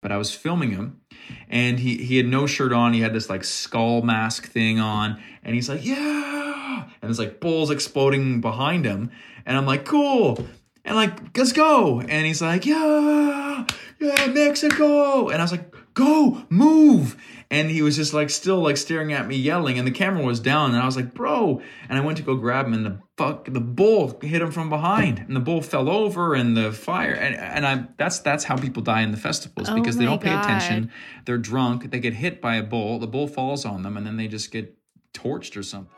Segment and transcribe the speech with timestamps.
[0.00, 1.00] but I was filming him
[1.48, 2.92] and he he had no shirt on.
[2.92, 7.40] He had this like skull mask thing on and he's like, "Yeah!" And there's like
[7.40, 9.10] bulls exploding behind him
[9.46, 10.46] and I'm like, "Cool."
[10.84, 13.66] And like, "Let's go." And he's like, "Yeah!
[13.98, 17.16] Yeah, Mexico." And I was like, "Go, move."
[17.50, 20.40] And he was just like still like staring at me yelling and the camera was
[20.40, 22.98] down and I was like, "Bro." And I went to go grab him and the
[23.16, 27.12] fuck the bull hit him from behind and the bull fell over and the fire
[27.12, 30.22] and and I that's that's how people die in the festivals Oh because they don't
[30.22, 30.90] pay attention.
[31.24, 34.16] They're drunk, they get hit by a bull, the bull falls on them and then
[34.16, 34.76] they just get
[35.12, 35.92] torched or something.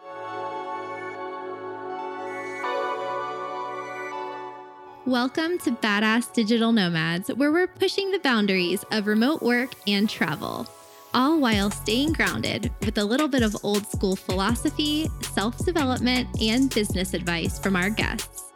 [5.06, 10.65] Welcome to Badass Digital Nomads, where we're pushing the boundaries of remote work and travel,
[11.12, 16.73] all while staying grounded with a little bit of old school philosophy, self development, and
[16.73, 18.52] business advice from our guests.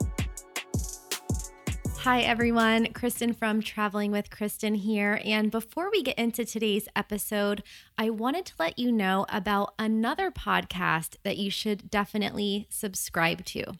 [1.99, 2.93] Hi, everyone.
[2.93, 5.21] Kristin from Traveling with Kristin here.
[5.25, 7.65] And before we get into today's episode,
[7.99, 13.73] I wanted to let you know about another podcast that you should definitely subscribe to.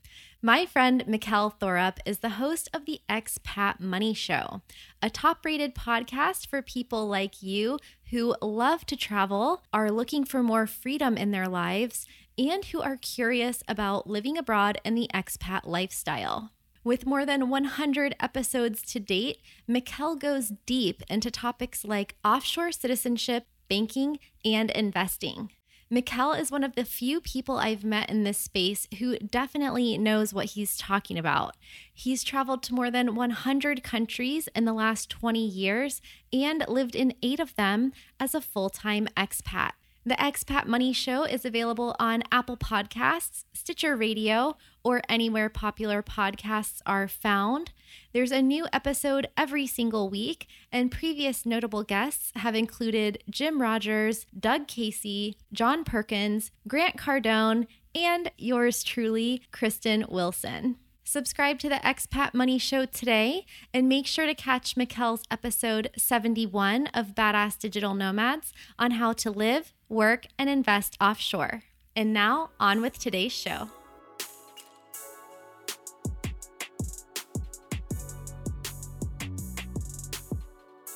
[0.43, 4.61] My friend Mikkel Thorup is the host of the Expat Money Show,
[5.01, 7.79] a top rated podcast for people like you
[8.11, 12.07] who love to travel, are looking for more freedom in their lives,
[12.37, 16.51] and who are curious about living abroad and the expat lifestyle.
[16.85, 23.47] With more than 100 episodes to date, Mikkel goes deep into topics like offshore citizenship,
[23.69, 25.51] banking, and investing.
[25.91, 30.35] Mikkel is one of the few people I've met in this space who definitely knows
[30.35, 31.57] what he's talking about.
[31.95, 37.15] He's traveled to more than 100 countries in the last 20 years and lived in
[37.23, 39.73] eight of them as a full time expat.
[40.07, 46.81] The Expat Money Show is available on Apple Podcasts, Stitcher Radio, or anywhere popular podcasts
[46.87, 47.73] are found.
[48.13, 54.27] There's a new episode every single week, and previous notable guests have included Jim Rogers,
[54.39, 60.77] Doug Casey, John Perkins, Grant Cardone, and yours truly, Kristin Wilson.
[61.09, 66.89] Subscribe to the Expat Money Show today and make sure to catch Mikkel's episode 71
[66.89, 71.63] of Badass Digital Nomads on how to live, work, and invest offshore.
[71.95, 73.71] And now, on with today's show.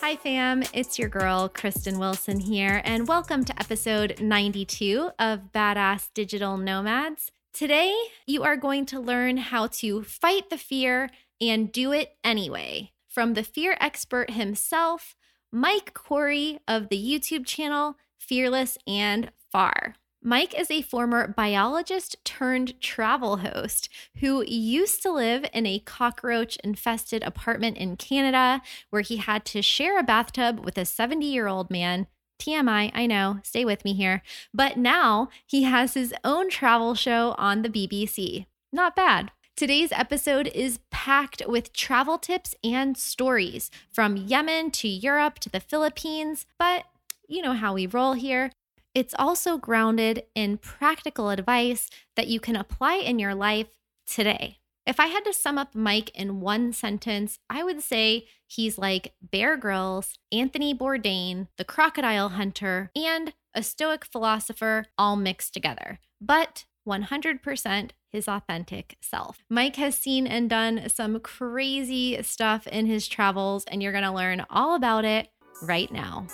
[0.00, 0.64] Hi, fam.
[0.74, 7.30] It's your girl, Kristin Wilson here, and welcome to episode 92 of Badass Digital Nomads.
[7.60, 7.94] Today,
[8.26, 11.10] you are going to learn how to fight the fear
[11.42, 15.14] and do it anyway from the fear expert himself,
[15.52, 19.94] Mike Corey of the YouTube channel Fearless and Far.
[20.22, 26.56] Mike is a former biologist turned travel host who used to live in a cockroach
[26.64, 31.46] infested apartment in Canada where he had to share a bathtub with a 70 year
[31.46, 32.06] old man.
[32.40, 34.22] TMI, I know, stay with me here.
[34.52, 38.46] But now he has his own travel show on the BBC.
[38.72, 39.30] Not bad.
[39.56, 45.60] Today's episode is packed with travel tips and stories from Yemen to Europe to the
[45.60, 46.84] Philippines, but
[47.28, 48.52] you know how we roll here.
[48.94, 53.68] It's also grounded in practical advice that you can apply in your life
[54.06, 54.59] today.
[54.90, 59.12] If I had to sum up Mike in one sentence, I would say he's like
[59.22, 66.00] Bear Grylls, Anthony Bourdain, the crocodile hunter, and a stoic philosopher all mixed together.
[66.20, 69.44] But 100% his authentic self.
[69.48, 74.44] Mike has seen and done some crazy stuff in his travels, and you're gonna learn
[74.50, 75.28] all about it
[75.62, 76.26] right now.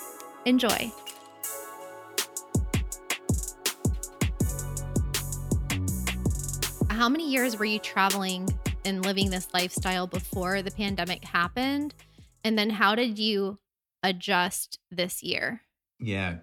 [0.45, 0.91] Enjoy.
[6.97, 8.49] How many years were you traveling
[8.83, 11.93] and living this lifestyle before the pandemic happened?
[12.43, 13.59] And then how did you
[14.01, 15.61] adjust this year?
[15.99, 16.37] Yeah.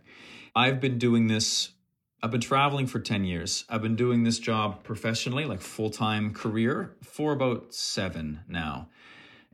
[0.54, 1.70] I've been doing this
[2.22, 3.64] I've been traveling for 10 years.
[3.68, 8.88] I've been doing this job professionally, like full-time career for about 7 now.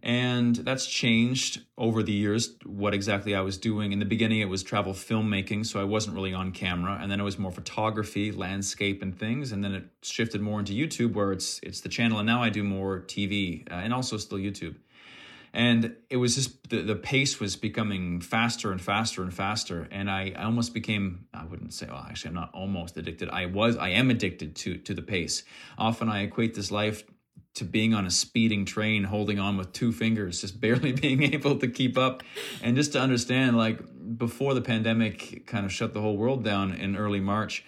[0.03, 3.93] And that's changed over the years what exactly I was doing.
[3.93, 6.99] In the beginning, it was travel filmmaking, so I wasn't really on camera.
[7.01, 9.53] And then it was more photography, landscape, and things.
[9.53, 12.19] And then it shifted more into YouTube, where it's it's the channel.
[12.19, 14.77] And now I do more TV uh, and also still YouTube.
[15.53, 19.89] And it was just the, the pace was becoming faster and faster and faster.
[19.91, 23.29] And I, I almost became, I wouldn't say, well, actually, I'm not almost addicted.
[23.31, 25.43] I was, I am addicted to to the pace.
[25.77, 27.05] Often I equate this life
[27.55, 31.59] to being on a speeding train holding on with two fingers just barely being able
[31.59, 32.23] to keep up
[32.63, 33.81] and just to understand like
[34.17, 37.65] before the pandemic kind of shut the whole world down in early march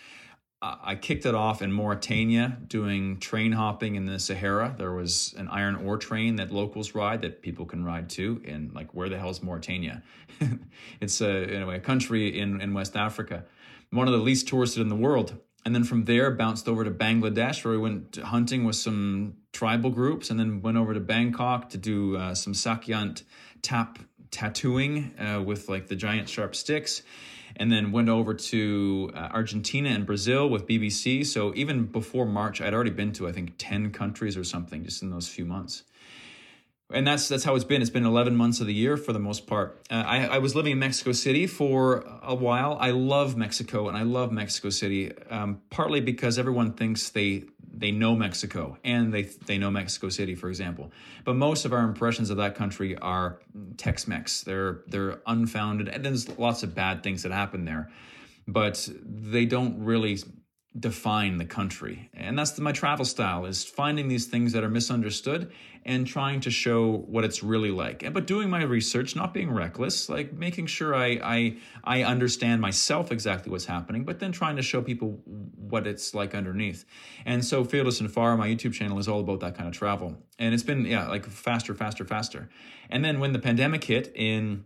[0.64, 4.76] I kicked it off in Mauritania doing train hopping in the Sahara.
[4.78, 8.40] There was an iron ore train that locals ride that people can ride too.
[8.46, 10.04] And like, where the hell is Mauritania?
[11.00, 13.44] it's uh, a, anyway, a country in, in West Africa,
[13.90, 15.36] one of the least touristed in the world.
[15.64, 19.90] And then from there, bounced over to Bangladesh, where we went hunting with some tribal
[19.90, 23.22] groups, and then went over to Bangkok to do uh, some sak yant
[23.62, 23.98] tap
[24.30, 27.02] tattooing uh, with like the giant sharp sticks
[27.56, 31.24] and then went over to uh, Argentina and Brazil with BBC.
[31.26, 35.02] So even before March, I'd already been to I think ten countries or something just
[35.02, 35.84] in those few months.
[36.92, 37.80] And that's that's how it's been.
[37.80, 39.80] It's been 11 months of the year for the most part.
[39.90, 42.76] Uh, I, I was living in Mexico City for a while.
[42.80, 47.44] I love Mexico and I love Mexico City, um, partly because everyone thinks they
[47.74, 50.92] they know Mexico and they they know Mexico City, for example.
[51.24, 53.40] But most of our impressions of that country are
[53.76, 54.42] Tex-Mex.
[54.42, 57.90] They're they're unfounded, and there's lots of bad things that happen there,
[58.46, 60.18] but they don't really
[60.78, 62.08] define the country.
[62.14, 65.52] And that's my travel style is finding these things that are misunderstood
[65.84, 68.10] and trying to show what it's really like.
[68.12, 73.12] But doing my research, not being reckless, like making sure I I I understand myself
[73.12, 76.84] exactly what's happening, but then trying to show people what it's like underneath.
[77.26, 80.16] And so Fearless and Far, my YouTube channel is all about that kind of travel.
[80.38, 82.48] And it's been yeah, like faster, faster, faster.
[82.88, 84.64] And then when the pandemic hit in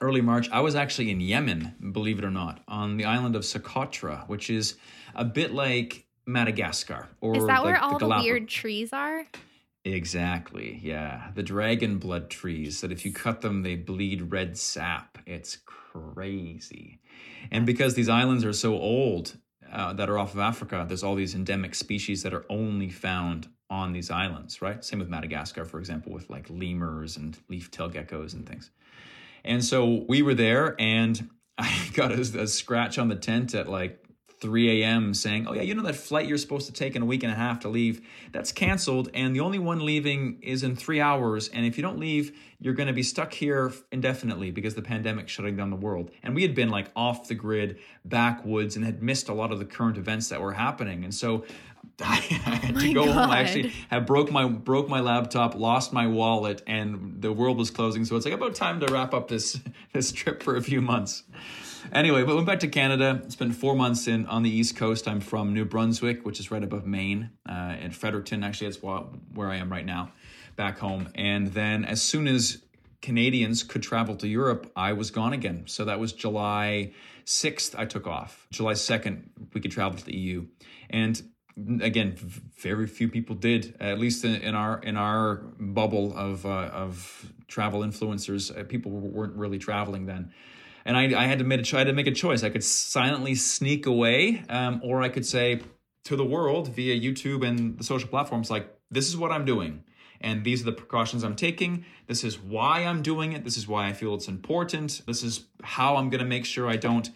[0.00, 3.42] early March, I was actually in Yemen, believe it or not, on the island of
[3.42, 4.76] Socotra, which is
[5.14, 7.08] a bit like Madagascar.
[7.20, 9.26] Or is that where all the, the weird trees are?
[9.84, 10.78] Exactly.
[10.82, 11.30] Yeah.
[11.34, 15.18] The dragon blood trees that if you cut them, they bleed red sap.
[15.26, 17.00] It's crazy.
[17.50, 19.36] And because these islands are so old
[19.72, 23.48] uh, that are off of Africa, there's all these endemic species that are only found
[23.70, 24.84] on these islands, right?
[24.84, 28.70] Same with Madagascar, for example, with like lemurs and leaf tail geckos and things.
[29.44, 33.68] And so we were there, and I got a, a scratch on the tent at
[33.68, 34.04] like
[34.40, 35.12] 3 a.m.
[35.12, 37.32] saying, Oh, yeah, you know that flight you're supposed to take in a week and
[37.32, 38.06] a half to leave?
[38.32, 41.48] That's canceled, and the only one leaving is in three hours.
[41.48, 45.28] And if you don't leave, you're going to be stuck here indefinitely because the pandemic
[45.28, 46.10] shutting down the world.
[46.22, 49.58] And we had been like off the grid, backwoods, and had missed a lot of
[49.58, 51.04] the current events that were happening.
[51.04, 51.44] And so
[52.02, 53.14] I had oh to go God.
[53.14, 53.30] home.
[53.30, 57.70] I actually had broke my broke my laptop, lost my wallet, and the world was
[57.70, 58.06] closing.
[58.06, 59.60] So it's like about time to wrap up this
[59.92, 61.24] this trip for a few months
[61.92, 63.22] anyway, but went back to Canada.
[63.28, 65.08] Spent four months in on the East Coast.
[65.08, 68.44] I'm from New Brunswick, which is right above Maine, uh, in Fredericton.
[68.44, 68.82] Actually, that's
[69.34, 70.12] where I am right now,
[70.56, 71.08] back home.
[71.14, 72.62] And then as soon as
[73.02, 75.64] Canadians could travel to Europe, I was gone again.
[75.66, 76.92] So that was July
[77.24, 78.46] 6th, I took off.
[78.50, 79.22] July 2nd,
[79.54, 80.46] we could travel to the EU.
[80.90, 81.22] And
[81.80, 87.32] again, very few people did, at least in, our in our bubble of uh, of
[87.48, 88.56] travel influencers.
[88.56, 90.32] Uh, people weren't really traveling then
[90.84, 92.42] and I, I had to make a, try to make a choice.
[92.42, 95.60] I could silently sneak away, um, or I could say
[96.04, 99.84] to the world via YouTube and the social platforms, like, this is what I'm doing.
[100.20, 101.84] And these are the precautions I'm taking.
[102.06, 103.44] This is why I'm doing it.
[103.44, 105.02] This is why I feel it's important.
[105.06, 107.08] This is how I'm going to make sure I don't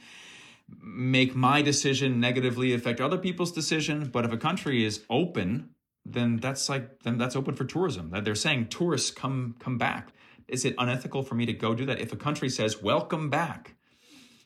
[0.82, 4.08] make my decision negatively affect other people's decision.
[4.10, 5.70] But if a country is open,
[6.06, 8.10] then that's like then that's open for tourism.
[8.10, 10.12] That they're saying tourists come come back
[10.48, 12.00] is it unethical for me to go do that?
[12.00, 13.74] If a country says welcome back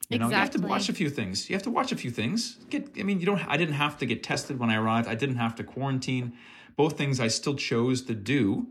[0.08, 0.60] you know exactly.
[0.60, 1.50] you have to watch a few things.
[1.50, 2.58] You have to watch a few things.
[2.70, 5.06] Get i mean you don't i didn't have to get tested when i arrived.
[5.06, 6.32] I didn't have to quarantine.
[6.76, 8.68] Both things i still chose to do.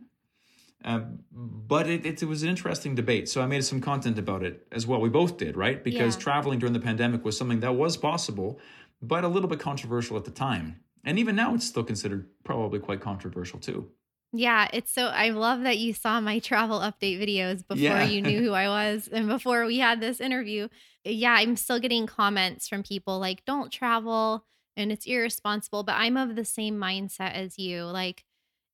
[0.85, 1.01] Uh,
[1.31, 3.27] but it, it, it, was an interesting debate.
[3.27, 5.00] So i made some content about it as well.
[5.00, 5.83] We both did right?
[5.83, 6.21] Because yeah.
[6.21, 8.59] traveling during the pandemic was something that was possible
[8.99, 10.80] but a little bit controversial at the time.
[11.04, 13.92] And even now it's still considered probably quite controversial too
[14.33, 18.03] yeah, it's so I love that you saw my travel update videos before yeah.
[18.03, 20.67] you knew who I was and before we had this interview.
[21.03, 26.17] Yeah, I'm still getting comments from people like don't travel and it's irresponsible, but I'm
[26.17, 27.85] of the same mindset as you.
[27.85, 28.25] Like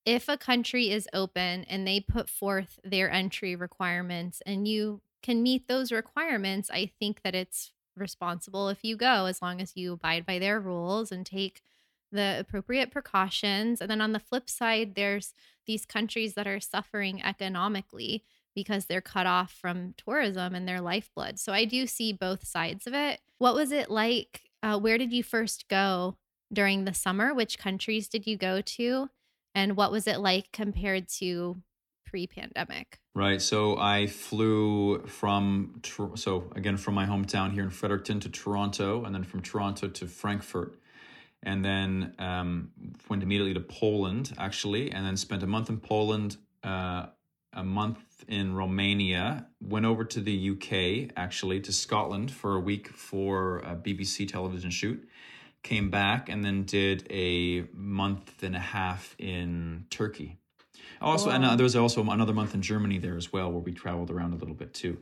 [0.06, 5.42] if a country is open and they put forth their entry requirements and you can
[5.42, 9.94] meet those requirements, I think that it's responsible if you go as long as you
[9.94, 11.62] abide by their rules and take
[12.14, 13.82] the appropriate precautions.
[13.82, 15.34] And then on the flip side, there's
[15.66, 18.24] these countries that are suffering economically
[18.56, 21.40] because they're cut off from tourism and their lifeblood.
[21.40, 23.20] So I do see both sides of it.
[23.40, 24.44] What was it like?
[24.62, 26.18] Uh, where did you first go
[26.52, 27.34] during the summer?
[27.34, 29.10] Which countries did you go to?
[29.56, 31.62] And what was it like compared to
[32.06, 33.00] pre pandemic?
[33.16, 33.42] Right.
[33.42, 35.82] So I flew from,
[36.16, 40.08] so again, from my hometown here in Fredericton to Toronto, and then from Toronto to
[40.08, 40.80] Frankfurt
[41.44, 42.72] and then um,
[43.10, 47.08] went immediately to Poland, actually, and then spent a month in Poland, uh,
[47.52, 52.88] a month in Romania, went over to the UK, actually, to Scotland for a week
[52.88, 55.08] for a BBC television shoot,
[55.62, 60.38] came back, and then did a month and a half in Turkey.
[61.02, 63.74] Also, and uh, there was also another month in Germany there as well, where we
[63.74, 65.00] traveled around a little bit too.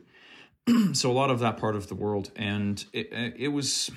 [0.92, 3.90] so a lot of that part of the world, and it, it was.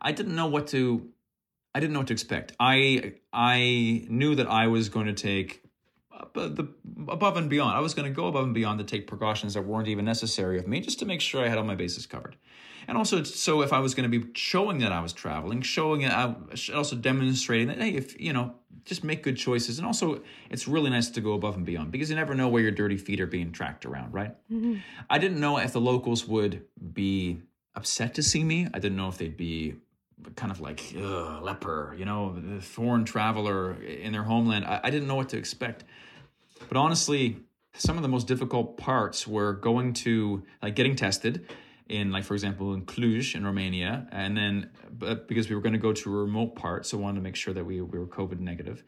[0.00, 1.08] I didn't know what to.
[1.74, 2.52] I didn't know what to expect.
[2.60, 5.62] I I knew that I was going to take
[6.34, 6.68] the
[7.08, 7.76] above and beyond.
[7.76, 10.58] I was going to go above and beyond to take precautions that weren't even necessary
[10.58, 12.36] of me, just to make sure I had all my bases covered.
[12.86, 16.02] And also, so if I was going to be showing that I was traveling, showing
[16.02, 16.34] it, I
[16.74, 18.54] also demonstrating that hey, if you know,
[18.84, 19.78] just make good choices.
[19.78, 22.62] And also, it's really nice to go above and beyond because you never know where
[22.62, 24.34] your dirty feet are being tracked around, right?
[24.52, 24.76] Mm-hmm.
[25.08, 27.40] I didn't know if the locals would be
[27.74, 28.68] upset to see me.
[28.72, 29.76] I didn't know if they'd be
[30.36, 34.64] kind of like leper, you know, the foreign traveler in their homeland.
[34.64, 35.84] I, I didn't know what to expect.
[36.68, 37.38] But honestly,
[37.74, 41.46] some of the most difficult parts were going to like getting tested
[41.88, 45.74] in like for example in Cluj in Romania and then but because we were going
[45.74, 48.06] to go to a remote part so wanted to make sure that we, we were
[48.06, 48.82] covid negative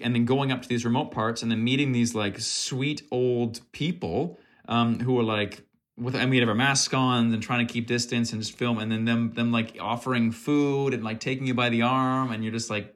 [0.00, 3.60] and then going up to these remote parts and then meeting these like sweet old
[3.72, 5.64] people um, who were like
[6.02, 8.78] with I mean, have our masks on and trying to keep distance and just film,
[8.78, 12.42] and then them them like offering food and like taking you by the arm, and
[12.42, 12.94] you're just like,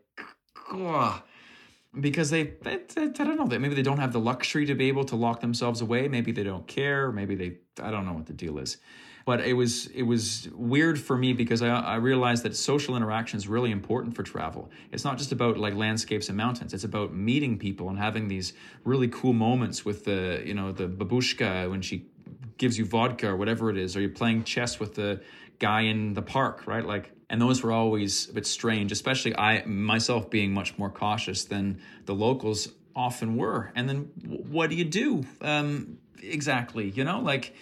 [0.72, 1.22] Ugh
[2.00, 5.04] because they, I don't know, that maybe they don't have the luxury to be able
[5.04, 6.08] to lock themselves away.
[6.08, 7.10] Maybe they don't care.
[7.10, 8.76] Maybe they, I don't know what the deal is.
[9.25, 13.38] But it was it was weird for me because I, I realized that social interaction
[13.38, 14.70] is really important for travel.
[14.92, 16.72] It's not just about like landscapes and mountains.
[16.72, 18.52] It's about meeting people and having these
[18.84, 22.06] really cool moments with the you know the babushka when she
[22.58, 25.20] gives you vodka or whatever it is, or you're playing chess with the
[25.58, 26.84] guy in the park, right?
[26.84, 31.44] Like and those were always a bit strange especially i myself being much more cautious
[31.44, 37.20] than the locals often were and then what do you do um, exactly you know
[37.20, 37.54] like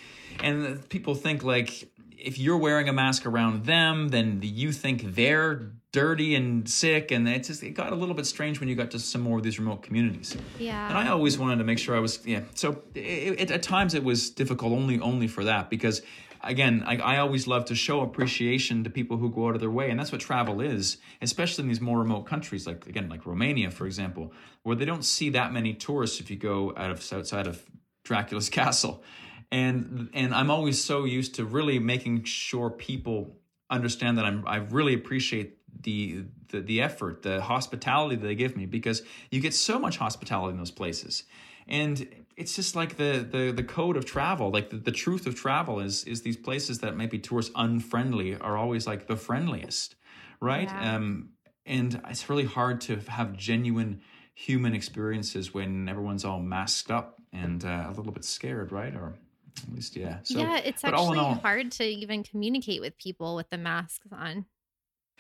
[0.43, 5.73] and people think like if you're wearing a mask around them then you think they're
[5.95, 8.91] dirty and sick and it's just it got a little bit strange when you got
[8.91, 10.37] to some more of these remote communities.
[10.59, 10.89] Yeah.
[10.89, 12.41] And i always wanted to make sure i was yeah.
[12.55, 16.03] So it, it, at times it was difficult only only for that because
[16.43, 19.71] again, I, I, always love to show appreciation to people who go out of their
[19.71, 23.25] way, and that's what travel is, especially in these more remote countries, like again, like
[23.25, 24.33] Romania, for example,
[24.63, 27.65] where they don't see that many tourists if you go out of outside of
[28.03, 29.03] Dracula's castle,
[29.51, 33.37] and and I'm always so used to really making sure people
[33.71, 38.57] understand that I'm I really appreciate the, the the effort, the hospitality that they give
[38.57, 41.25] me because you get so much hospitality in those places,
[41.69, 45.35] and it's just like the the the code of travel like the, the truth of
[45.35, 49.95] travel is is these places that might be tourist unfriendly are always like the friendliest
[50.41, 50.69] right?
[50.69, 50.97] Yeah.
[50.97, 51.31] um
[51.67, 54.03] and it's really hard to have genuine
[54.35, 58.95] human experiences when everyone's all masked up and uh, a little bit scared right?
[58.95, 59.15] Or
[59.63, 60.19] at least yeah.
[60.25, 64.45] So, yeah it's actually all, hard to even communicate with people with the masks on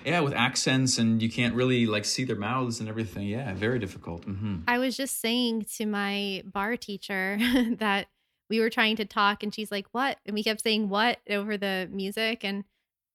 [0.04, 3.26] yeah with accents and you can't really like see their mouths and everything.
[3.26, 4.26] Yeah very difficult.
[4.26, 4.58] Mm-hmm.
[4.68, 7.38] i was just saying to my bar teacher
[7.78, 8.06] that
[8.50, 10.18] we were trying to talk and she's like what?
[10.26, 11.18] And we kept saying what?
[11.28, 12.44] over the music.
[12.44, 12.64] And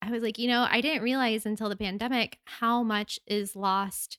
[0.01, 4.17] i was like you know i didn't realize until the pandemic how much is lost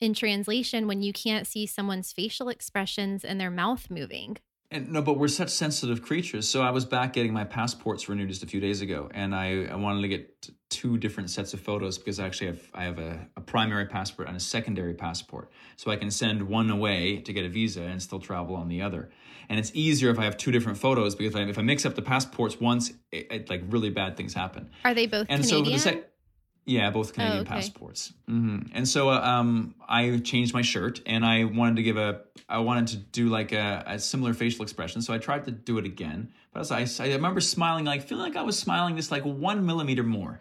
[0.00, 4.38] in translation when you can't see someone's facial expressions and their mouth moving
[4.70, 6.48] and no, but we're such sensitive creatures.
[6.48, 9.64] So I was back getting my passports renewed just a few days ago, and I,
[9.64, 12.98] I wanted to get two different sets of photos because I actually have I have
[12.98, 17.32] a, a primary passport and a secondary passport, so I can send one away to
[17.32, 19.10] get a visa and still travel on the other.
[19.48, 21.84] And it's easier if I have two different photos because if I, if I mix
[21.84, 24.70] up the passports once, it, it, like really bad things happen.
[24.84, 25.48] Are they both and Canadian?
[25.48, 26.09] so for the sec-
[26.64, 27.48] yeah, both Canadian oh, okay.
[27.48, 28.12] passports.
[28.28, 28.74] Mm-hmm.
[28.74, 32.58] And so uh, um, I changed my shirt, and I wanted to give a, I
[32.58, 35.02] wanted to do like a, a similar facial expression.
[35.02, 38.36] So I tried to do it again, but I, I remember smiling, like feeling like
[38.36, 40.40] I was smiling just like one millimeter more.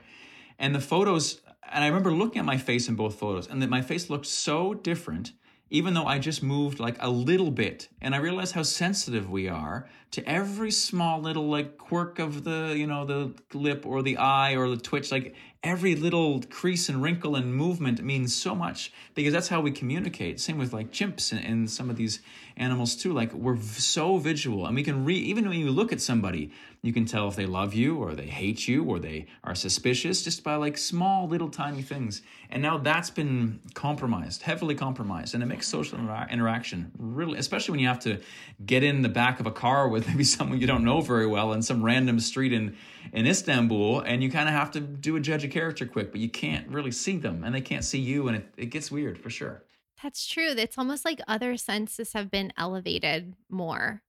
[0.60, 3.70] And the photos, and I remember looking at my face in both photos, and that
[3.70, 5.32] my face looked so different
[5.70, 7.90] even though I just moved like a little bit.
[8.02, 12.74] And I realized how sensitive we are to every small little like quirk of the,
[12.76, 15.12] you know, the lip or the eye or the twitch.
[15.12, 19.72] Like every little crease and wrinkle and movement means so much because that's how we
[19.72, 20.40] communicate.
[20.40, 22.20] Same with like chimps and, and some of these
[22.60, 23.14] animals too.
[23.14, 26.52] Like we're so visual and we can read, even when you look at somebody,
[26.82, 30.24] you can tell if they love you or they hate you or they are suspicious
[30.24, 32.22] just by like small little tiny things.
[32.50, 35.34] And now that's been compromised, heavily compromised.
[35.34, 38.20] And it makes social inter- interaction really, especially when you have to
[38.66, 41.54] get in the back of a car with maybe someone you don't know very well
[41.54, 42.76] in some random street in,
[43.14, 44.02] in Istanbul.
[44.02, 46.68] And you kind of have to do a judge of character quick, but you can't
[46.68, 48.28] really see them and they can't see you.
[48.28, 49.64] And it, it gets weird for sure.
[50.02, 50.54] That's true.
[50.58, 54.02] It's almost like other senses have been elevated more.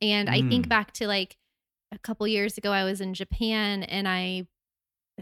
[0.00, 0.32] And mm.
[0.32, 0.68] I think mm.
[0.68, 1.36] back to like
[1.92, 4.46] a couple years ago, I was in Japan and I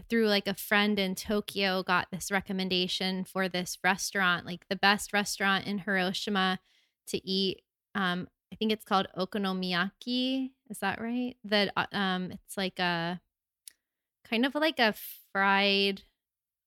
[0.09, 5.13] through like a friend in Tokyo got this recommendation for this restaurant, like the best
[5.13, 6.59] restaurant in Hiroshima
[7.07, 7.61] to eat.
[7.93, 10.51] Um, I think it's called okonomiyaki.
[10.69, 11.35] Is that right?
[11.45, 13.21] That uh, um, it's like a
[14.29, 14.95] kind of like a
[15.31, 16.03] fried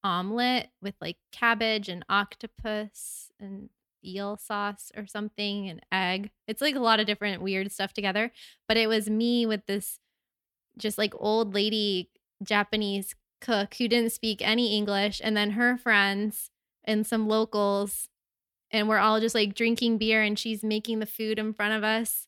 [0.05, 3.71] omelet with like cabbage and octopus and
[4.05, 6.31] eel sauce or something and egg.
[6.47, 8.33] It's like a lot of different weird stuff together.
[8.67, 9.99] But it was me with this
[10.77, 12.11] just like old lady
[12.43, 16.51] Japanese cook who didn't speak any English, and then her friends
[16.85, 18.09] and some locals.
[18.71, 21.85] And we're all just like drinking beer, and she's making the food in front of
[21.85, 22.27] us.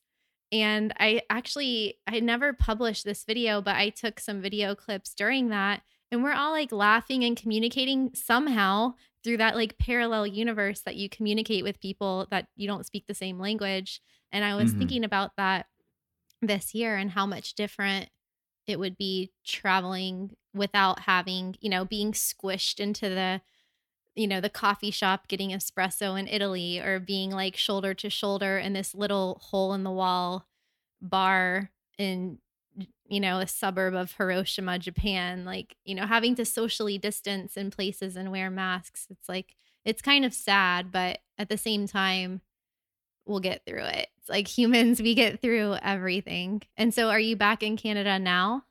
[0.51, 5.49] And I actually, I never published this video, but I took some video clips during
[5.49, 5.81] that.
[6.11, 11.09] And we're all like laughing and communicating somehow through that like parallel universe that you
[11.09, 14.01] communicate with people that you don't speak the same language.
[14.31, 14.79] And I was mm-hmm.
[14.79, 15.67] thinking about that
[16.41, 18.09] this year and how much different
[18.67, 23.41] it would be traveling without having, you know, being squished into the
[24.13, 28.57] you know, the coffee shop getting espresso in Italy or being like shoulder to shoulder
[28.57, 30.45] in this little hole in the wall
[31.01, 32.37] bar in
[33.07, 37.71] you know, a suburb of Hiroshima, Japan, like, you know, having to socially distance in
[37.71, 39.07] places and wear masks.
[39.09, 42.41] It's like it's kind of sad, but at the same time,
[43.25, 44.07] we'll get through it.
[44.19, 46.61] It's like humans, we get through everything.
[46.77, 48.63] And so, are you back in Canada now?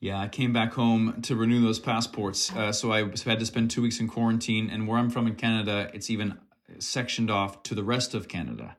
[0.00, 2.54] Yeah, I came back home to renew those passports.
[2.54, 4.68] Uh, so I had to spend two weeks in quarantine.
[4.68, 6.38] And where I'm from in Canada, it's even
[6.78, 8.76] sectioned off to the rest of Canada.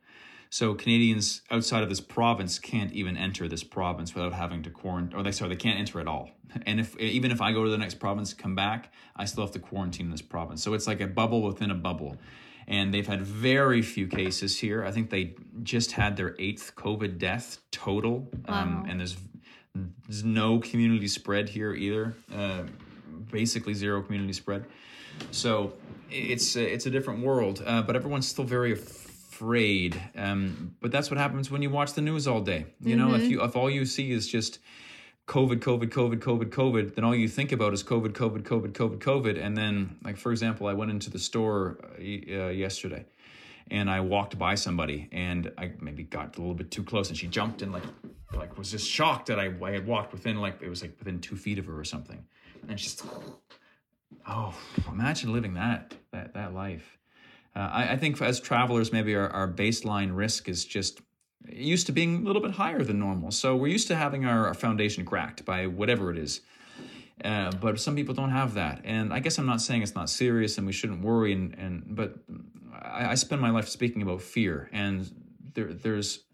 [0.50, 5.20] So Canadians outside of this province can't even enter this province without having to quarantine,
[5.20, 6.32] or they sorry, they can't enter at all.
[6.66, 9.54] And if even if I go to the next province, come back, I still have
[9.54, 10.64] to quarantine this province.
[10.64, 12.18] So it's like a bubble within a bubble
[12.68, 14.84] and they've had very few cases here.
[14.84, 18.62] I think they just had their eighth COVID death total, um, wow.
[18.62, 19.18] um, and there's
[19.76, 22.16] there's no community spread here either.
[22.34, 22.64] Uh,
[23.32, 24.66] basically zero community spread.
[25.32, 25.74] So
[26.10, 28.76] it's a, it's a different world, uh, but everyone's still very
[29.38, 30.02] afraid.
[30.16, 32.66] Um, but that's what happens when you watch the news all day.
[32.82, 33.08] You mm-hmm.
[33.08, 33.32] know, if mm-hmm.
[33.32, 34.60] you if all you see is just
[35.28, 38.98] COVID, COVID, COVID, COVID, COVID, then all you think about is COVID, COVID, COVID, COVID,
[39.00, 39.44] COVID.
[39.44, 43.06] And then, like, for example, I went into the store uh, uh, yesterday
[43.70, 47.18] and I walked by somebody and I maybe got a little bit too close and
[47.18, 47.84] she jumped and like,
[48.34, 51.20] like was just shocked that I, I had walked within like, it was like within
[51.20, 52.26] two feet of her or something.
[52.70, 53.04] And she's,
[54.28, 54.56] oh,
[54.90, 56.98] imagine living that, that, that life.
[57.58, 61.02] Uh, I, I think as travelers, maybe our, our baseline risk is just
[61.50, 63.32] used to being a little bit higher than normal.
[63.32, 66.42] So we're used to having our, foundation cracked by whatever it is.
[67.24, 70.08] Uh, but some people don't have that, and I guess I'm not saying it's not
[70.08, 71.34] serious and we shouldn't worry.
[71.34, 72.14] And, and but
[72.72, 75.10] I, I spend my life speaking about fear, and
[75.56, 76.26] there, there's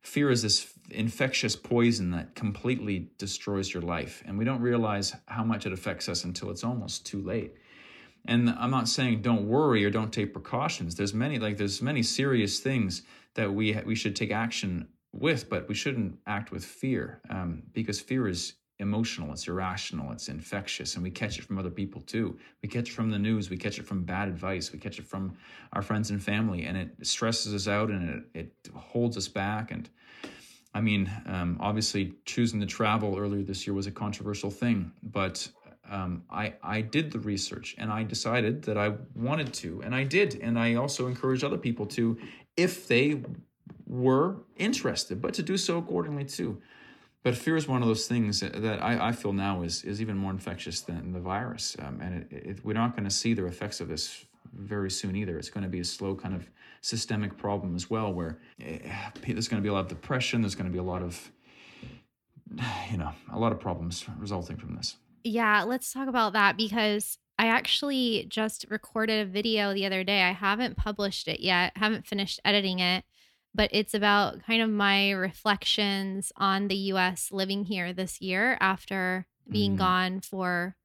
[0.00, 5.44] fear is this infectious poison that completely destroys your life, and we don't realize how
[5.44, 7.52] much it affects us until it's almost too late.
[8.26, 10.94] And I'm not saying don't worry or don't take precautions.
[10.94, 13.02] There's many like there's many serious things
[13.34, 18.00] that we we should take action with, but we shouldn't act with fear um, because
[18.00, 22.38] fear is emotional, it's irrational, it's infectious, and we catch it from other people too.
[22.62, 25.06] We catch it from the news, we catch it from bad advice, we catch it
[25.06, 25.36] from
[25.72, 29.70] our friends and family, and it stresses us out and it, it holds us back.
[29.70, 29.88] And
[30.72, 35.46] I mean, um, obviously, choosing to travel earlier this year was a controversial thing, but
[35.90, 40.04] um, I, I did the research and I decided that I wanted to, and I
[40.04, 40.38] did.
[40.40, 42.16] And I also encouraged other people to
[42.56, 43.22] if they
[43.86, 46.62] were interested, but to do so accordingly too.
[47.22, 50.16] But fear is one of those things that, I, I, feel now is, is even
[50.16, 51.76] more infectious than the virus.
[51.78, 54.24] Um, and it, it, we're not going to see the effects of this
[54.54, 55.38] very soon either.
[55.38, 56.48] It's going to be a slow kind of
[56.80, 58.78] systemic problem as well, where eh,
[59.26, 60.40] there's going to be a lot of depression.
[60.40, 61.30] There's going to be a lot of,
[62.90, 64.96] you know, a lot of problems resulting from this.
[65.22, 70.22] Yeah, let's talk about that because I actually just recorded a video the other day.
[70.22, 73.04] I haven't published it yet, haven't finished editing it,
[73.54, 79.26] but it's about kind of my reflections on the US living here this year after
[79.48, 79.78] being mm.
[79.78, 80.76] gone for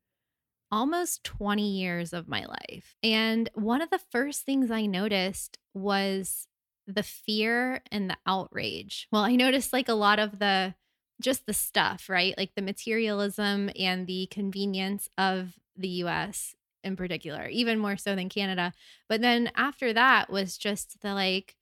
[0.71, 2.95] almost 20 years of my life.
[3.03, 6.47] And one of the first things I noticed was
[6.87, 9.07] the fear and the outrage.
[9.11, 10.75] Well, I noticed like a lot of the
[11.21, 12.33] just the stuff, right?
[12.37, 18.29] Like the materialism and the convenience of the US in particular, even more so than
[18.29, 18.73] Canada.
[19.09, 21.55] But then after that was just the like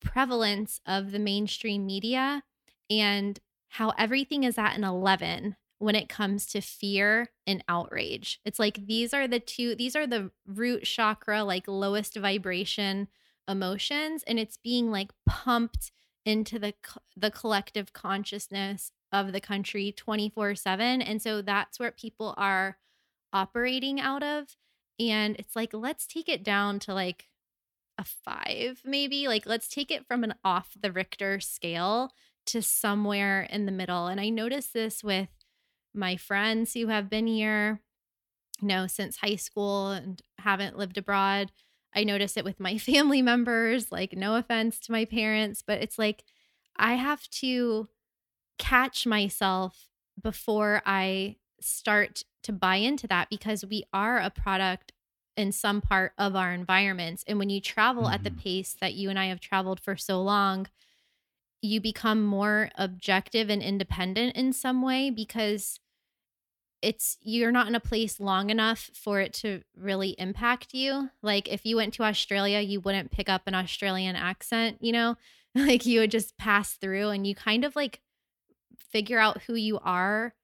[0.00, 2.42] prevalence of the mainstream media
[2.90, 3.38] and
[3.70, 8.40] how everything is at an 11 when it comes to fear and outrage.
[8.44, 13.08] It's like these are the two, these are the root chakra, like lowest vibration
[13.46, 14.24] emotions.
[14.26, 15.92] And it's being like pumped
[16.28, 16.74] into the
[17.16, 22.78] the collective consciousness of the country 24/7 and so that's where people are
[23.32, 24.56] operating out of.
[25.00, 27.28] And it's like, let's take it down to like
[27.98, 29.28] a five, maybe.
[29.28, 32.12] Like, let's take it from an off the Richter scale
[32.46, 34.06] to somewhere in the middle.
[34.08, 35.28] And I noticed this with
[35.94, 37.80] my friends who have been here,
[38.60, 41.52] you know, since high school and haven't lived abroad.
[41.94, 45.98] I notice it with my family members, like, no offense to my parents, but it's
[45.98, 46.24] like
[46.76, 47.88] I have to
[48.58, 49.88] catch myself
[50.20, 54.92] before I start to buy into that because we are a product
[55.36, 57.24] in some part of our environments.
[57.26, 58.14] And when you travel mm-hmm.
[58.14, 58.40] at the mm-hmm.
[58.40, 60.66] pace that you and I have traveled for so long,
[61.62, 65.78] you become more objective and independent in some way because
[66.82, 71.10] it's you're not in a place long enough for it to really impact you.
[71.22, 75.16] Like if you went to Australia, you wouldn't pick up an Australian accent, you know?
[75.54, 78.00] Like you would just pass through and you kind of like
[78.92, 80.34] figure out who you are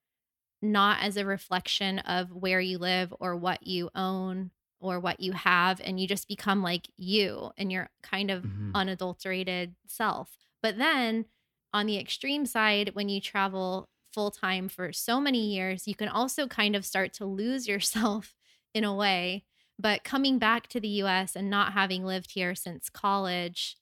[0.62, 5.32] not as a reflection of where you live or what you own or what you
[5.32, 8.70] have and you just become like you and your kind of mm-hmm.
[8.74, 10.30] unadulterated self.
[10.62, 11.26] But then
[11.72, 16.08] on the extreme side when you travel full time for so many years, you can
[16.08, 18.34] also kind of start to lose yourself
[18.72, 19.44] in a way.
[19.78, 23.76] But coming back to the US and not having lived here since college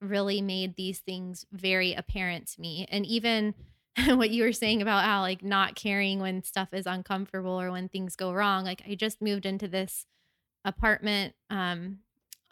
[0.00, 2.86] really made these things very apparent to me.
[2.90, 3.54] And even
[4.06, 7.88] what you were saying about how like not caring when stuff is uncomfortable or when
[7.88, 8.64] things go wrong.
[8.64, 10.06] Like I just moved into this
[10.64, 11.98] apartment um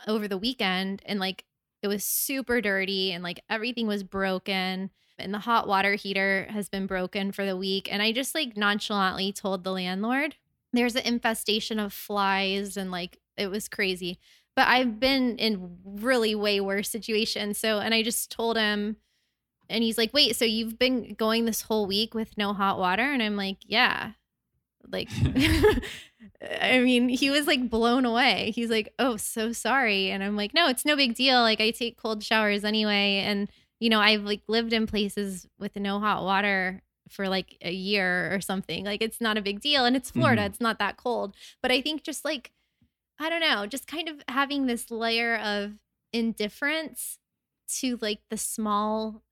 [0.07, 1.44] over the weekend and like
[1.83, 6.68] it was super dirty and like everything was broken and the hot water heater has
[6.68, 7.88] been broken for the week.
[7.90, 10.37] And I just like nonchalantly told the landlord
[10.72, 14.18] there's an infestation of flies and like it was crazy.
[14.55, 17.59] But I've been in really way worse situations.
[17.59, 18.96] So, and I just told him,
[19.68, 23.02] and he's like, wait, so you've been going this whole week with no hot water?
[23.02, 24.12] And I'm like, yeah.
[24.90, 25.11] Like,
[26.62, 28.52] I mean, he was like blown away.
[28.55, 30.11] He's like, oh, so sorry.
[30.11, 31.40] And I'm like, no, it's no big deal.
[31.40, 33.22] Like, I take cold showers anyway.
[33.26, 37.72] And you know, I've like lived in places with no hot water for like a
[37.72, 38.84] year or something.
[38.84, 40.50] Like it's not a big deal and it's Florida, mm-hmm.
[40.50, 41.34] it's not that cold.
[41.62, 42.52] But I think just like
[43.18, 45.72] I don't know, just kind of having this layer of
[46.12, 47.18] indifference
[47.78, 49.22] to like the small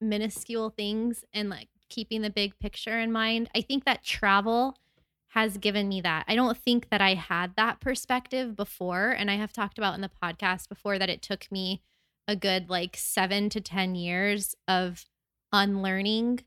[0.00, 3.50] minuscule things and like keeping the big picture in mind.
[3.54, 4.76] I think that travel
[5.30, 6.24] has given me that.
[6.28, 10.02] I don't think that I had that perspective before and I have talked about in
[10.02, 11.82] the podcast before that it took me
[12.28, 15.04] a good like seven to 10 years of
[15.52, 16.40] unlearning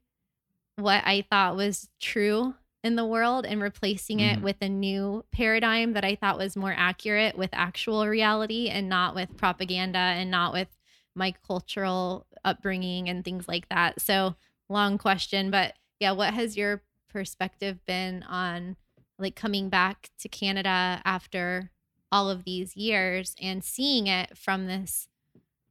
[0.77, 4.43] what I thought was true in the world and replacing it mm-hmm.
[4.43, 9.15] with a new paradigm that I thought was more accurate with actual reality and not
[9.15, 10.67] with propaganda and not with
[11.15, 14.01] my cultural upbringing and things like that.
[14.01, 14.35] So,
[14.69, 18.75] long question, but yeah, what has your perspective been on
[19.17, 21.71] like coming back to Canada after
[22.11, 25.07] all of these years and seeing it from this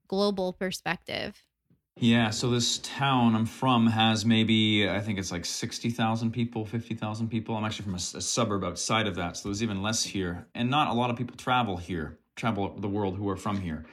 [0.08, 1.44] global perspective.
[1.96, 6.66] Yeah, so this town I'm from has maybe I think it's like sixty thousand people,
[6.66, 7.56] fifty thousand people.
[7.56, 10.68] I'm actually from a, a, suburb outside of that, so there's even less here, and
[10.68, 13.86] not a lot of people travel here, travel the world who are from here.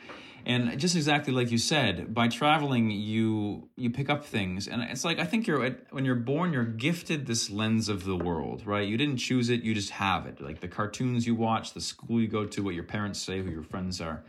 [0.48, 5.06] And just exactly like you said, by traveling, you you pick up things, and it's
[5.06, 8.88] like I think you're when you're born, you're gifted this lens of the world, right?
[8.88, 10.42] You didn't choose it, you just have it.
[10.42, 13.52] Like the cartoons you watch, the school you go to, what your parents say, who
[13.52, 14.24] your friends are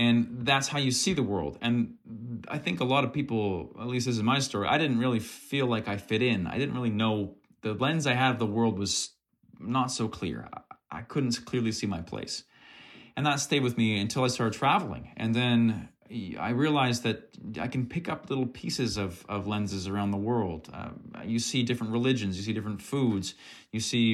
[0.00, 1.58] and that's how you see the world.
[1.60, 1.98] And
[2.48, 5.20] i think a lot of people at least this is my story i didn't really
[5.20, 6.46] feel like i fit in.
[6.46, 9.10] I didn't really know the lens i had of the world was
[9.60, 10.48] not so clear.
[10.90, 12.44] I couldn't clearly see my place.
[13.14, 15.12] And that stayed with me until i started traveling.
[15.16, 15.90] And then
[16.48, 17.18] i realized that
[17.60, 20.62] i can pick up little pieces of, of lenses around the world.
[20.72, 20.90] Uh,
[21.34, 23.34] you see different religions you see different foods
[23.70, 24.06] you see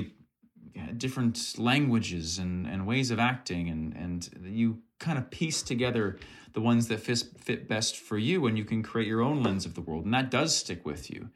[0.96, 6.18] different languages and, and ways of acting and, and you kind of piece together
[6.52, 9.66] the ones that fit, fit best for you and you can create your own lens
[9.66, 11.30] of the world and that does stick with you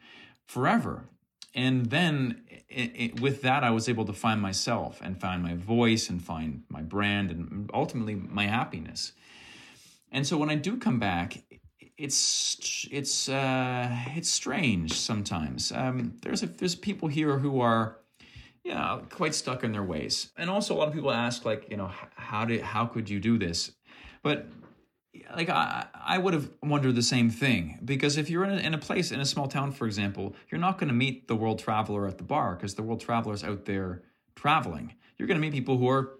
[0.46, 1.04] forever.
[1.54, 5.54] And then it, it, with that i was able to find myself and find my
[5.54, 9.12] voice and find my brand and ultimately my happiness.
[10.12, 11.42] And so when i do come back
[12.00, 15.70] it's it's uh, it's strange sometimes.
[15.70, 17.99] Um, there's a, there's people here who are
[18.64, 20.30] yeah, quite stuck in their ways.
[20.36, 23.20] And also, a lot of people ask, like, you know, how did, how could you
[23.20, 23.72] do this?
[24.22, 24.46] But
[25.34, 28.74] like, I, I would have wondered the same thing because if you're in a, in
[28.74, 31.58] a place in a small town, for example, you're not going to meet the world
[31.58, 34.02] traveler at the bar because the world traveler is out there
[34.36, 34.94] traveling.
[35.18, 36.16] You're going to meet people who are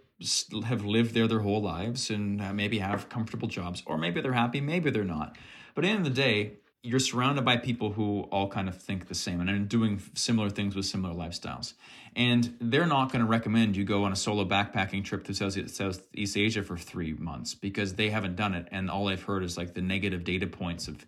[0.66, 4.35] have lived there their whole lives and uh, maybe have comfortable jobs, or maybe they're
[4.35, 5.37] happy, maybe they're not.
[5.74, 8.76] But at the end of the day, you're surrounded by people who all kind of
[8.76, 11.74] think the same and are doing similar things with similar lifestyles.
[12.16, 15.70] And they're not going to recommend you go on a solo backpacking trip to South,
[15.70, 18.66] Southeast Asia for three months because they haven't done it.
[18.73, 21.05] And all they've heard is like the negative data points of,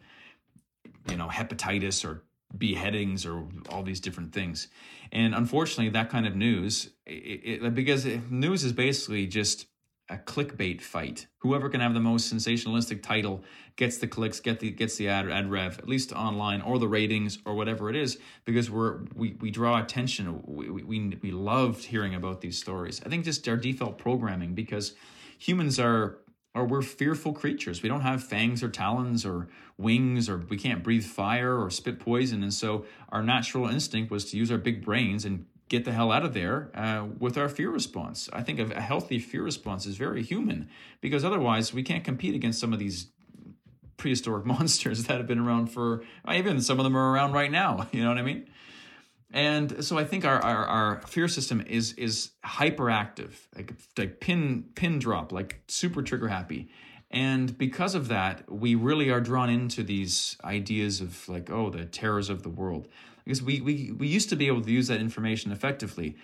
[1.10, 2.22] you know, hepatitis or
[2.56, 4.68] beheadings or all these different things.
[5.10, 9.66] And unfortunately, that kind of news, it, it, because news is basically just
[10.12, 11.26] a clickbait fight.
[11.38, 13.42] Whoever can have the most sensationalistic title
[13.76, 16.86] gets the clicks, get the gets the ad, ad rev, at least online, or the
[16.88, 20.42] ratings, or whatever it is, because we're we, we draw attention.
[20.46, 23.00] We, we we loved hearing about these stories.
[23.04, 24.94] I think just our default programming because
[25.38, 26.18] humans are
[26.54, 27.82] or we're fearful creatures.
[27.82, 29.48] We don't have fangs or talons or
[29.78, 32.42] wings, or we can't breathe fire or spit poison.
[32.42, 36.12] And so our natural instinct was to use our big brains and get the hell
[36.12, 38.28] out of there uh, with our fear response.
[38.32, 40.68] I think a healthy fear response is very human
[41.00, 43.08] because otherwise we can't compete against some of these
[43.96, 47.88] prehistoric monsters that have been around for even some of them are around right now.
[47.92, 48.48] You know what I mean?
[49.32, 54.66] And so I think our, our, our fear system is is hyperactive, like like pin
[54.74, 56.68] pin drop, like super trigger happy.
[57.10, 61.84] And because of that, we really are drawn into these ideas of like, oh, the
[61.84, 62.88] terrors of the world.
[63.24, 66.16] Because we we we used to be able to use that information effectively.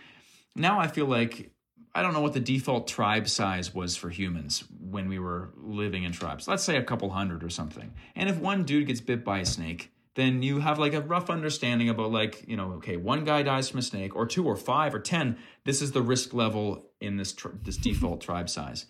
[0.56, 1.52] Now I feel like
[1.94, 6.04] I don't know what the default tribe size was for humans when we were living
[6.04, 6.46] in tribes.
[6.46, 7.92] Let's say a couple hundred or something.
[8.14, 11.30] And if one dude gets bit by a snake, then you have like a rough
[11.30, 14.56] understanding about like you know okay one guy dies from a snake or two or
[14.56, 18.86] five or ten this is the risk level in this tr- this default tribe size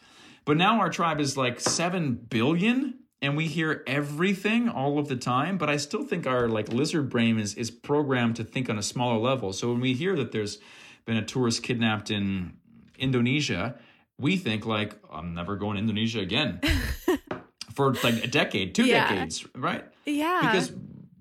[0.46, 5.16] but now our tribe is like 7 billion and we hear everything all of the
[5.16, 8.78] time but i still think our like lizard brain is is programmed to think on
[8.78, 10.58] a smaller level so when we hear that there's
[11.04, 12.52] been a tourist kidnapped in
[12.98, 13.78] indonesia
[14.18, 16.60] we think like i'm never going to indonesia again
[17.72, 19.08] for like a decade two yeah.
[19.08, 20.72] decades right yeah because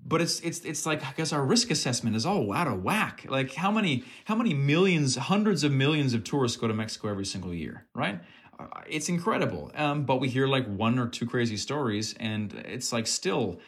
[0.08, 3.26] but it's it's it's like I guess our risk assessment is all out of whack.
[3.28, 7.26] Like how many how many millions, hundreds of millions of tourists go to Mexico every
[7.26, 8.20] single year, right?
[8.88, 9.70] It's incredible.
[9.74, 13.58] Um, but we hear like one or two crazy stories, and it's like still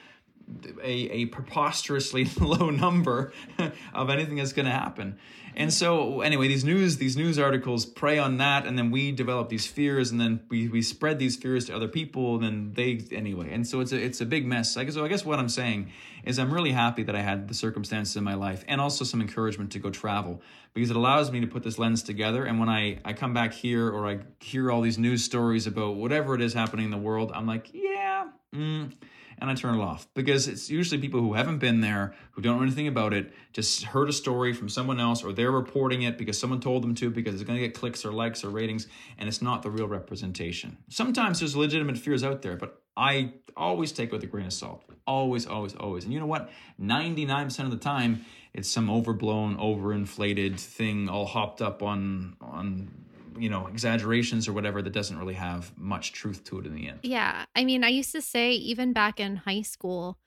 [0.83, 3.33] a, a preposterously low number
[3.95, 5.19] of anything that's going to happen.
[5.57, 9.49] And so anyway, these news these news articles prey on that, and then we develop
[9.49, 13.05] these fears, and then we, we spread these fears to other people, and then they
[13.15, 13.53] anyway.
[13.53, 14.77] And so it's a it's a big mess.
[14.77, 15.91] I guess, so I guess what I'm saying
[16.25, 19.21] is I'm really happy that I had the circumstances in my life and also some
[19.21, 20.43] encouragement to go travel
[20.75, 22.45] because it allows me to put this lens together.
[22.45, 25.97] And when I, I come back here or I hear all these news stories about
[25.97, 28.93] whatever it is happening in the world, I'm like, yeah, mm,
[29.41, 32.57] and I turn it off because it's usually people who haven't been there, who don't
[32.57, 36.19] know anything about it, just heard a story from someone else or they're reporting it
[36.19, 38.87] because someone told them to because it's going to get clicks or likes or ratings
[39.19, 40.77] and it's not the real representation.
[40.89, 44.85] Sometimes there's legitimate fears out there, but I always take with a grain of salt.
[45.07, 46.05] Always, always, always.
[46.05, 46.51] And you know what?
[46.81, 52.91] 99% of the time, it's some overblown, overinflated thing all hopped up on on
[53.39, 56.89] you know exaggerations or whatever that doesn't really have much truth to it in the
[56.89, 57.01] end.
[57.03, 60.19] Yeah i mean i used to say even back in high school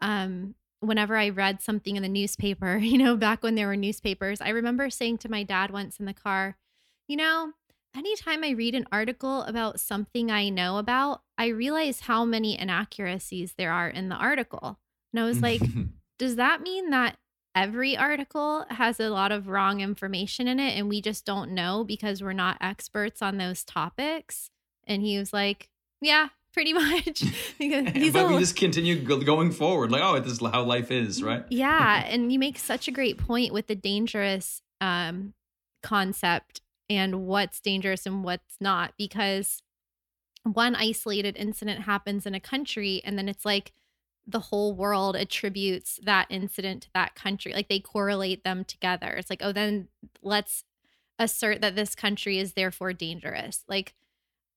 [0.00, 4.40] um whenever i read something in the newspaper you know back when there were newspapers
[4.40, 6.56] i remember saying to my dad once in the car
[7.08, 7.52] you know
[7.96, 13.54] anytime i read an article about something i know about i realize how many inaccuracies
[13.56, 14.78] there are in the article.
[15.12, 15.62] And i was like
[16.18, 17.16] does that mean that
[17.54, 21.84] every article has a lot of wrong information in it and we just don't know
[21.84, 24.50] because we're not experts on those topics.
[24.86, 25.68] And he was like
[26.00, 27.24] yeah pretty much.
[27.58, 31.44] Because but we just continue going forward like oh this is how life is right?
[31.48, 35.34] yeah and you make such a great point with the dangerous um
[35.82, 36.60] concept
[36.90, 39.62] and what's dangerous and what's not because
[40.44, 43.72] one isolated incident happens in a country and then it's like
[44.26, 47.52] the whole world attributes that incident to that country.
[47.52, 49.08] Like they correlate them together.
[49.08, 49.88] It's like, oh, then
[50.22, 50.64] let's
[51.18, 53.64] assert that this country is therefore dangerous.
[53.68, 53.94] Like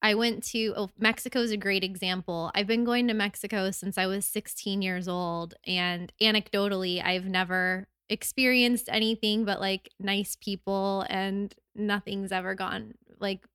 [0.01, 2.51] I went to oh, Mexico is a great example.
[2.53, 5.55] I've been going to Mexico since I was 16 years old.
[5.65, 13.47] And anecdotally, I've never experienced anything but like nice people and nothing's ever gone like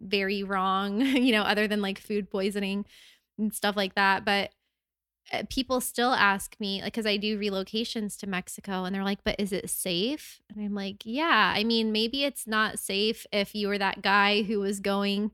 [0.00, 2.84] very wrong, you know, other than like food poisoning
[3.38, 4.24] and stuff like that.
[4.24, 4.50] But
[5.48, 9.36] people still ask me like because i do relocations to mexico and they're like but
[9.38, 13.68] is it safe and i'm like yeah i mean maybe it's not safe if you
[13.68, 15.30] were that guy who was going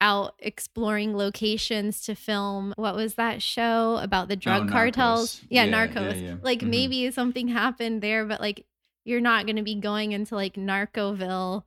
[0.00, 5.40] out exploring locations to film what was that show about the oh, drug oh, cartels
[5.48, 6.34] yeah, yeah, narcos yeah, yeah.
[6.42, 6.70] like mm-hmm.
[6.70, 8.66] maybe something happened there but like
[9.04, 11.62] you're not going to be going into like narcoville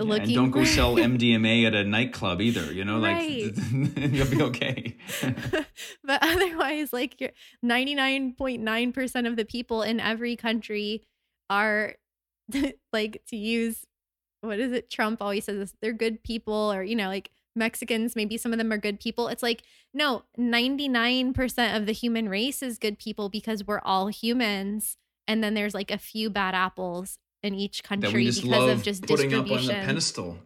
[0.00, 2.72] Yeah, looking and don't go sell MDMA at a nightclub either.
[2.72, 3.20] You know, like
[3.96, 4.96] you'll be okay.
[6.04, 7.30] but otherwise, like you're
[7.64, 11.02] 99.9% of the people in every country
[11.48, 11.94] are
[12.92, 13.84] like to use
[14.42, 14.90] what is it?
[14.90, 18.58] Trump always says this, they're good people, or you know, like Mexicans, maybe some of
[18.58, 19.28] them are good people.
[19.28, 24.96] It's like, no, 99% of the human race is good people because we're all humans.
[25.26, 29.32] And then there's like a few bad apples in each country because of just putting
[29.34, 29.86] up on the distribution.
[29.86, 30.38] pedestal.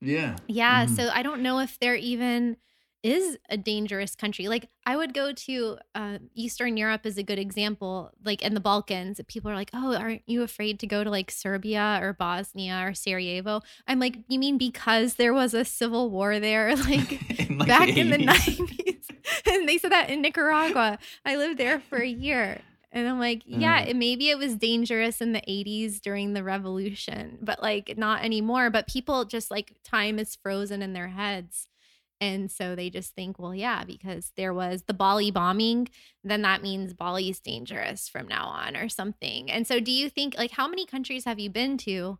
[0.00, 0.36] Yeah.
[0.46, 0.86] Yeah.
[0.86, 0.96] Mhm.
[0.96, 2.56] So I don't know if there even
[3.02, 4.46] is a dangerous country.
[4.48, 8.60] Like I would go to uh, Eastern Europe as a good example, like in the
[8.60, 9.20] Balkans.
[9.26, 12.92] People are like, oh, aren't you afraid to go to like Serbia or Bosnia or
[12.92, 13.62] Sarajevo?
[13.86, 17.88] I'm like, you mean because there was a civil war there, like In, like, back
[17.88, 19.06] in the 90s?
[19.50, 20.98] and they said that in Nicaragua.
[21.24, 22.60] I lived there for a year.
[22.92, 23.88] And I'm like, yeah, Mm.
[23.90, 28.68] it, maybe it was dangerous in the 80s during the revolution, but like not anymore.
[28.70, 31.68] But people just like time is frozen in their heads.
[32.20, 35.88] And so they just think, well, yeah, because there was the Bali bombing,
[36.22, 39.50] then that means Bali is dangerous from now on or something.
[39.50, 42.18] And so do you think, like, how many countries have you been to?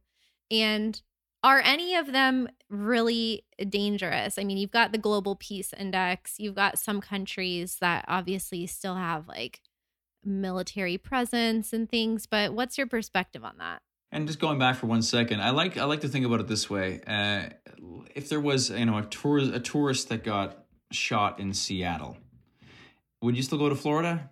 [0.51, 1.03] And
[1.43, 4.39] are any of them really dangerous?
[4.39, 8.95] I mean, you've got the Global Peace Index, you've got some countries that obviously still
[8.95, 9.61] have like
[10.25, 13.83] military presence and things, but what's your perspective on that?
[14.13, 16.49] And just going back for one second, I like I like to think about it
[16.49, 17.51] this way: uh,
[18.15, 22.17] if there was you know a tourist a tourist that got shot in Seattle,
[23.23, 24.31] would you still go to Florida?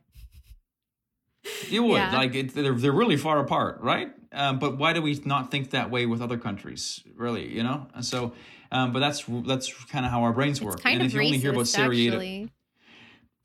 [1.69, 2.17] You would Yeah.
[2.17, 4.13] like it, they're they're really far apart, right?
[4.33, 7.01] Um, but why do we not think that way with other countries?
[7.15, 7.87] Really, you know.
[7.95, 8.33] And so,
[8.73, 10.81] um, but that's that's kind of how our brains work.
[10.85, 12.51] And of if you only hear about Sarajevo, actually.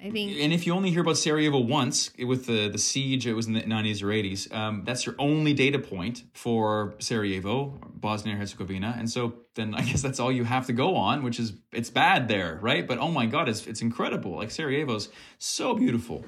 [0.03, 3.33] I think and if you only hear about Sarajevo once with the the siege, it
[3.33, 4.53] was in the 90s or 80s.
[4.53, 9.81] Um, that's your only data point for Sarajevo, Bosnia and Herzegovina, and so then I
[9.83, 12.85] guess that's all you have to go on, which is it's bad there, right?
[12.85, 14.35] But oh my God, it's it's incredible.
[14.35, 16.25] Like Sarajevo's so beautiful,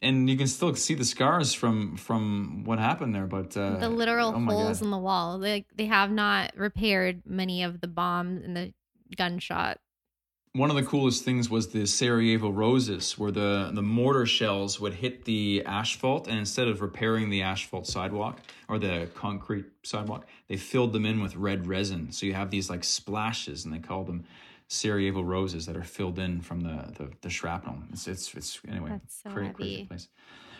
[0.00, 3.26] and you can still see the scars from from what happened there.
[3.26, 4.84] But uh, the literal oh holes God.
[4.84, 5.38] in the wall.
[5.40, 8.72] They they have not repaired many of the bombs and the
[9.16, 9.78] gunshot.
[10.52, 14.94] One of the coolest things was the Sarajevo roses, where the, the mortar shells would
[14.94, 20.56] hit the asphalt, and instead of repairing the asphalt sidewalk or the concrete sidewalk, they
[20.56, 22.12] filled them in with red resin.
[22.12, 24.24] So you have these like splashes, and they call them
[24.68, 27.76] Sarajevo roses that are filled in from the the, the shrapnel.
[27.92, 30.08] It's it's, it's anyway, That's so crazy, crazy place.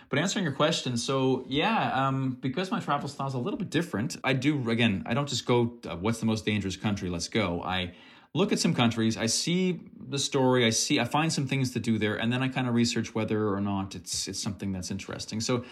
[0.08, 3.68] But answering your question, so yeah, um, because my travel style is a little bit
[3.68, 5.02] different, I do again.
[5.06, 5.74] I don't just go.
[5.86, 7.10] Uh, What's the most dangerous country?
[7.10, 7.62] Let's go.
[7.62, 7.92] I
[8.34, 9.16] look at some countries.
[9.16, 10.64] I see the story.
[10.66, 11.00] I see.
[11.00, 13.60] I find some things to do there, and then I kind of research whether or
[13.60, 15.40] not it's it's something that's interesting.
[15.40, 15.64] So,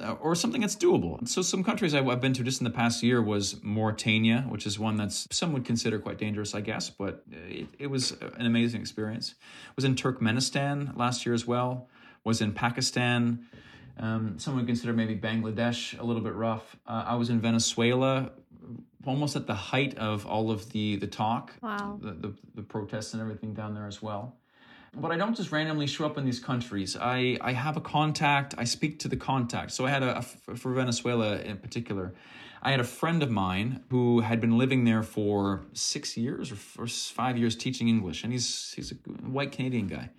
[0.00, 1.26] uh, or something that's doable.
[1.28, 4.78] So, some countries I've been to just in the past year was Mauritania, which is
[4.78, 8.80] one that's some would consider quite dangerous, I guess, but it, it was an amazing
[8.80, 9.34] experience.
[9.76, 11.88] Was in Turkmenistan last year as well.
[12.24, 13.46] Was in Pakistan.
[14.00, 16.76] Um, some would consider maybe Bangladesh a little bit rough.
[16.86, 18.30] Uh, I was in Venezuela,
[19.06, 21.98] almost at the height of all of the the talk, Wow.
[22.02, 24.36] the, the the protests and everything down there as well.
[24.94, 26.96] But I don't just randomly show up in these countries.
[26.96, 28.54] I I have a contact.
[28.58, 29.70] I speak to the contact.
[29.72, 32.14] So I had a for Venezuela in particular.
[32.62, 36.58] I had a friend of mine who had been living there for six years or,
[36.82, 38.96] or five years teaching English, and he's he's a
[39.36, 40.10] white Canadian guy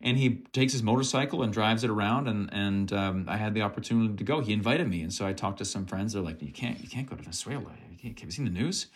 [0.00, 3.62] and he takes his motorcycle and drives it around and and um, I had the
[3.62, 4.40] opportunity to go.
[4.40, 6.12] He invited me, and so I talked to some friends.
[6.12, 7.72] They're like, "You can't, you can't go to Venezuela.
[7.90, 8.86] You can't, have you seen the news?"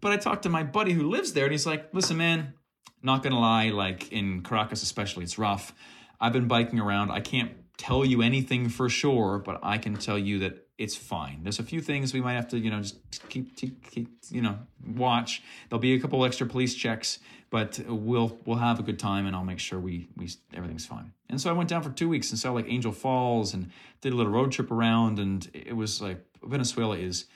[0.00, 2.54] But I talked to my buddy who lives there, and he's like, "Listen, man,
[3.02, 5.74] not gonna lie, like in Caracas especially, it's rough.
[6.20, 7.10] I've been biking around.
[7.10, 11.40] I can't tell you anything for sure, but I can tell you that it's fine.
[11.42, 14.42] There's a few things we might have to, you know, just keep, keep, keep you
[14.42, 14.58] know,
[14.96, 15.42] watch.
[15.68, 17.18] There'll be a couple extra police checks,
[17.50, 21.12] but we'll we'll have a good time, and I'll make sure we we everything's fine.
[21.28, 24.12] And so I went down for two weeks and saw like Angel Falls and did
[24.12, 27.26] a little road trip around, and it was like Venezuela is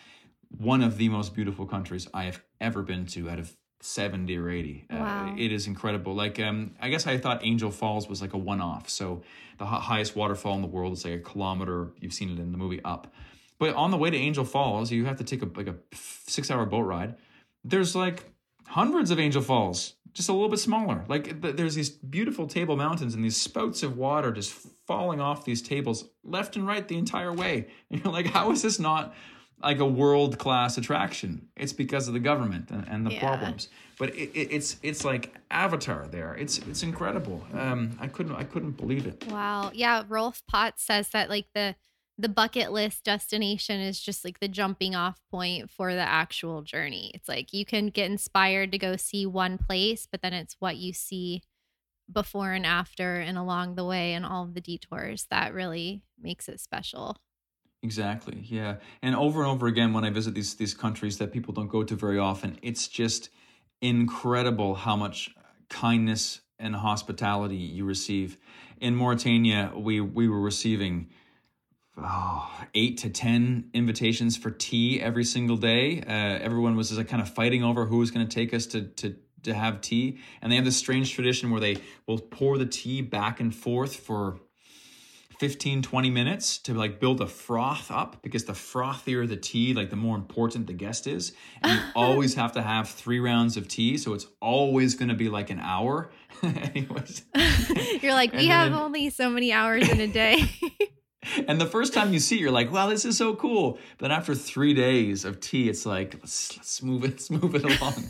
[0.57, 3.55] one of the most beautiful countries I have ever been to out of
[3.87, 4.87] 70 or 80.
[4.91, 5.29] Wow.
[5.31, 6.15] Uh, it is incredible.
[6.15, 8.89] Like, um, I guess I thought Angel Falls was like a one off.
[8.89, 9.23] So
[9.59, 11.93] the hi- highest waterfall in the world is like a kilometer.
[12.01, 13.13] You've seen it in the movie Up.
[13.59, 16.51] But on the way to Angel Falls, you have to take a like a six
[16.51, 17.15] hour boat ride.
[17.65, 18.25] There's like
[18.67, 21.05] hundreds of Angel Falls, just a little bit smaller.
[21.09, 24.53] Like th- there's these beautiful table mountains and these spouts of water just
[24.87, 27.69] falling off these tables left and right the entire way.
[27.91, 29.15] And you're like, how is this not
[29.63, 31.49] like a world class attraction?
[31.57, 33.21] It's because of the government and, and the Yeah.
[33.21, 33.69] problems.
[33.99, 36.35] But it, it, it's it's like Avatar there.
[36.35, 37.45] It's it's incredible.
[37.55, 39.27] Um, I couldn't I couldn't believe it.
[39.29, 39.71] Wow.
[39.75, 40.03] Yeah.
[40.07, 41.75] Rolf Potts says that like the
[42.19, 47.11] the bucket list destination is just like the jumping off point for the actual journey.
[47.15, 50.77] It's like you can get inspired to go see one place, but then it's what
[50.77, 51.43] you see
[52.11, 56.49] before and after and along the way and all of the detours that really makes
[56.49, 57.17] it special.
[57.83, 58.45] Exactly.
[58.49, 58.77] Yeah.
[59.03, 61.85] And over and over again when I visit these these countries that people don't go
[61.85, 63.31] to very often, it's just
[63.81, 65.35] incredible how much
[65.69, 68.39] kindness and hospitality you receive.
[68.81, 71.11] In Mauritania, we we were receiving
[71.99, 76.01] oh, eight to ten invitations for tea every single day.
[76.01, 76.11] Uh,
[76.43, 79.17] everyone was just kind of fighting over who was going to take us to to
[79.43, 83.01] to have tea, and they have this strange tradition where they will pour the tea
[83.03, 84.41] back and forth for
[85.39, 89.91] 15 20 minutes to like build a froth up because the frothier the tea like
[89.91, 91.33] the more important the guest is.
[91.63, 95.15] And you always have to have three rounds of tea so it's always going to
[95.15, 96.11] be like an hour.
[96.43, 97.25] Anyways.
[98.03, 100.51] You're like we have then, only so many hours in a day.
[101.49, 103.79] And the first time you see it, you're like wow this is so cool.
[103.99, 107.65] But after three days of tea it's like let's, let's move it let's move it
[107.65, 108.05] along.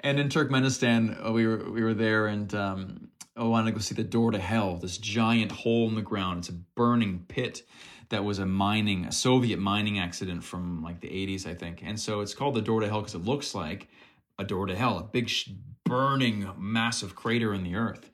[0.00, 3.07] And in turkmenistan uh, we were we were there and um
[3.38, 6.40] I want to go see the door to hell, this giant hole in the ground.
[6.40, 7.62] It's a burning pit
[8.08, 11.82] that was a mining, a Soviet mining accident from like the 80s, I think.
[11.84, 13.88] And so it's called the door to hell because it looks like
[14.38, 15.30] a door to hell, a big
[15.84, 18.10] burning massive crater in the earth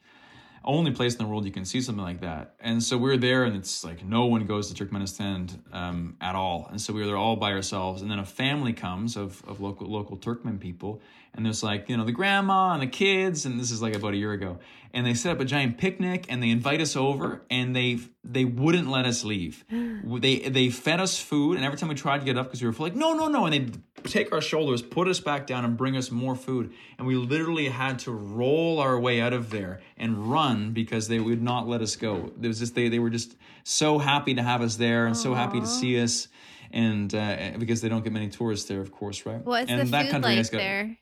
[0.64, 2.54] only place in the world you can see something like that.
[2.60, 6.34] And so we are there, and it's like no one goes to Turkmenistan um, at
[6.34, 6.68] all.
[6.70, 8.02] And so we were there all by ourselves.
[8.02, 11.02] And then a family comes of, of local local Turkmen people,
[11.34, 14.14] and there's like you know the grandma and the kids, and this is like about
[14.14, 14.58] a year ago.
[14.92, 18.44] And they set up a giant picnic, and they invite us over, and they they
[18.44, 19.64] wouldn't let us leave.
[19.70, 22.68] they they fed us food, and every time we tried to get up because we
[22.68, 23.78] were like no no no, and they
[24.08, 26.72] take our shoulders, put us back down, and bring us more food.
[26.98, 31.18] And we literally had to roll our way out of there and run because they
[31.18, 32.32] would not let us go.
[32.36, 35.22] There was just they they were just so happy to have us there and Aww.
[35.22, 36.28] so happy to see us.
[36.74, 39.40] And uh, because they don't get many tourists there, of course, right?
[39.44, 40.98] What's and the that food like got, there?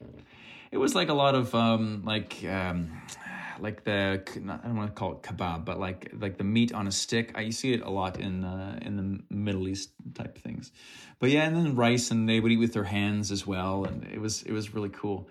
[0.71, 3.01] It was like a lot of um, like um,
[3.59, 6.87] like the I don't want to call it kebab, but like like the meat on
[6.89, 7.33] a stick.
[7.35, 10.73] I you see it a lot in uh, in the Middle East type things.
[11.19, 14.05] But yeah, and then rice, and they would eat with their hands as well, and
[14.13, 15.31] it was it was really cool.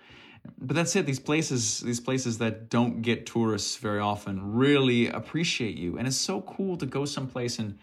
[0.58, 1.06] But that's it.
[1.06, 6.18] These places, these places that don't get tourists very often, really appreciate you, and it's
[6.18, 7.78] so cool to go someplace and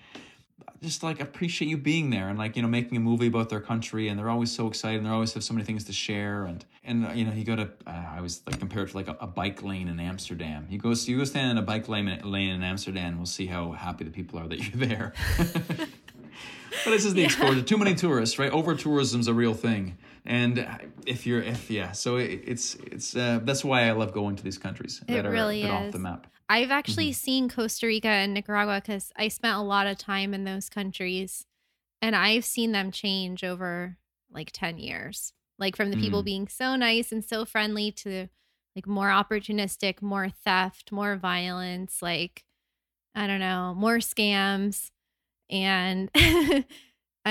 [0.83, 3.61] just like appreciate you being there and like you know making a movie about their
[3.61, 6.45] country and they're always so excited and they always have so many things to share
[6.45, 9.17] and and you know you go to uh, I was like compared to like a,
[9.21, 10.67] a, bike lane in Amsterdam.
[10.71, 13.73] You go you go stand in a bike lane lane in Amsterdam we'll see how
[13.73, 15.13] happy the people are that you're there.
[16.85, 17.27] But this is the yeah.
[17.27, 17.63] exposure.
[17.63, 18.51] Too many tourists right?
[18.51, 19.97] Over tourism's a real thing.
[20.25, 20.67] And
[21.07, 24.45] if you're if yeah so it, it's it's uh, that's why I love going to
[24.45, 25.71] these countries it that are really is.
[25.71, 27.25] off the map I've actually mm-hmm.
[27.25, 31.45] seen Costa Rica and Nicaragua because I spent a lot of time in those countries
[32.01, 33.99] and I've seen them change over
[34.31, 35.33] like 10 years.
[35.59, 36.05] Like from the mm-hmm.
[36.05, 38.29] people being so nice and so friendly to
[38.77, 42.45] like more opportunistic, more theft, more violence, like
[43.15, 44.91] I don't know, more scams.
[45.51, 46.65] And I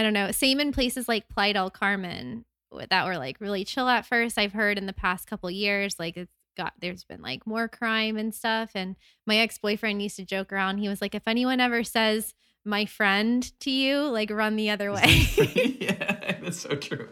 [0.03, 2.45] don't know, same in places like Playa del Carmen
[2.89, 4.38] that were like really chill at first.
[4.38, 8.18] I've heard in the past couple years, like it's got there's been like more crime
[8.18, 8.95] and stuff and
[9.26, 12.34] my ex-boyfriend used to joke around he was like if anyone ever says
[12.68, 15.05] my friend to you like run the other way.
[15.80, 17.10] yeah that's so true.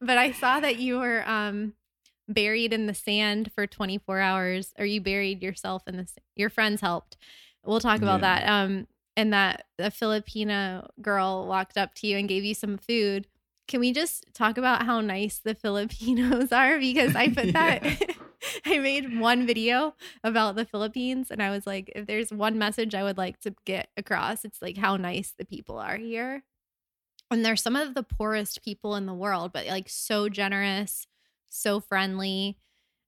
[0.00, 1.74] But i saw that you were um
[2.28, 6.80] buried in the sand for 24 hours or you buried yourself in the your friends
[6.80, 7.16] helped.
[7.64, 8.40] We'll talk about yeah.
[8.40, 8.86] that um
[9.16, 13.26] and that a filipino girl walked up to you and gave you some food
[13.68, 16.78] can we just talk about how nice the Filipinos are?
[16.78, 17.82] Because I put that,
[18.66, 19.94] I made one video
[20.24, 23.54] about the Philippines, and I was like, if there's one message I would like to
[23.64, 26.42] get across, it's like how nice the people are here.
[27.30, 31.06] And they're some of the poorest people in the world, but like so generous,
[31.48, 32.58] so friendly.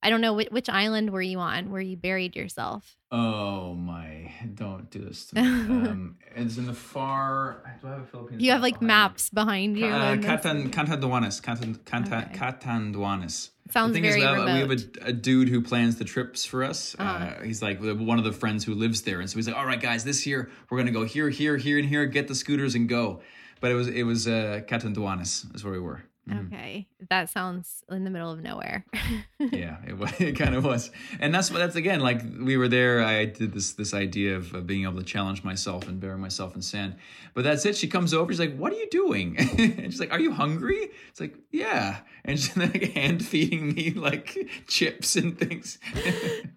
[0.05, 2.99] I don't know which, which island were you on where you buried yourself.
[3.11, 4.31] Oh my!
[4.55, 5.41] Don't do this to me.
[5.49, 7.63] um, it's in the far.
[7.81, 8.43] Do I have a Philippines?
[8.43, 9.35] You have like behind maps me?
[9.37, 9.87] behind you.
[9.87, 11.41] Uh, Catan Catanduanes.
[11.41, 12.39] Catan, Catan, okay.
[12.39, 13.51] Catanduanes.
[13.71, 14.45] Sounds very is, remote.
[14.45, 16.95] We have a, a, dude who plans the trips for us.
[16.99, 17.25] Uh-huh.
[17.25, 19.65] Uh, he's like one of the friends who lives there, and so he's like, "All
[19.65, 22.05] right, guys, this year we're gonna go here, here, here, and here.
[22.05, 23.23] Get the scooters and go."
[23.61, 26.05] But it was it was uh, Catanduanes is where we were.
[26.29, 26.55] Mm-hmm.
[26.55, 28.87] Okay, that sounds in the middle of nowhere.
[29.39, 33.03] yeah, it, it kind of was, and that's what that's again like we were there.
[33.05, 36.55] I did this this idea of, of being able to challenge myself and bury myself
[36.55, 36.97] in sand.
[37.35, 37.77] But that's it.
[37.77, 38.33] She comes over.
[38.33, 41.99] She's like, "What are you doing?" and she's like, "Are you hungry?" It's like, "Yeah,"
[42.25, 45.79] and she's like hand feeding me like chips and things.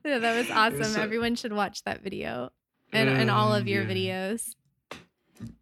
[0.05, 0.79] yeah, that was awesome.
[0.79, 2.51] Was so, Everyone should watch that video.
[2.93, 3.89] in, in all Uh, of your yeah.
[4.33, 4.55] videos.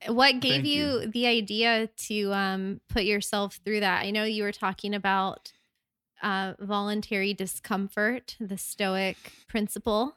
[0.07, 1.11] What gave Thank you, you.
[1.11, 4.03] the idea to um, put yourself through that?
[4.03, 5.51] I know you were talking about
[6.21, 9.17] uh, voluntary discomfort, the Stoic
[9.47, 10.15] principle.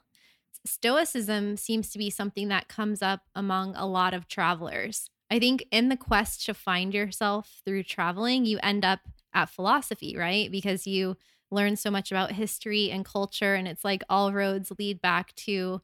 [0.67, 5.11] Stoicism seems to be something that comes up among a lot of travelers.
[5.31, 9.01] I think in the quest to find yourself through traveling, you end up
[9.35, 10.51] at philosophy, right?
[10.51, 11.17] Because you
[11.51, 15.81] learn so much about history and culture, and it's like all roads lead back to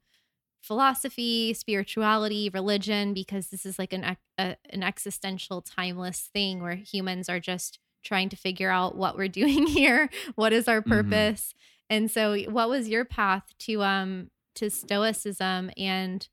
[0.64, 7.28] philosophy, spirituality, religion, because this is like an a, an existential, timeless thing where humans
[7.28, 10.88] are just trying to figure out what we're doing here, what is our Mhm.
[10.88, 11.54] purpose,
[11.90, 16.28] and so what was your path to um to stoicism and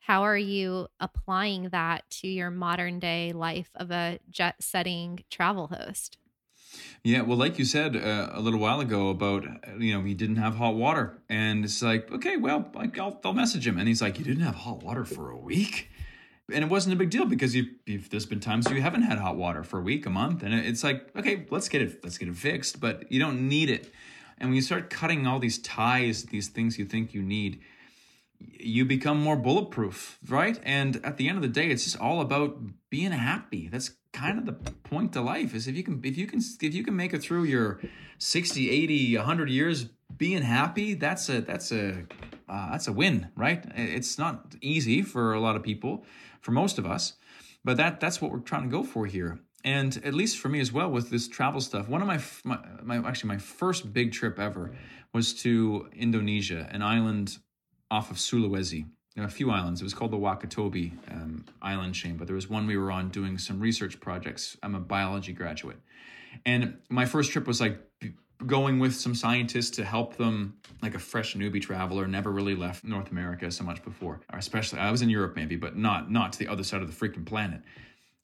[0.00, 5.68] how are you applying that to your modern day life of a jet setting travel
[5.68, 6.18] host?
[7.04, 9.44] Yeah, well, like you said uh, a little while ago about
[9.78, 13.32] you know he didn't have hot water, and it's like okay, well, like I'll, I'll
[13.32, 15.90] message him, and he's like, you didn't have hot water for a week,
[16.52, 19.18] and it wasn't a big deal because you you've, there's been times you haven't had
[19.18, 22.18] hot water for a week, a month, and it's like okay, let's get it let's
[22.18, 23.92] get it fixed, but you don't need it,
[24.38, 27.60] and when you start cutting all these ties, these things you think you need,
[28.38, 30.58] you become more bulletproof, right?
[30.62, 32.58] And at the end of the day, it's just all about
[32.90, 33.68] being happy.
[33.68, 36.74] That's kind of the point to life is if you can if you can if
[36.74, 37.80] you can make it through your
[38.18, 39.86] 60, 80, 100 years
[40.16, 42.04] being happy, that's a that's a
[42.48, 43.64] uh, that's a win, right?
[43.74, 46.04] It's not easy for a lot of people,
[46.40, 47.14] for most of us,
[47.64, 49.40] but that that's what we're trying to go for here.
[49.64, 52.58] And at least for me as well with this travel stuff, one of my my,
[52.82, 54.72] my actually my first big trip ever
[55.12, 57.38] was to Indonesia, an island
[57.90, 58.86] off of Sulawesi.
[59.16, 59.82] A few islands.
[59.82, 63.10] It was called the Wakatobi um, island chain, but there was one we were on
[63.10, 64.56] doing some research projects.
[64.62, 65.76] I'm a biology graduate,
[66.46, 67.78] and my first trip was like
[68.46, 72.84] going with some scientists to help them, like a fresh newbie traveler, never really left
[72.84, 76.32] North America so much before, or especially I was in Europe maybe, but not not
[76.32, 77.60] to the other side of the freaking planet.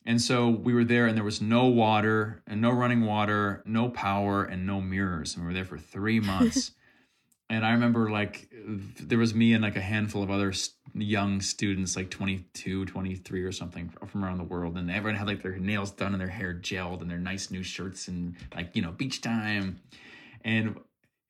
[0.06, 3.90] And so we were there, and there was no water, and no running water, no
[3.90, 5.34] power, and no mirrors.
[5.34, 6.72] And we were there for three months.
[7.50, 8.52] And I remember like
[9.00, 10.52] there was me and like a handful of other
[10.94, 14.76] young students, like 22, 23 or something from around the world.
[14.76, 17.62] And everyone had like their nails done and their hair gelled and their nice new
[17.62, 19.80] shirts and like, you know, beach time.
[20.44, 20.78] And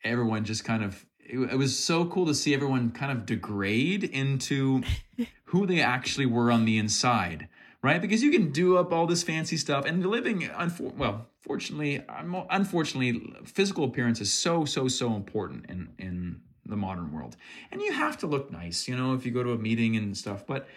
[0.02, 4.02] everyone just kind of, it, it was so cool to see everyone kind of degrade
[4.02, 4.82] into
[5.44, 7.48] who they actually were on the inside
[7.82, 8.00] right?
[8.00, 12.04] Because you can do up all this fancy stuff, and living, unfor- well, fortunately,
[12.50, 17.34] unfortunately, physical appearance is so, so, so important in in the modern world,
[17.72, 20.14] and you have to look nice, you know, if you go to a meeting and
[20.14, 20.46] stuff.
[20.46, 20.68] But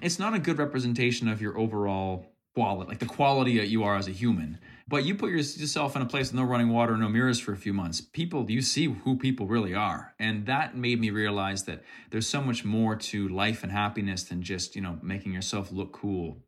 [0.00, 3.96] it's not a good representation of your overall quality, like the quality that you are
[3.96, 4.58] as a human.
[4.88, 7.56] But you put yourself in a place with no running water, no mirrors for a
[7.56, 8.00] few months.
[8.00, 12.40] People, you see who people really are, and that made me realize that there's so
[12.40, 16.38] much more to life and happiness than just you know making yourself look cool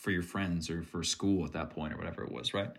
[0.00, 2.70] for your friends or for school at that point or whatever it was, right?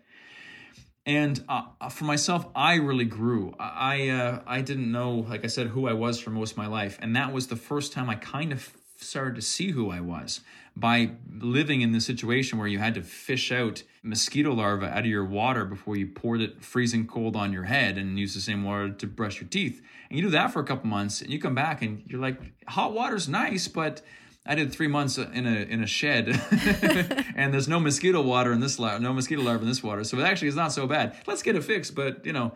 [1.05, 3.55] And uh, for myself, I really grew.
[3.59, 6.67] I uh, I didn't know, like I said, who I was for most of my
[6.67, 9.99] life, and that was the first time I kind of started to see who I
[9.99, 10.41] was
[10.75, 15.05] by living in the situation where you had to fish out mosquito larvae out of
[15.05, 18.63] your water before you poured it freezing cold on your head and use the same
[18.63, 19.81] water to brush your teeth.
[20.09, 22.39] And you do that for a couple months, and you come back and you're like,
[22.67, 24.01] hot water's nice, but
[24.45, 26.27] I did three months in a in a shed,
[27.35, 30.17] and there's no mosquito water in this la- no mosquito larva in this water, so
[30.17, 31.15] it actually is not so bad.
[31.27, 32.53] Let's get it fixed, but you know,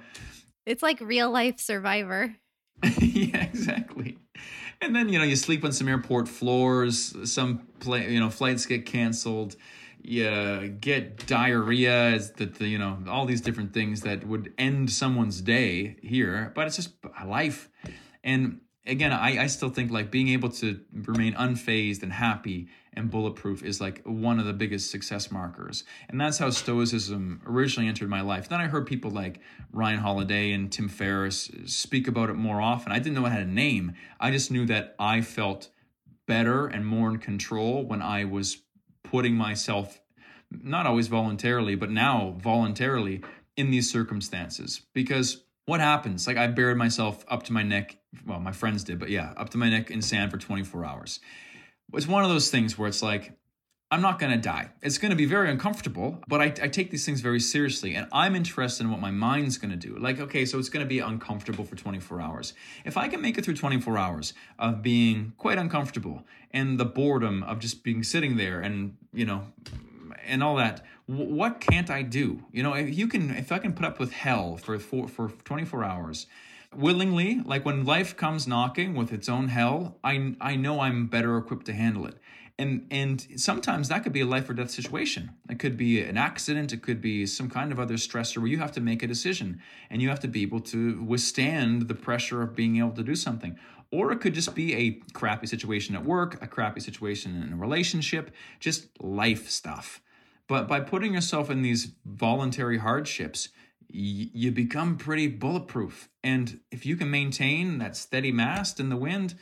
[0.65, 2.35] It's like real life survivor.
[2.99, 4.17] yeah, exactly.
[4.81, 7.15] And then you know you sleep on some airport floors.
[7.31, 9.55] Some play, you know, flights get canceled.
[10.01, 12.19] You get diarrhea.
[12.37, 16.65] That the, you know all these different things that would end someone's day here, but
[16.67, 16.93] it's just
[17.25, 17.69] life.
[18.23, 23.11] And again, I, I still think like being able to remain unfazed and happy and
[23.11, 25.83] bulletproof is like one of the biggest success markers.
[26.07, 28.47] And that's how Stoicism originally entered my life.
[28.47, 29.39] Then I heard people like
[29.71, 32.91] Ryan Holiday and Tim Ferriss speak about it more often.
[32.91, 33.93] I didn't know it had a name.
[34.19, 35.69] I just knew that I felt
[36.25, 38.57] better and more in control when I was
[39.03, 40.01] putting myself,
[40.49, 43.21] not always voluntarily, but now voluntarily
[43.57, 44.81] in these circumstances.
[44.93, 46.27] Because what happens?
[46.27, 47.97] Like I buried myself up to my neck.
[48.25, 51.19] Well, my friends did, but yeah, up to my neck in sand for 24 hours.
[51.93, 53.37] It's one of those things where it's like,
[53.91, 54.71] I'm not going to die.
[54.81, 58.07] It's going to be very uncomfortable, but I, I, take these things very seriously and
[58.11, 59.95] I'm interested in what my mind's going to do.
[59.97, 62.53] Like, okay, so it's going to be uncomfortable for 24 hours.
[62.83, 67.43] If I can make it through 24 hours of being quite uncomfortable and the boredom
[67.43, 69.43] of just being sitting there and, you know,
[70.25, 72.43] and all that, what can't I do?
[72.51, 75.29] You know, if you can, if I can put up with hell for for, for
[75.29, 76.27] 24 hours,
[76.75, 77.41] willingly.
[77.43, 81.65] Like when life comes knocking with its own hell, I I know I'm better equipped
[81.67, 82.17] to handle it.
[82.57, 85.31] And and sometimes that could be a life or death situation.
[85.49, 86.73] It could be an accident.
[86.73, 89.61] It could be some kind of other stressor where you have to make a decision
[89.89, 93.15] and you have to be able to withstand the pressure of being able to do
[93.15, 93.57] something.
[93.91, 97.55] Or it could just be a crappy situation at work, a crappy situation in a
[97.55, 100.01] relationship, just life stuff.
[100.47, 103.49] But by putting yourself in these voluntary hardships,
[103.89, 106.09] you become pretty bulletproof.
[106.23, 109.35] And if you can maintain that steady mast in the wind,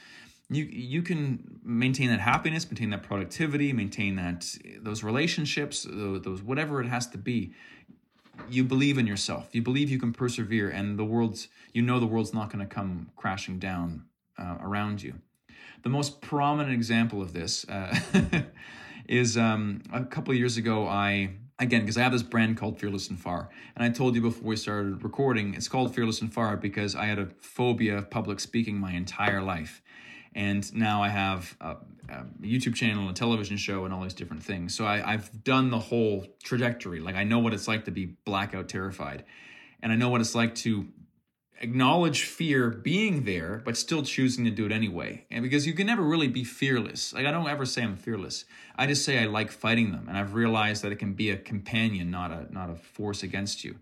[0.49, 6.81] you you can maintain that happiness, maintain that productivity, maintain that those relationships, those whatever
[6.81, 7.53] it has to be.
[8.49, 9.49] You believe in yourself.
[9.53, 12.73] You believe you can persevere, and the world's you know the world's not going to
[12.73, 14.05] come crashing down
[14.37, 15.15] uh, around you.
[15.83, 17.97] The most prominent example of this uh,
[19.07, 20.87] is um, a couple years ago.
[20.87, 24.21] I again because I have this brand called Fearless and Far, and I told you
[24.21, 28.09] before we started recording, it's called Fearless and Far because I had a phobia of
[28.09, 29.81] public speaking my entire life,
[30.35, 31.75] and now I have a,
[32.09, 34.75] a YouTube channel, a television show, and all these different things.
[34.75, 36.99] So I, I've done the whole trajectory.
[36.99, 39.25] Like I know what it's like to be blackout terrified,
[39.81, 40.87] and I know what it's like to
[41.61, 45.25] acknowledge fear being there, but still choosing to do it anyway.
[45.31, 47.13] And because you can never really be fearless.
[47.13, 48.45] Like I don't ever say I'm fearless.
[48.75, 51.37] I just say I like fighting them, and I've realized that it can be a
[51.37, 53.75] companion, not a not a force against you.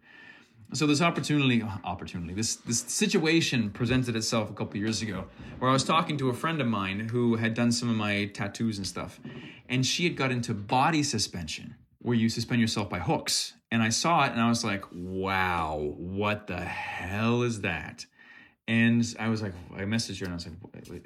[0.74, 5.26] So this opportunity, opportunity, this this situation presented itself a couple years ago,
[5.60, 8.26] where I was talking to a friend of mine who had done some of my
[8.26, 9.20] tattoos and stuff,
[9.68, 13.54] and she had got into body suspension where you suspend yourself by hooks.
[13.72, 18.06] And I saw it and I was like, wow, what the hell is that?
[18.68, 20.46] And I was like, I messaged her and I was
[20.90, 21.04] like,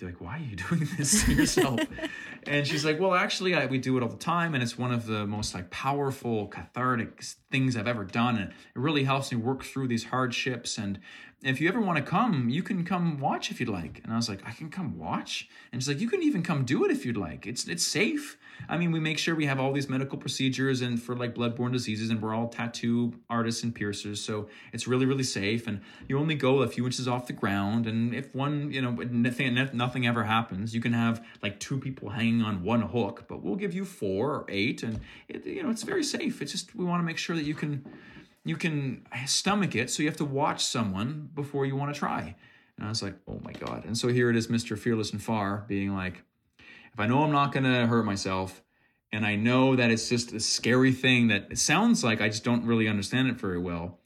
[0.00, 1.80] like, why are you doing this to yourself?
[2.46, 4.92] and she's like, well, actually, I, we do it all the time, and it's one
[4.92, 9.38] of the most like powerful, cathartic things I've ever done, and it really helps me
[9.38, 10.78] work through these hardships.
[10.78, 10.98] And
[11.42, 14.00] if you ever want to come, you can come watch if you'd like.
[14.04, 15.48] And I was like, I can come watch.
[15.72, 17.46] And she's like, you can even come do it if you'd like.
[17.46, 18.38] It's it's safe.
[18.68, 21.72] I mean, we make sure we have all these medical procedures and for like bloodborne
[21.72, 25.66] diseases, and we're all tattoo artists and piercers, so it's really really safe.
[25.66, 28.90] And you only go a few inches off the ground, and if one you know
[28.92, 29.46] nothing
[30.06, 33.74] ever happens, you can have like two people hanging on one hook, but we'll give
[33.74, 36.40] you four or eight, and it, you know it's very safe.
[36.40, 37.84] It's just we want to make sure that you can
[38.44, 42.34] you can stomach it, so you have to watch someone before you want to try.
[42.76, 43.84] And I was like, oh my god!
[43.84, 46.22] And so here it is, Mister Fearless and Far, being like
[46.92, 48.62] if I know I'm not going to hurt myself,
[49.12, 52.64] and I know that it's just a scary thing that sounds like I just don't
[52.64, 53.98] really understand it very well,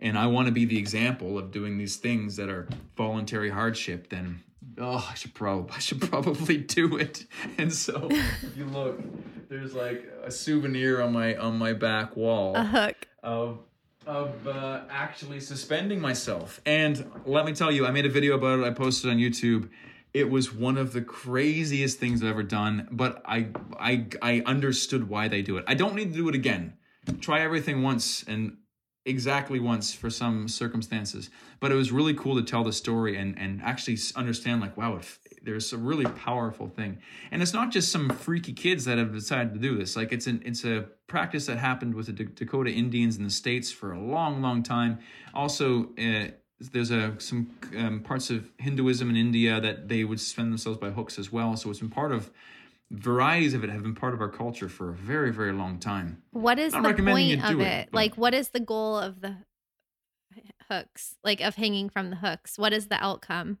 [0.00, 4.08] and I want to be the example of doing these things that are voluntary hardship,
[4.08, 4.42] then
[4.78, 7.26] oh, I should probably I should probably do it.
[7.58, 9.00] And so if you look,
[9.48, 12.54] there's like a souvenir on my on my back wall.
[12.56, 13.60] A hook of
[14.06, 16.60] of uh, actually suspending myself.
[16.64, 18.64] And let me tell you, I made a video about it.
[18.64, 19.68] I posted on YouTube
[20.16, 23.48] it was one of the craziest things I've ever done, but I
[23.78, 25.64] I I understood why they do it.
[25.68, 26.72] I don't need to do it again.
[27.20, 28.56] Try everything once and
[29.06, 31.30] exactly once for some circumstances,
[31.60, 35.00] but it was really cool to tell the story and and actually understand like wow,
[35.42, 36.98] there's a really powerful thing.
[37.30, 39.96] And it's not just some freaky kids that have decided to do this.
[39.96, 43.70] Like it's an it's a practice that happened with the Dakota Indians in the states
[43.70, 44.98] for a long long time.
[45.32, 50.50] Also uh, there's a some um, parts of Hinduism in India that they would suspend
[50.50, 51.56] themselves by hooks as well.
[51.56, 52.30] So it's been part of
[52.90, 56.22] varieties of it have been part of our culture for a very very long time.
[56.30, 57.66] What is the point of it?
[57.66, 59.36] it like, what is the goal of the
[60.70, 61.16] hooks?
[61.24, 62.58] Like of hanging from the hooks?
[62.58, 63.58] What is the outcome?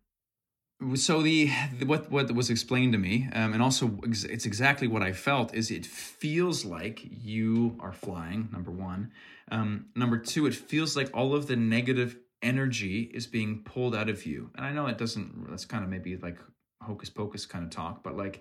[0.94, 4.86] So the, the what what was explained to me, um, and also ex- it's exactly
[4.86, 5.54] what I felt.
[5.54, 8.50] Is it feels like you are flying.
[8.52, 9.10] Number one,
[9.50, 14.08] um, number two, it feels like all of the negative energy is being pulled out
[14.08, 14.50] of you.
[14.54, 16.38] And I know it doesn't, that's kind of maybe like
[16.82, 18.40] hocus pocus kind of talk, but like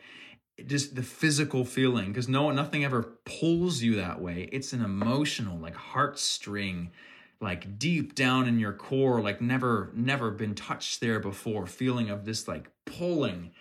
[0.66, 4.50] just the physical feeling, because no, nothing ever pulls you that way.
[4.52, 6.90] It's an emotional, like heartstring,
[7.42, 12.26] like deep down in your core, like never, never been touched there before, feeling of
[12.26, 13.52] this like pulling.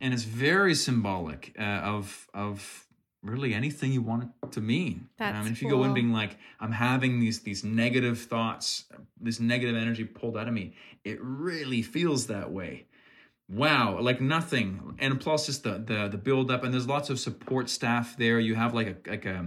[0.00, 2.82] And it's very symbolic uh, of, of,
[3.22, 5.08] really anything you want it to mean.
[5.18, 5.78] That's um, if you cool.
[5.78, 8.84] go in being like, I'm having these these negative thoughts,
[9.20, 10.74] this negative energy pulled out of me,
[11.04, 12.86] it really feels that way.
[13.48, 14.96] Wow, like nothing.
[14.98, 18.40] And plus just the the the build up and there's lots of support staff there.
[18.40, 19.44] You have like a like a,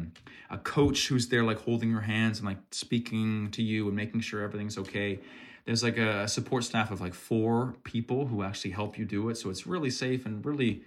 [0.49, 4.21] a coach who's there like holding your hands and like speaking to you and making
[4.21, 5.19] sure everything's okay.
[5.65, 9.35] There's like a support staff of like four people who actually help you do it.
[9.35, 10.81] So it's really safe and really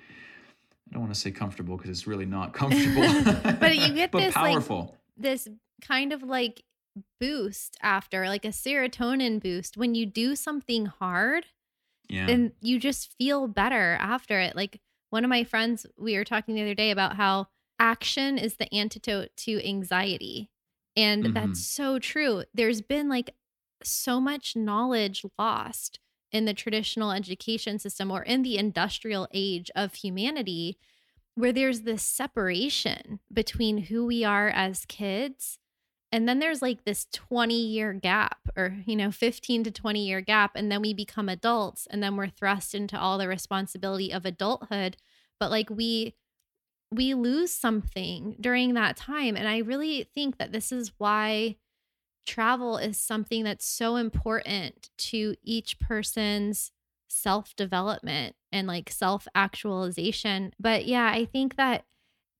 [0.93, 3.03] I don't want to say comfortable because it's really not comfortable.
[3.61, 4.81] but you get but this powerful.
[4.81, 5.49] Like, this
[5.83, 6.65] kind of like
[7.21, 11.47] boost after, like a serotonin boost when you do something hard.
[12.13, 12.27] Yeah.
[12.29, 14.57] And you just feel better after it.
[14.57, 17.47] Like one of my friends, we were talking the other day about how
[17.79, 20.51] action is the antidote to anxiety.
[20.97, 21.35] And Mhm.
[21.35, 22.45] that's so true.
[22.55, 23.35] There's been like
[23.83, 25.99] so much knowledge lost
[26.31, 30.79] in the traditional education system or in the industrial age of humanity
[31.35, 35.59] where there's this separation between who we are as kids
[36.13, 40.21] and then there's like this 20 year gap or you know 15 to 20 year
[40.21, 44.25] gap and then we become adults and then we're thrust into all the responsibility of
[44.25, 44.97] adulthood
[45.41, 46.15] but like we
[46.91, 51.57] we lose something during that time and i really think that this is why
[52.27, 56.73] travel is something that's so important to each person's
[57.09, 60.53] self development and like self actualization.
[60.59, 61.85] But yeah, I think that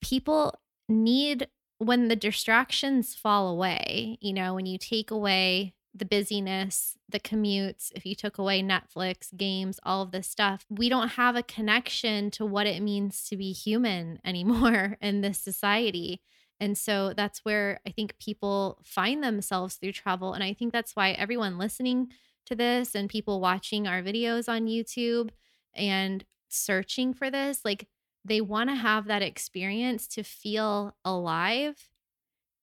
[0.01, 0.59] people
[0.89, 1.49] need
[1.83, 7.93] when the distractions fall away, you know, when you take away the busyness, the commutes,
[7.95, 12.31] if you took away Netflix, games, all of this stuff, we don't have a connection
[12.31, 16.21] to what it means to be human anymore in this society.
[16.61, 20.33] And so that's where I think people find themselves through travel.
[20.33, 22.13] And I think that's why everyone listening
[22.47, 25.31] to this and people watching our videos on YouTube
[25.75, 27.89] and searching for this, like
[28.25, 31.89] they want to have that experience to feel alive,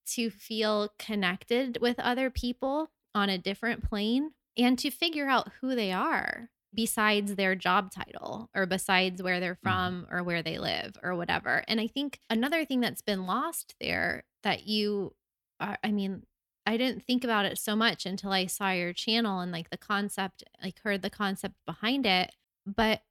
[0.07, 5.75] to feel connected with other people on a different plane, and to figure out who
[5.75, 10.03] they are besides their job title or besides where they're mm-hmm.
[10.03, 11.63] from or where they live or whatever.
[11.67, 15.13] And I think another thing that's been lost there that you
[15.59, 16.23] are, I mean,
[16.65, 19.77] I didn't think about it so much until I saw your channel and like the
[19.77, 22.31] concept, like heard the concept behind it.
[22.65, 23.01] But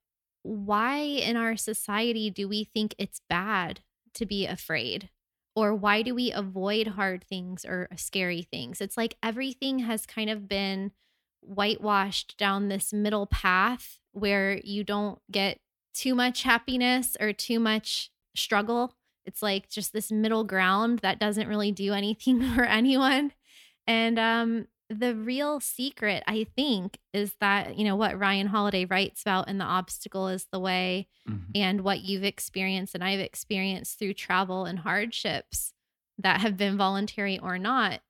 [0.43, 3.81] why in our society do we think it's bad
[4.15, 5.09] to be afraid?
[5.55, 8.81] Or why do we avoid hard things or scary things?
[8.81, 10.91] It's like everything has kind of been
[11.41, 15.59] whitewashed down this middle path where you don't get
[15.93, 18.93] too much happiness or too much struggle.
[19.25, 23.33] It's like just this middle ground that doesn't really do anything for anyone.
[23.85, 29.21] And um the real secret, I think, is that, you know, what Ryan Holiday writes
[29.21, 31.55] about in The Obstacle is the Way Mhm.
[31.55, 35.73] and what you've experienced and I've experienced through travel and hardships
[36.17, 38.01] that have been voluntary or not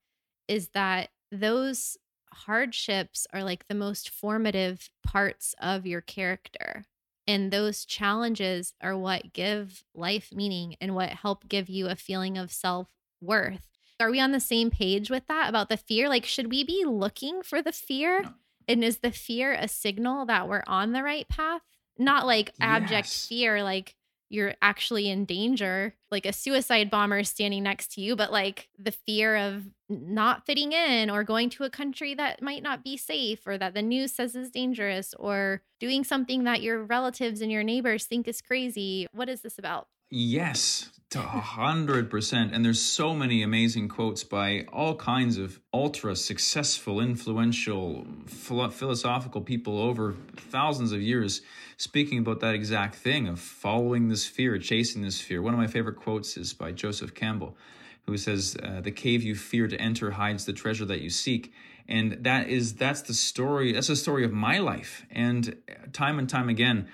[0.47, 1.97] is that those
[2.33, 6.85] hardships are like the most formative parts of your character.
[7.27, 12.37] And those challenges are what give life meaning and what help give you a feeling
[12.37, 12.89] of self
[13.21, 13.78] worth.
[13.99, 16.07] Are we on the same page with that about the fear?
[16.07, 18.21] Like, should we be looking for the fear?
[18.23, 18.29] No.
[18.67, 21.61] And is the fear a signal that we're on the right path?
[21.97, 23.25] Not like abject Yes.
[23.27, 23.95] fear, like
[24.29, 28.91] you're actually in danger, like a suicide bomber standing next to you, but like the
[28.91, 33.45] fear of not fitting in or going to a country that might not be safe
[33.47, 37.63] or that the news says is dangerous or doing something that your relatives and your
[37.63, 39.07] neighbors think is crazy.
[39.11, 39.87] What is this about?
[40.11, 42.53] Yes, hundred percent.
[42.53, 49.41] And there's so many amazing quotes by all kinds of ultra successful, influential, philo- philosophical
[49.41, 51.41] people over thousands of years
[51.77, 55.41] speaking about that exact thing of following this fear, chasing this fear.
[55.41, 57.57] One of my favorite quotes is by Joseph Campbell,
[58.05, 61.51] who says, uh, "The cave you fear to enter hides the treasure that you seek."
[61.87, 63.71] And that is that's the story.
[63.71, 65.07] That's the story of my life.
[65.09, 65.57] And
[65.91, 66.87] time and time again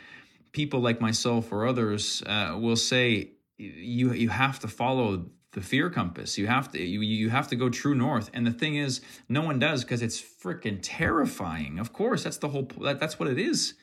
[0.55, 5.89] people like myself or others uh, will say you you have to follow the fear
[5.89, 6.37] compass.
[6.37, 8.29] You have to you you have to go true north.
[8.33, 11.79] And the thing is, no one does because it's freaking terrifying.
[11.79, 13.73] Of course, that's the whole that, that's what it is.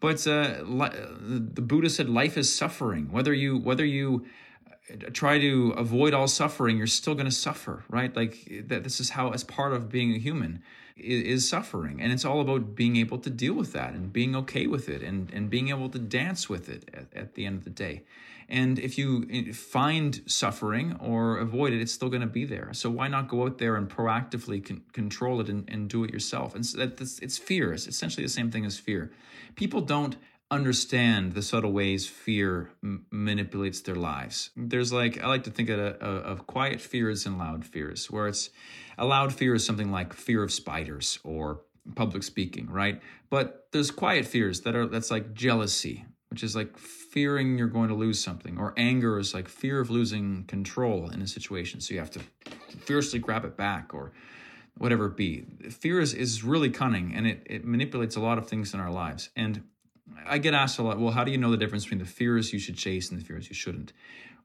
[0.00, 3.10] But uh, the Buddha said life is suffering.
[3.10, 4.26] Whether you whether you
[4.90, 8.14] uh, try to avoid all suffering, you're still going to suffer, right?
[8.14, 8.84] Like that.
[8.84, 10.62] This is how, as part of being a human,
[10.96, 14.66] is suffering, and it's all about being able to deal with that and being okay
[14.66, 17.64] with it, and and being able to dance with it at, at the end of
[17.64, 18.04] the day.
[18.48, 22.68] And if you eh, find suffering or avoid it, it's still going to be there.
[22.72, 26.12] So why not go out there and proactively con- control it and, and do it
[26.12, 26.54] yourself?
[26.54, 27.72] And so it's fear.
[27.72, 29.10] It's essentially the same thing as fear.
[29.54, 30.16] People don't
[30.54, 34.50] understand the subtle ways fear m- manipulates their lives.
[34.56, 38.50] There's like I like to think of, of quiet fears and loud fears, where it's
[38.96, 41.60] a loud fear is something like fear of spiders or
[41.94, 43.00] public speaking, right?
[43.30, 47.88] But there's quiet fears that are that's like jealousy, which is like fearing you're going
[47.88, 51.94] to lose something, or anger is like fear of losing control in a situation, so
[51.94, 52.20] you have to
[52.86, 54.12] fiercely grab it back, or
[54.78, 55.44] whatever it be.
[55.70, 58.90] Fear is, is really cunning and it, it manipulates a lot of things in our
[58.90, 59.30] lives.
[59.36, 59.62] And
[60.26, 62.52] I get asked a lot, well, how do you know the difference between the fears
[62.52, 63.92] you should chase and the fears you shouldn't?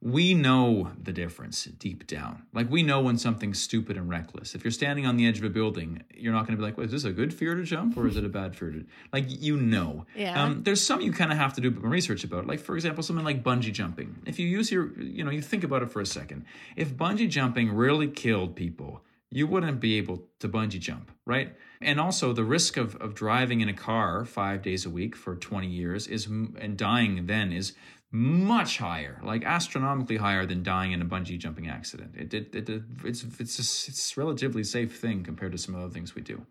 [0.02, 2.44] We know the difference deep down.
[2.54, 4.54] Like we know when something's stupid and reckless.
[4.54, 6.78] If you're standing on the edge of a building, you're not going to be like,
[6.78, 8.86] well, is this a good fear to jump or is it a bad fear to
[9.12, 10.06] like you know.
[10.16, 10.42] Yeah.
[10.42, 12.46] Um, there's some you kind of have to do research about.
[12.46, 14.22] Like for example, something like bungee jumping.
[14.24, 16.46] If you use your you know, you think about it for a second.
[16.76, 21.54] If bungee jumping really killed people, you wouldn't be able to bungee jump, right?
[21.82, 25.34] And also, the risk of, of driving in a car five days a week for
[25.34, 27.72] 20 years is and dying then is
[28.12, 32.14] much higher, like astronomically higher than dying in a bungee jumping accident.
[32.16, 35.88] It, it, it, it's it's a, it's a relatively safe thing compared to some other
[35.88, 36.44] things we do.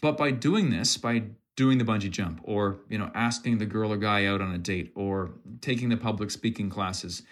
[0.00, 1.24] But by doing this, by
[1.56, 4.58] doing the bungee jump, or you know, asking the girl or guy out on a
[4.58, 7.22] date, or taking the public speaking classes,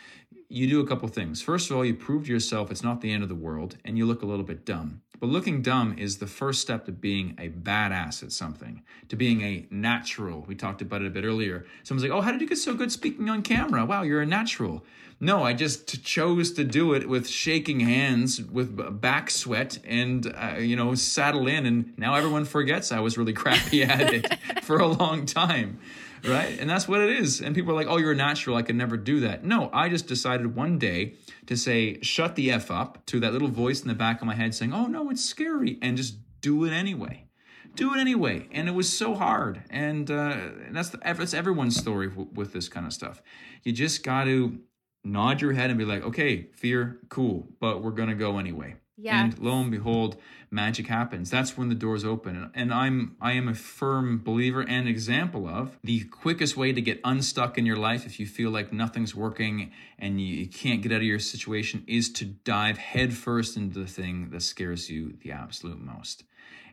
[0.48, 1.42] you do a couple things.
[1.42, 3.98] First of all, you prove to yourself it's not the end of the world, and
[3.98, 5.02] you look a little bit dumb.
[5.20, 9.40] But looking dumb is the first step to being a badass at something, to being
[9.42, 10.44] a natural.
[10.46, 11.66] We talked about it a bit earlier.
[11.82, 13.84] Someone's like, "Oh, how did you get so good speaking on camera?
[13.84, 14.84] Wow, you're a natural."
[15.20, 20.58] No, I just chose to do it with shaking hands, with back sweat, and uh,
[20.58, 21.66] you know, saddle in.
[21.66, 25.80] And now everyone forgets I was really crappy at it for a long time
[26.24, 26.58] right?
[26.58, 27.40] And that's what it is.
[27.40, 28.56] And people are like, oh, you're a natural.
[28.56, 29.44] I can never do that.
[29.44, 31.14] No, I just decided one day
[31.48, 34.34] to say, shut the F up to that little voice in the back of my
[34.34, 35.78] head saying, oh, no, it's scary.
[35.80, 37.24] And just do it anyway.
[37.74, 38.46] Do it anyway.
[38.52, 39.62] And it was so hard.
[39.70, 40.36] And, uh,
[40.66, 43.22] and that's, the, that's everyone's story w- with this kind of stuff.
[43.64, 44.58] You just got to
[45.04, 48.76] nod your head and be like, okay, fear, cool, but we're going to go anyway.
[49.00, 49.22] Yeah.
[49.22, 50.16] And lo and behold,
[50.50, 51.30] magic happens.
[51.30, 52.50] That's when the doors open.
[52.52, 57.00] And I'm I am a firm believer and example of the quickest way to get
[57.04, 59.70] unstuck in your life if you feel like nothing's working
[60.00, 64.30] and you, can't get out of your situation is to dive headfirst into the thing
[64.30, 66.24] that scares you the absolute most.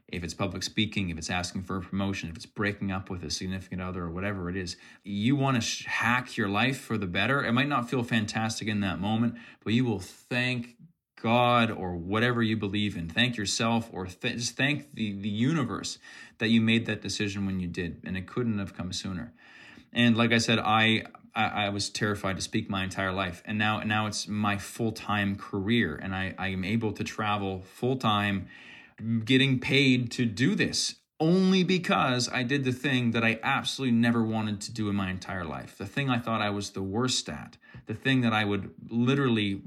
[0.08, 3.24] If it's public speaking, if it's asking for a promotion, if it's breaking up with
[3.24, 6.98] a significant other or whatever it is, you want to sh- hack your life for
[6.98, 7.44] the better.
[7.44, 10.76] It might not feel fantastic in that moment, but you will thank
[11.22, 13.09] God or whatever you believe in.
[13.09, 15.97] Thank yourself or th- just thank the, the universe
[16.38, 18.01] that you made that decision when you did.
[18.03, 19.34] And it couldn't have come sooner.
[19.93, 21.03] And like I said, I,
[21.34, 23.41] I, I was terrified to speak my entire life.
[23.45, 25.95] And now, now it's my full time career.
[25.95, 28.47] And I, I am able to travel full time,
[29.24, 34.22] getting paid to do this only because I did the thing that I absolutely never
[34.22, 35.78] wanted to do in my entire life.
[35.78, 39.61] The thing I thought I was the worst at, the thing that I would literally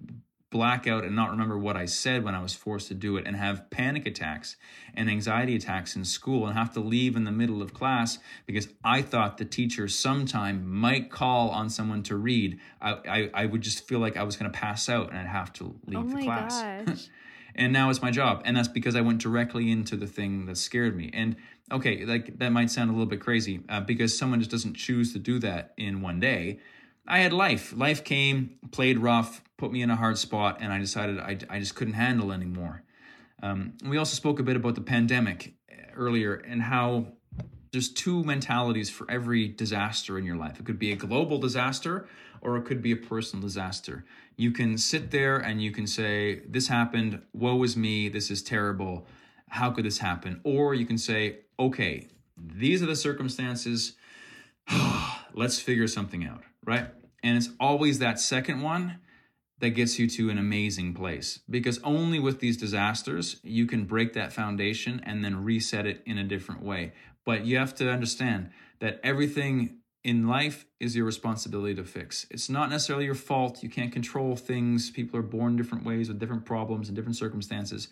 [0.51, 3.26] black out and not remember what I said when I was forced to do it
[3.26, 4.57] and have panic attacks
[4.94, 8.68] and anxiety attacks in school and have to leave in the middle of class because
[8.82, 12.59] I thought the teacher sometime might call on someone to read.
[12.80, 15.26] I, I, I would just feel like I was going to pass out and I'd
[15.26, 17.09] have to leave oh the class.
[17.55, 18.42] and now it's my job.
[18.44, 21.11] And that's because I went directly into the thing that scared me.
[21.12, 21.36] And
[21.70, 25.12] okay, like that might sound a little bit crazy uh, because someone just doesn't choose
[25.12, 26.61] to do that in one day.
[27.09, 27.73] I had life.
[27.75, 31.59] Life came, played rough, put me in a hard spot, and I decided I, I
[31.59, 32.83] just couldn't handle anymore.
[33.43, 35.55] Um, we also spoke a bit about the pandemic
[35.97, 37.07] earlier and how
[37.73, 40.61] there's two mentalities for every disaster in your life.
[40.61, 42.07] It could be a global disaster
[42.41, 44.05] or it could be a personal disaster.
[44.37, 48.43] You can sit there and you can say, This happened, woe is me, this is
[48.43, 49.07] terrible,
[49.49, 50.41] how could this happen?
[50.45, 52.07] Or you can say, Okay,
[52.37, 53.95] these are the circumstances,
[55.35, 56.89] let's figure something out, right?
[57.23, 58.99] And it's always that second one
[59.61, 64.12] that gets you to an amazing place because only with these disasters you can break
[64.12, 66.93] that foundation and then reset it in a different way.
[67.27, 68.51] But you have to understand
[68.81, 72.27] that everything in life is your responsibility to fix.
[72.31, 73.62] It's not necessarily your fault.
[73.62, 74.91] You can't control things.
[74.91, 77.89] People are born different ways with different problems and different circumstances,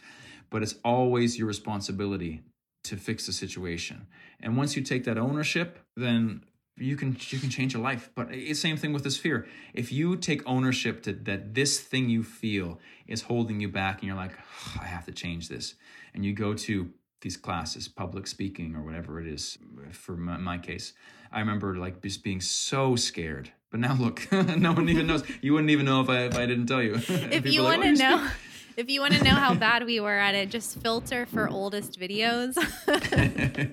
[0.48, 2.42] but it's always your responsibility
[2.84, 4.06] to fix the situation.
[4.40, 6.44] And once you take that ownership, then
[6.76, 9.46] you can you can change your life but it's same thing with this fear.
[9.74, 14.08] If you take ownership to that this thing you feel is holding you back and
[14.08, 15.74] you're like oh, i have to change this
[16.14, 16.90] and you go to
[17.22, 19.58] these classes public speaking or whatever it is
[19.92, 20.92] for my, my case
[21.32, 23.50] i remember like just being so scared.
[23.70, 25.24] But now look no one even knows.
[25.42, 26.94] You wouldn't even know if i, if I didn't tell you.
[27.08, 28.28] If you want to know
[28.76, 31.98] if you want to know how bad we were at it, just filter for oldest
[31.98, 32.56] videos.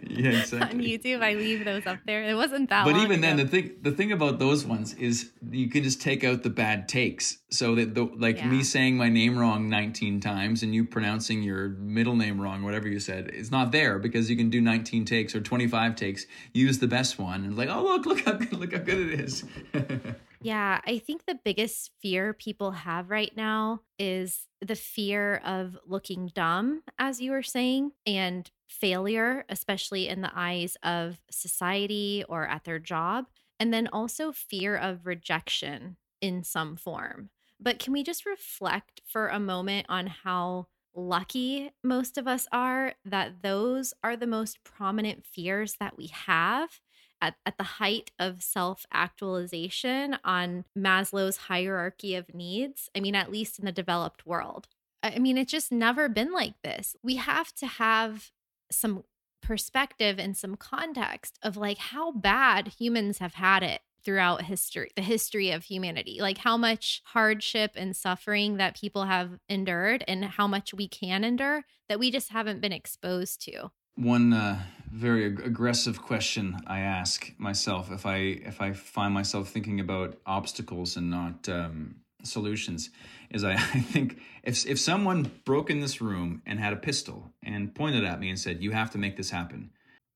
[0.10, 0.60] yeah, exactly.
[0.60, 2.24] On YouTube, I leave those up there.
[2.24, 2.86] It wasn't that.
[2.86, 2.94] Bad.
[2.94, 6.24] But even then, the thing the thing about those ones is you can just take
[6.24, 7.38] out the bad takes.
[7.50, 8.50] So that the like Yeah.
[8.50, 12.88] me saying my name wrong 19 times and you pronouncing your middle name wrong, whatever
[12.88, 16.26] you said, is not there because you can do 19 takes or 25 takes.
[16.54, 19.20] Use the best one and like, oh look, look how good, look how good it
[19.20, 19.44] is.
[20.44, 26.28] Yeah, I think the biggest fear people have right now is the fear of looking
[26.36, 32.66] dumb, as you were saying, and failure, especially in the eyes of society or at
[32.66, 33.28] their job.
[33.60, 37.30] And then also fear of rejection in some form.
[37.60, 42.96] But can we just reflect for a moment on how lucky most of us are
[43.06, 46.82] that those are the most prominent fears that we have
[47.24, 52.90] at, at the height of self actualization on Maslow's hierarchy of needs.
[52.96, 54.68] I mean, at least in the developed world.
[55.02, 56.96] I mean, it's just never been like this.
[57.04, 58.32] We have to have
[58.72, 59.04] some
[59.42, 65.02] perspective and some context of like how bad humans have had it throughout history, the
[65.02, 70.48] history of humanity, like how much hardship and suffering that people have endured and how
[70.48, 73.72] much we can endure that we just haven't been exposed to.
[73.96, 74.60] One uh,
[74.92, 80.18] very ag- aggressive question I ask myself if I if I find myself thinking about
[80.26, 82.90] obstacles and not um, solutions
[83.30, 87.32] is I, I think if if someone broke in this room and had a pistol
[87.44, 89.72] and pointed at me and said you have to make this happen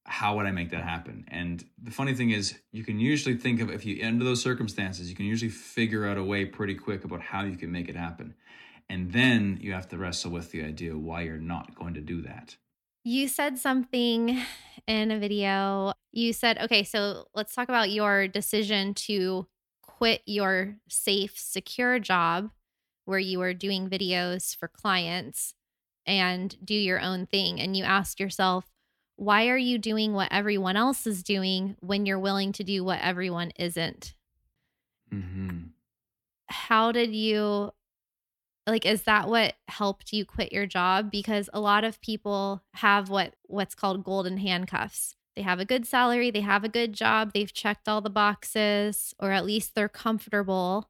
[0.08, 1.26] how would I make that happen?
[1.28, 5.10] And the funny thing is, you can usually think of if you under those circumstances,
[5.10, 7.96] you can usually figure out a way pretty quick about how you can make it
[7.98, 8.34] happen.
[8.90, 12.22] And then you have to wrestle with the idea why you're not going to do
[12.22, 12.56] that.
[13.10, 14.38] You said something
[14.86, 15.94] in a video.
[16.12, 19.48] You said, okay, so let's talk about your decision to
[19.82, 22.50] quit your safe, secure job
[23.06, 25.54] where you were doing videos for clients
[26.06, 27.62] and do your own thing.
[27.62, 28.66] And you asked yourself,
[29.16, 33.00] why are you doing what everyone else is doing when you're willing to do what
[33.02, 34.16] everyone isn't?
[35.14, 35.60] Mm-hmm.
[36.48, 37.72] How did you,
[38.68, 41.10] like, is that what helped you quit your job?
[41.10, 45.16] Because a lot of people have what what's called golden handcuffs.
[45.36, 49.14] They have a good salary, they have a good job, they've checked all the boxes,
[49.20, 50.90] or at least they're comfortable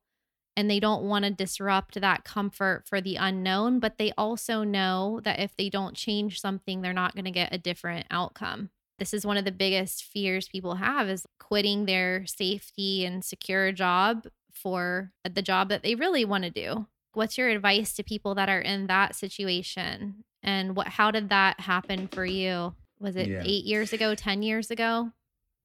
[0.55, 5.19] and they don't want to disrupt that comfort for the unknown, but they also know
[5.23, 8.71] that if they don't change something, they're not going to get a different outcome.
[8.97, 13.71] This is one of the biggest fears people have is quitting their safety and secure
[13.71, 16.87] job for the job that they really want to do.
[17.13, 20.23] What's your advice to people that are in that situation?
[20.43, 22.75] And what how did that happen for you?
[22.99, 23.43] Was it Yeah.
[23.43, 25.11] 8 years ago, 10 years ago?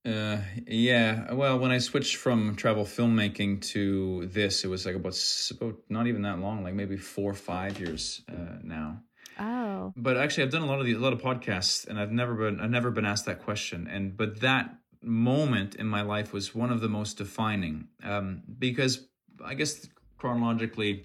[0.04, 1.32] Uh, yeah.
[1.32, 5.16] Well, when I switched from travel filmmaking to this, it was like about,
[5.52, 9.00] about not even that long, like maybe four or five years uh, now.
[9.38, 9.92] Oh.
[9.96, 12.34] But actually, I've done a lot of these, a lot of podcasts, and I've never
[12.34, 13.86] been, I've never been asked that question.
[13.86, 19.06] And but that moment in my life was one of the most defining, um, because
[19.42, 19.88] I guess
[20.18, 21.04] chronologically,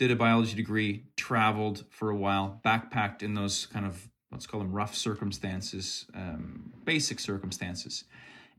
[0.00, 4.58] did a biology degree, traveled for a while, backpacked in those kind of let's call
[4.58, 8.04] them rough circumstances, um, basic circumstances,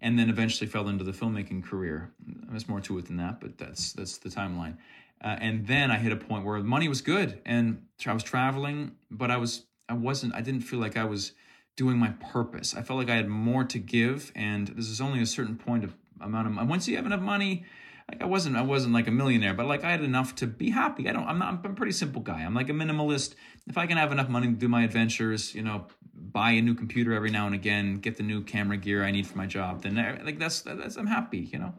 [0.02, 2.12] and then eventually fell into the filmmaking career.
[2.48, 4.78] There's more to it than that, but that's that's the timeline.
[5.20, 8.92] Uh, and then I hit a point where money was good, and I was traveling,
[9.10, 11.32] but I was I wasn't I didn't feel like I was
[11.76, 12.76] doing my purpose.
[12.76, 15.86] I felt like I had more to give, and this is only a certain point
[15.86, 17.66] of amount of once you have enough money.
[18.12, 20.70] Like I wasn't I wasn't like a millionaire, but like I had enough to be
[20.70, 21.08] happy.
[21.08, 22.42] I don't I'm not I'm a pretty simple guy.
[22.42, 23.36] I'm like a minimalist.
[23.68, 26.76] If I can have enough money to do my adventures, you know, buy a new
[26.76, 29.84] computer every now and again, get the new camera gear I need for my job,
[29.84, 31.74] then I- like that's that's I'm happy, you know.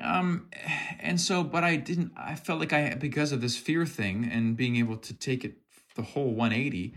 [0.00, 0.48] Um,
[0.98, 2.12] and so, but I didn't.
[2.16, 5.58] I felt like I because of this fear thing and being able to take it
[5.94, 6.94] the whole 180.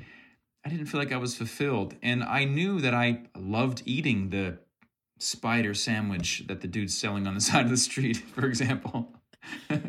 [0.65, 4.57] I didn't feel like I was fulfilled, and I knew that I loved eating the
[5.19, 9.13] spider sandwich that the dude's selling on the side of the street, for example.
[9.69, 9.79] I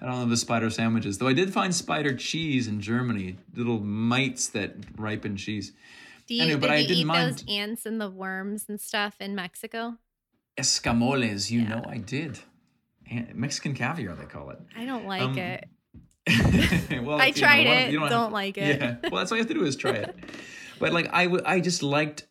[0.00, 4.48] don't know the spider sandwiches, though I did find spider cheese in Germany, little mites
[4.50, 5.72] that ripen cheese.
[6.28, 7.32] Do you, Anyway, but I didn't eat mind.
[7.32, 9.96] those ants and the worms and stuff in Mexico?
[10.56, 11.68] Escamoles, you Yeah.
[11.68, 12.38] know I did.
[13.34, 14.58] Mexican caviar, they call it.
[14.76, 15.68] I don't like Um, it.
[17.02, 17.90] well, I you know, tried it.
[17.92, 18.80] you Don't, have- like it.
[18.80, 18.96] Yeah.
[19.10, 20.14] Well, that's all you have to do is try it.
[20.78, 22.26] But like I, w- I just liked.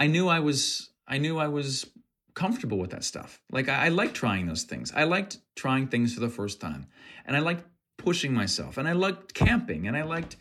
[0.00, 0.90] I knew I was.
[1.06, 1.86] I knew I was
[2.34, 3.40] comfortable with that stuff.
[3.50, 4.92] Like I, I liked trying those things.
[4.94, 6.86] I liked trying things for the first time,
[7.26, 7.64] and I liked
[7.96, 10.36] pushing myself, and I liked camping, and I liked.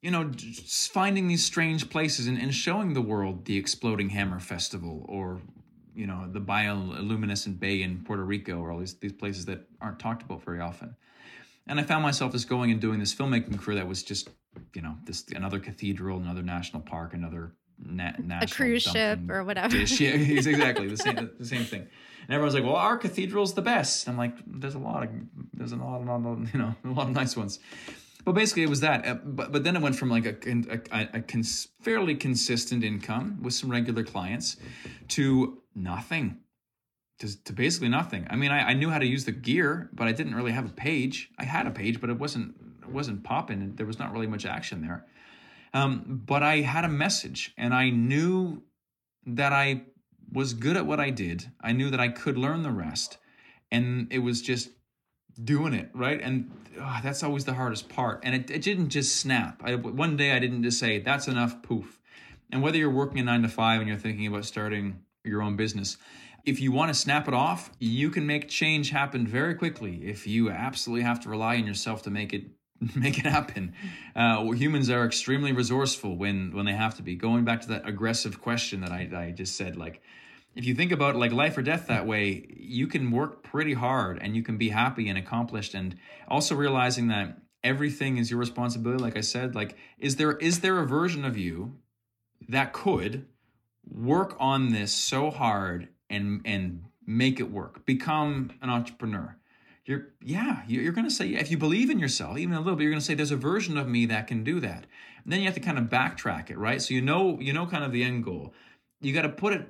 [0.00, 0.32] You know,
[0.66, 5.40] finding these strange places and, and showing the world the Exploding Hammer Festival or
[5.94, 10.00] you know the bioluminescent bay in Puerto Rico or all these these places that aren't
[10.00, 10.96] talked about very often.
[11.68, 14.28] And I found myself just going and doing this filmmaking career that was just
[14.74, 19.76] you know this another cathedral, another national park, another na- A cruise ship or whatever.
[19.76, 20.00] dish.
[20.00, 21.82] Yeah, it's exactly the same the same thing.
[22.26, 25.10] And everyone's like, "Well, our cathedral's the best." I'm like, "There's a lot of
[25.54, 27.58] there's a lot, of you know a lot of nice ones."
[28.24, 29.04] But basically, it was that.
[29.06, 32.84] Uh, But but then it went from like a a, a, a cons- fairly consistent
[32.84, 34.56] income with some regular clients
[35.08, 36.38] to nothing.
[37.18, 38.26] to, to basically nothing.
[38.30, 40.66] I mean, I, I, knew how to use the gear, but I didn't really have
[40.66, 41.30] a page.
[41.38, 43.74] I had a page, but it wasn't it wasn't popping.
[43.76, 45.06] There was not really much action there.
[45.74, 48.62] Um, but I had a message, and I knew
[49.26, 49.82] that I
[50.30, 51.50] was good at what I did.
[51.60, 53.18] I knew that I could learn the rest,
[53.70, 54.70] and it was just
[55.42, 56.20] doing it right.
[56.20, 58.20] And oh, that's always the hardest part.
[58.22, 59.62] And it, it didn't just snap.
[59.64, 61.62] I, one day I didn't just say that's enough.
[61.62, 62.00] Poof.
[62.50, 65.56] And whether you're working a nine to five and you're thinking about starting your own
[65.56, 65.96] business,
[66.44, 70.04] if you want to snap it off, you can make change happen very quickly.
[70.04, 72.44] If you absolutely have to rely on yourself to make it
[72.96, 73.74] make it happen.
[74.14, 77.14] Uh, humans are extremely resourceful when when they have to be.
[77.14, 80.02] Going back to that aggressive question that I, I just said, like
[80.54, 84.18] if you think about like life or death that way, you can work pretty hard
[84.20, 85.74] and you can be happy and accomplished.
[85.74, 85.96] And
[86.28, 89.02] also realizing that everything is your responsibility.
[89.02, 91.78] Like I said, like is there is there a version of you
[92.48, 93.26] that could
[93.88, 97.86] work on this so hard and and make it work.
[97.86, 99.36] Become an entrepreneur.
[99.84, 102.84] You're yeah, you're going to say if you believe in yourself even a little bit,
[102.84, 104.86] you're going to say there's a version of me that can do that.
[105.24, 106.80] And then you have to kind of backtrack it, right?
[106.80, 108.54] So you know you know kind of the end goal.
[109.00, 109.66] You got to put it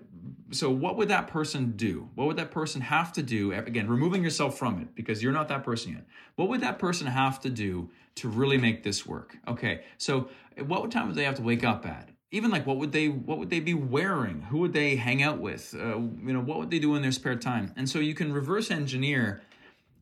[0.50, 2.10] so what would that person do?
[2.14, 3.52] What would that person have to do?
[3.52, 6.06] Again, removing yourself from it because you're not that person yet.
[6.36, 9.38] What would that person have to do to really make this work?
[9.48, 9.84] Okay.
[9.96, 10.28] So
[10.66, 12.10] what time would they have to wake up at?
[12.34, 15.38] even like what would they what would they be wearing who would they hang out
[15.38, 18.14] with uh, you know what would they do in their spare time and so you
[18.14, 19.42] can reverse engineer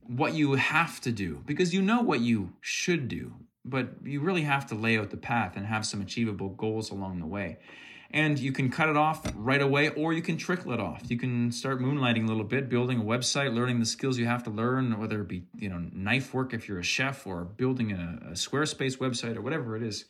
[0.06, 3.32] what you have to do because you know what you should do
[3.64, 7.20] but you really have to lay out the path and have some achievable goals along
[7.20, 7.58] the way
[8.12, 11.16] and you can cut it off right away or you can trickle it off you
[11.16, 14.50] can start moonlighting a little bit building a website learning the skills you have to
[14.50, 18.30] learn whether it be you know knife work if you're a chef or building a,
[18.30, 20.06] a squarespace website or whatever it is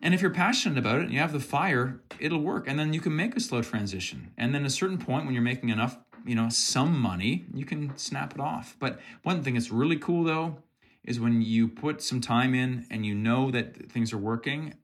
[0.00, 2.68] and if you're passionate about it and you have the fire, it'll work.
[2.68, 4.30] And then you can make a slow transition.
[4.36, 5.96] And then a certain point when you're making enough,
[6.26, 8.76] you know, some money, you can snap it off.
[8.78, 10.58] But one thing that's really cool though
[11.04, 14.74] is when you put some time in and you know that things are working,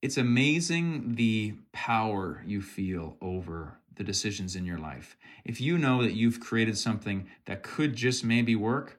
[0.00, 5.16] it's amazing the power you feel over the decisions in your life.
[5.44, 8.98] If you know that you've created something that could just maybe work,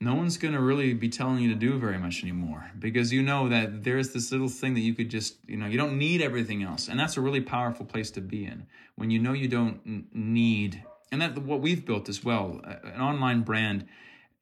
[0.00, 3.22] no one's going to really be telling you to do very much anymore because you
[3.22, 6.22] know that there's this little thing that you could just, you know, you don't need
[6.22, 6.88] everything else.
[6.88, 10.82] And that's a really powerful place to be in when you know you don't need,
[11.10, 13.86] and that what we've built as well, an online brand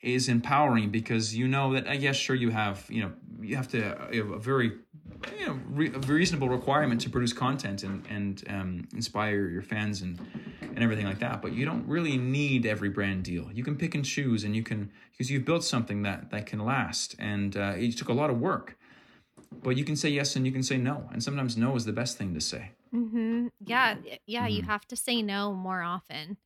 [0.01, 3.69] is empowering because you know that, uh, yes, sure, you have, you know, you have
[3.69, 4.73] to you have a very
[5.39, 10.03] you know, re- a reasonable requirement to produce content and and um, inspire your fans
[10.03, 10.21] and
[10.63, 11.43] and everything like that.
[11.43, 13.51] But you don't really need every brand deal.
[13.53, 16.61] You can pick and choose, and you can because you've built something that that can
[16.61, 17.17] last.
[17.19, 18.79] And uh, it took a lot of work,
[19.63, 21.93] but you can say yes and you can say no, and sometimes no is the
[21.93, 22.71] best thing to say.
[22.95, 23.49] Mm-hmm.
[23.67, 23.97] Yeah,
[24.27, 24.43] yeah.
[24.43, 24.55] Mm-hmm.
[24.55, 26.37] You have to say no more often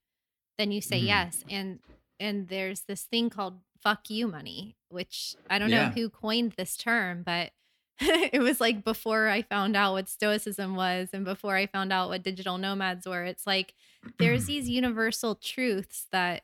[0.63, 1.09] than you say mm-hmm.
[1.09, 1.81] yes, and
[2.21, 5.89] and there's this thing called "fuck you" money, which I don't yeah.
[5.89, 7.51] know who coined this term, but
[8.01, 12.09] it was like before I found out what stoicism was and before I found out
[12.09, 13.25] what digital nomads were.
[13.25, 13.75] It's like
[14.19, 16.43] there's these universal truths that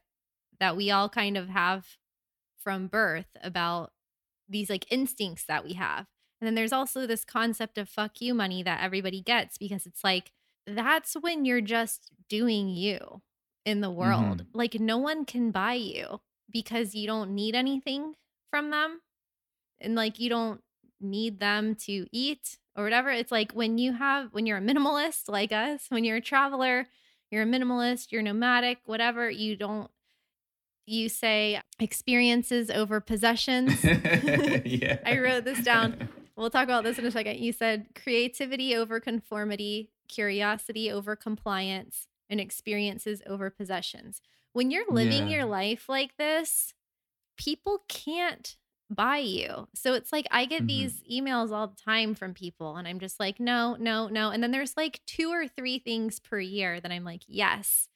[0.59, 1.87] that we all kind of have
[2.61, 3.93] from birth about
[4.49, 6.07] these like instincts that we have.
[6.41, 10.03] And then there's also this concept of fuck you money that everybody gets because it's
[10.03, 10.33] like
[10.67, 13.23] that's when you're just doing you
[13.69, 14.39] in the world.
[14.39, 14.59] Mm-hmm.
[14.59, 18.15] Like no one can buy you because you don't need anything
[18.51, 19.03] from them.
[19.79, 20.63] And like you don't
[21.01, 23.11] need them to eat or whatever.
[23.11, 26.87] It's like when you have, when you're a minimalist like us, when you're a traveler,
[27.31, 29.91] you're a minimalist, you're nomadic, whatever, you don't,
[30.87, 33.85] you say experiences over possessions.
[33.85, 34.99] yeah.
[35.07, 36.09] I wrote this down.
[36.39, 37.41] We'll talk about this in a second.
[37.41, 44.21] You said creativity over conformity, curiosity over compliance, and experiences over possessions.
[44.53, 45.37] When you're living yeah.
[45.37, 46.75] your life like this,
[47.37, 48.57] people can't
[48.91, 49.69] buy you.
[49.75, 50.67] So it's like I get mm-hmm.
[50.67, 54.31] these emails all the time from people, and I'm just like, no, no, no.
[54.31, 57.89] And then there's like two or three things per year that I'm like, yes,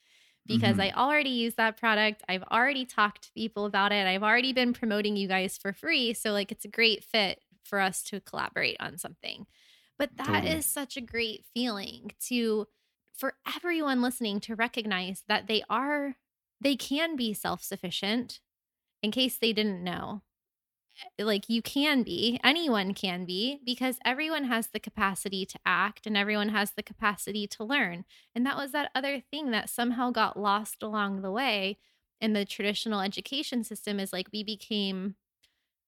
[0.47, 0.97] because mm-hmm.
[0.97, 2.23] I already use that product.
[2.29, 4.07] I've already talked to people about it.
[4.07, 6.15] I've already been promoting you guys for free.
[6.15, 9.47] So, like, it's a great fit for us to collaborate on something.
[9.99, 10.51] But that totally.
[10.51, 12.67] is such a great feeling to,
[13.15, 16.17] for everyone listening to recognize that they are,
[16.61, 18.41] they can be self sufficient
[19.03, 20.23] in case they didn't know
[21.19, 26.07] eh, like you can be, anyone can be, because everyone has the capacity to act
[26.07, 28.05] and everyone has the capacity to learn.
[28.35, 31.79] And that was that other thing that somehow got lost along the way
[32.21, 35.17] in the traditional education system is like we became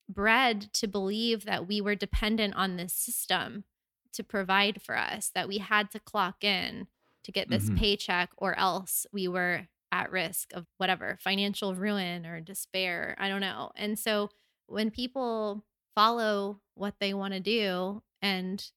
[0.08, 3.64] bred to believe that we were dependent on this system
[4.12, 6.86] to provide for us, that we had to clock in
[7.24, 7.76] to get this Mhm.
[7.78, 13.14] paycheck, or else we were at risk of whatever financial ruin or despair.
[13.18, 13.70] I don't know.
[13.76, 14.30] And so
[14.66, 15.64] when people
[15.94, 18.70] follow what they want to do and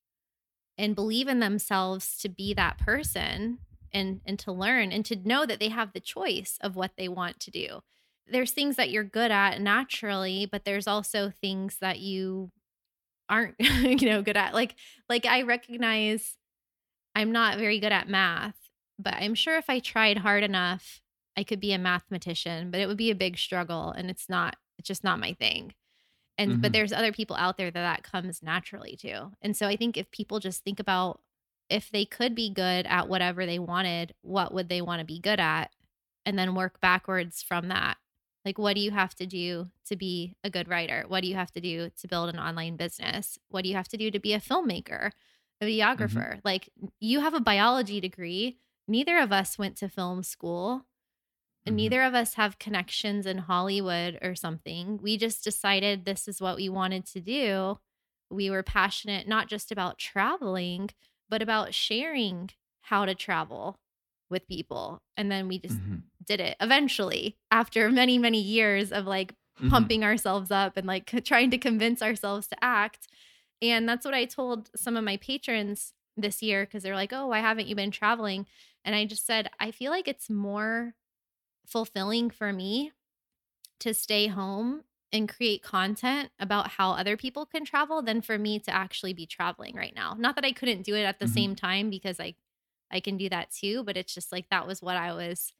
[0.78, 3.60] and believe in themselves to be that person
[3.92, 7.08] and and to learn and to know that they have the choice of what they
[7.08, 7.82] want to do
[8.28, 12.52] there's things that you're good at naturally but there's also things that you
[13.30, 14.76] aren't you know good at like
[15.10, 16.37] like i recognize
[17.18, 18.70] i'm not very good at math
[19.00, 21.02] but i'm sure if i tried hard enough
[21.36, 24.56] i could be a mathematician but it would be a big struggle and it's not
[24.80, 25.74] it's just not my thing.
[26.38, 26.74] And but Mhm.
[26.74, 29.32] there's other people out there that that comes naturally to.
[29.42, 31.22] And so i think if people just think about
[31.70, 35.20] if they could be good at whatever they wanted what would they want to be
[35.20, 35.72] good at?
[36.26, 37.98] And then work backwards from that.
[38.46, 41.06] Like what do you have to do to be a good writer?
[41.08, 43.40] What do you have to do to build an online business?
[43.50, 45.12] What do you have to do to be a filmmaker
[45.62, 46.70] a videographer like
[47.00, 48.58] you have a biology degree
[48.88, 50.86] neither of us went to film school
[51.66, 51.78] and Mhm.
[51.78, 54.98] neither of us have connections in Hollywood or something.
[55.02, 57.80] We just decided this is what we wanted to do.
[58.30, 60.92] We were passionate not just about traveling,
[61.30, 62.52] but about sharing
[62.82, 63.80] how to travel
[64.30, 65.02] with people.
[65.18, 66.04] And then we just Mhm.
[66.26, 69.70] did it eventually after many, many years of like Mhm.
[69.70, 73.08] pumping ourselves up and like trying to convince ourselves to act.
[73.62, 77.28] And that's what I told some of my patrons this year because they're like, oh,
[77.28, 78.46] why haven't you been traveling?
[78.86, 80.96] And I just said, I feel like it's more
[81.68, 82.94] fulfilling for me
[83.80, 88.60] to stay home and create content about how other people can travel than for me
[88.60, 90.16] to actually be traveling right now.
[90.18, 91.28] Not that I couldn't do it at the Mhm.
[91.28, 92.36] same time because I
[92.92, 95.54] I can do that too, but it's just like that was what I was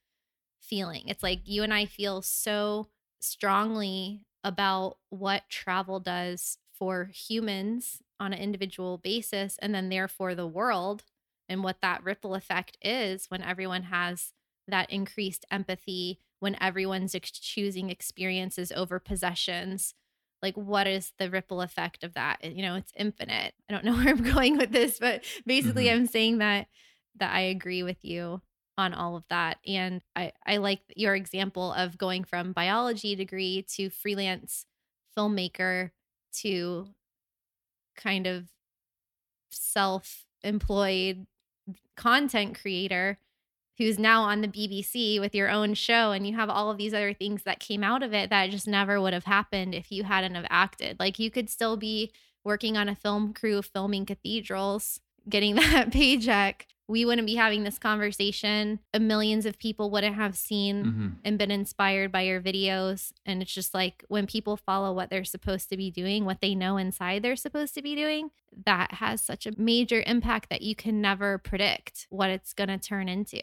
[0.62, 1.08] feeling.
[1.08, 8.34] It's like you and I feel so strongly about what travel does for humans on
[8.34, 11.04] an individual basis and then therefore the world
[11.50, 14.34] and what that ripple effect is when everyone has
[14.68, 19.94] that increased empathy when everyone's ex- choosing experiences over possessions
[20.42, 23.94] like what is the ripple effect of that you know it's infinite i don't know
[23.98, 25.92] where i'm going with this but basically Mhm.
[25.92, 26.68] i'm saying that
[27.16, 28.42] that i agree with you
[28.78, 33.66] on all of that and i i like your example of going from biology degree
[33.68, 34.66] to freelance
[35.18, 35.92] filmmaker
[36.42, 36.88] to
[37.96, 38.48] kind of
[39.50, 41.26] self-employed
[41.96, 43.18] content creator
[43.78, 46.94] who's now on the BBC with your own show and you have all of these
[46.94, 50.04] other things that came out of it that just never would have happened if you
[50.04, 51.00] hadn't have acted.
[51.00, 52.12] Like you could still be
[52.44, 55.00] working on a film crew filming cathedrals,
[55.30, 56.68] getting that paycheck.
[56.88, 58.80] We wouldn't be having this conversation.
[58.94, 61.16] Uh, Millions of people wouldn't have seen Mhm.
[61.26, 63.12] and been inspired by your videos.
[63.26, 66.56] And it's just like when people follow what they're supposed to be doing, what they
[66.56, 68.30] know inside they're supposed to be doing,
[68.66, 72.78] that has such a major impact that you can never predict what it's going to
[72.78, 73.42] turn into.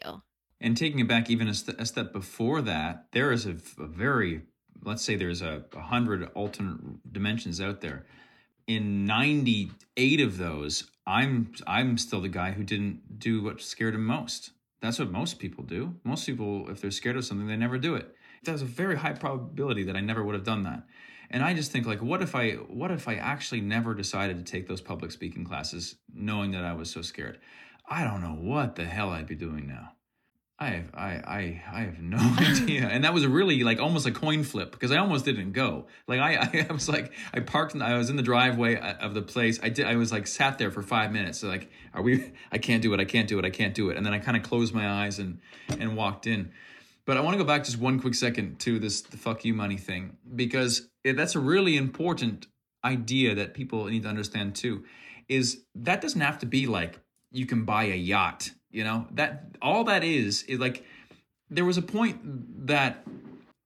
[0.59, 4.41] And taking it back even a, st- a step before that, there is a, very,
[4.83, 8.05] let's say there's a, a hundred alternate dimensions out there.
[8.67, 14.05] In 98 of those, I'm I'm still the guy who didn't do what scared him
[14.05, 14.51] most.
[14.81, 15.95] That's what most people do.
[16.03, 18.13] Most people, if they're scared of something, they never do it.
[18.43, 20.83] There's a very high probability that I never would have done that.
[21.29, 24.51] And I just think like, what if I what if I actually never decided to
[24.51, 27.39] take those public speaking classes, knowing that I was so scared?
[27.87, 29.94] I don't know what the hell I'd be doing now.
[30.57, 32.87] I have I I I have no idea.
[32.87, 35.87] And that was really like almost a coin flip because I almost didn't go.
[36.07, 39.13] Like I I was like I parked and I was in the driveway uh, of
[39.13, 39.59] the place.
[39.61, 41.39] I did I was like sat there for 5 minutes.
[41.39, 42.99] So like are we I can't do it.
[42.99, 43.45] I can't do it.
[43.45, 43.97] I can't do it.
[43.97, 45.39] And then I kind of closed my eyes and
[45.77, 46.51] and walked in.
[47.05, 49.53] But I want to go back just one quick second to this the fuck you
[49.53, 52.47] money thing because it, that's a really important
[52.83, 54.85] idea that people need to understand too
[55.27, 56.99] is that doesn't have to be like
[57.31, 59.07] you can buy a yacht you know?
[59.11, 60.83] That all that is is like
[61.49, 63.05] there was a point that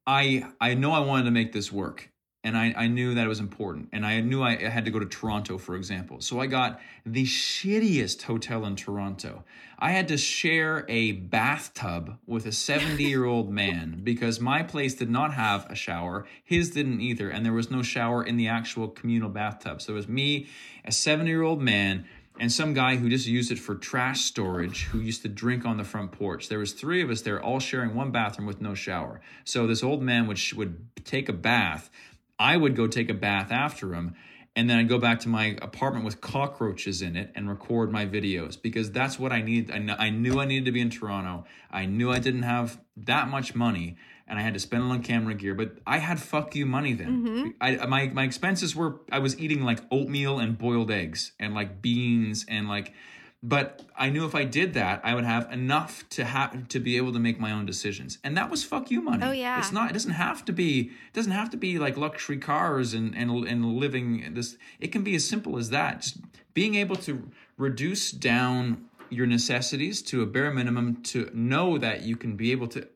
[0.05, 2.09] i i know i wanted to make this work
[2.41, 4.91] and I, I knew that it was important and i knew I, I had to
[4.91, 6.21] go to toronto for example.
[6.21, 9.43] So i got the shittiest hotel in toronto.
[9.77, 14.93] I had to share a bathtub with a 70 year old man because my place
[14.93, 16.25] did not have a shower.
[16.43, 19.81] His didn't either and there was no shower in the actual communal bathtub.
[19.81, 20.47] So it was me
[20.85, 22.05] a 70 year old man
[22.39, 25.77] and some guy who just used it for trash storage who used to drink on
[25.77, 26.49] the front porch.
[26.49, 29.21] There was three of us there all sharing one bathroom with no shower.
[29.43, 31.89] So this old man would would take a bath.
[32.37, 34.15] I would go take a bath after him
[34.55, 38.05] and then i'd go back to my apartment with cockroaches in it and record my
[38.05, 40.89] videos because that's what i needed i, kn- I knew i needed to be in
[40.89, 41.45] toronto.
[41.71, 43.97] I knew i didn't have that much money
[44.29, 46.93] and I had to spend it on camera gear, but I had fuck you money
[46.93, 47.23] then.
[47.23, 47.49] Mm-hmm.
[47.59, 51.81] I my my expenses were I was eating like oatmeal and boiled eggs and like
[51.81, 52.93] beans and like
[53.41, 56.97] but I knew if I did that, I would have enough to have to be
[56.97, 58.17] able to make my own decisions.
[58.21, 59.23] And that was fuck you money.
[59.23, 59.59] Oh, yeah.
[59.59, 62.93] It's not it doesn't have to be it doesn't have to be like luxury cars
[62.93, 66.01] and and and living this it can be as simple as that.
[66.01, 66.17] Just
[66.53, 72.15] being able to reduce down your necessities to a bare minimum to know that you
[72.15, 72.87] can be able to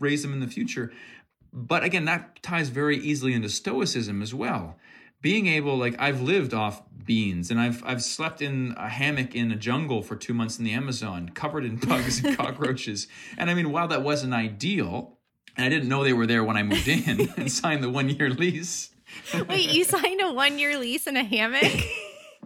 [0.00, 0.92] raise them in the future.
[1.52, 4.78] But again, that ties very easily into stoicism as well
[5.22, 9.50] being able like I've lived off beans and I've I've slept in a hammock in
[9.50, 13.06] a jungle for 2 months in the Amazon covered in bugs and cockroaches.
[13.38, 15.18] And I mean while that wasn't ideal
[15.56, 18.10] and I didn't know they were there when I moved in and signed the 1
[18.10, 18.90] year lease.
[19.48, 21.72] Wait, you signed a 1 year lease in a hammock?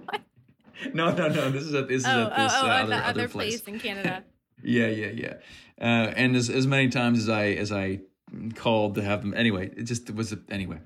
[0.92, 1.50] no, no, no.
[1.50, 3.28] This is a this is oh, at this oh, oh, uh, other, the other other
[3.28, 3.60] place.
[3.62, 4.24] place in Canada.
[4.66, 5.34] Yeah, yeah, yeah.
[5.80, 8.00] Uh, and as as many times as I as I
[8.54, 10.78] called to have them anyway, it just was a, anyway.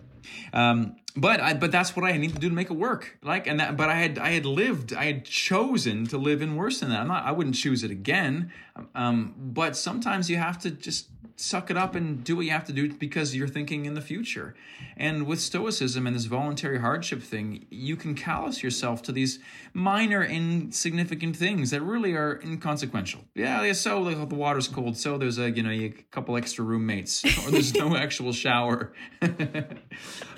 [0.52, 3.18] Um, but I, but that's what I need to do to make it work.
[3.22, 6.56] Like, and that, but I had, I had lived, I had chosen to live in
[6.56, 7.00] worse than that.
[7.00, 8.52] I'm not, I wouldn't choose it again.
[8.94, 11.08] Um, but sometimes you have to just
[11.40, 14.00] suck it up and do what you have to do because you're thinking in the
[14.00, 14.54] future.
[14.96, 19.38] And with stoicism and this voluntary hardship thing, you can callous yourself to these
[19.72, 23.22] minor, insignificant things that really are inconsequential.
[23.34, 27.50] Yeah, so the water's cold, so there's a you know a couple extra roommates, or
[27.50, 28.92] there's no actual shower.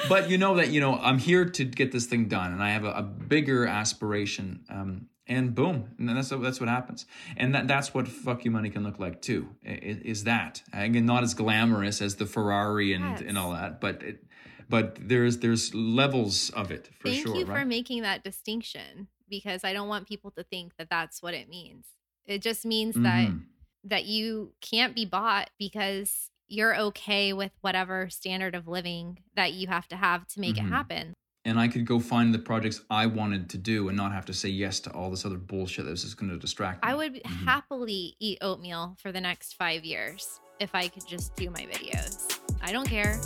[0.08, 2.70] but you know that you know I'm here to get this thing done, and I
[2.70, 4.64] have a, a bigger aspiration.
[4.70, 8.68] Um, and boom and that's that's what happens and that that's what fuck you money
[8.70, 13.22] can look like too is that again not as glamorous as the ferrari and Yes.
[13.28, 14.24] and all that but it,
[14.68, 17.12] but there's there's levels of it for sure.
[17.12, 20.88] Thank sure you for making that distinction because I don't want people to think that
[20.90, 21.86] that's what it means.
[22.26, 23.44] It just means that Mhm.
[23.84, 29.66] that you can't be bought because you're okay with whatever standard of living that you
[29.68, 30.66] have to have to make Mhm.
[30.66, 31.14] it happen.
[31.44, 34.32] And i could go find the projects i wanted to do and not have to
[34.32, 36.94] say yes to all this other bullshit that was just going to distract me I
[36.94, 37.44] would Mhm.
[37.44, 42.38] happily eat oatmeal for the next 5 years if I could just do my videos.
[42.60, 43.20] I don't care.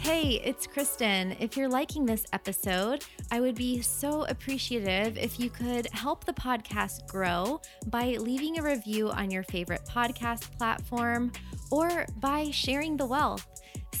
[0.00, 1.36] Hey, it's Kristin.
[1.40, 6.32] If you're liking this episode, I would be so appreciative if you could help the
[6.32, 11.32] podcast grow by leaving a review on your favorite podcast platform
[11.70, 13.46] or by sharing the wealth.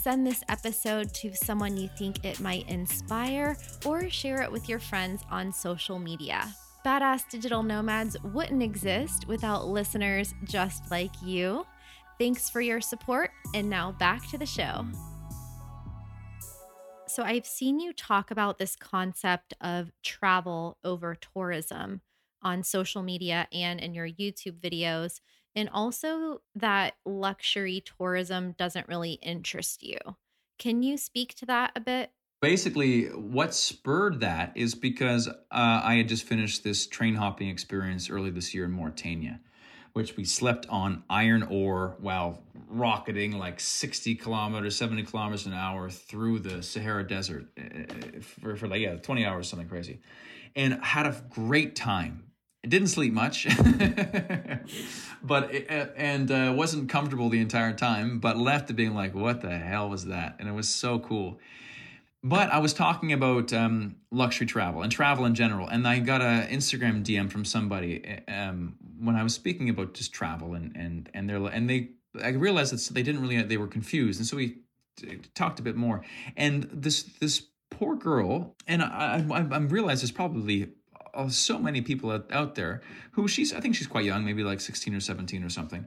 [0.02, 4.78] Send this episode to someone you think it might inspire or share it with your
[4.78, 6.48] friends on social media.
[6.86, 11.66] Badass Digital Nomads wouldn't exist without listeners just like you.
[12.18, 14.86] Thanks for your support, and now back to the show.
[17.06, 22.00] So, I've seen you talk about this concept of travel over tourism
[22.42, 25.20] on social media and in your YouTube videos,
[25.54, 29.98] and also that luxury tourism doesn't really interest you.
[30.58, 32.10] Can you speak to that a bit?
[32.40, 38.10] basically what spurred that is because uh, i had just finished this train hopping experience
[38.10, 39.40] early this year in mauritania
[39.92, 45.90] which we slept on iron ore while rocketing like 60 kilometers 70 kilometers an hour
[45.90, 50.00] through the sahara desert uh, for, for like yeah 20 hours something crazy
[50.56, 52.24] and had a great time
[52.68, 53.46] didn't sleep much.
[55.22, 59.14] But it, uh, and uh, wasn't comfortable the entire time but left it being like
[59.14, 60.36] what the hell was that?
[60.38, 61.38] And it was so cool.
[62.22, 66.20] But I was talking about um, luxury travel and travel in general, and I got
[66.20, 71.08] a Instagram DM from somebody um, when I was speaking about just travel and and
[71.14, 71.90] and they're and they
[72.22, 74.58] I realized that they didn't really they were confused, and so we
[75.34, 76.04] talked a bit more.
[76.36, 80.66] And this this poor girl, and I I, I realized there's probably uh,
[81.28, 82.80] so many people out, out there
[83.12, 85.86] who she's I think she's quite young, maybe like 16 or 17 or something,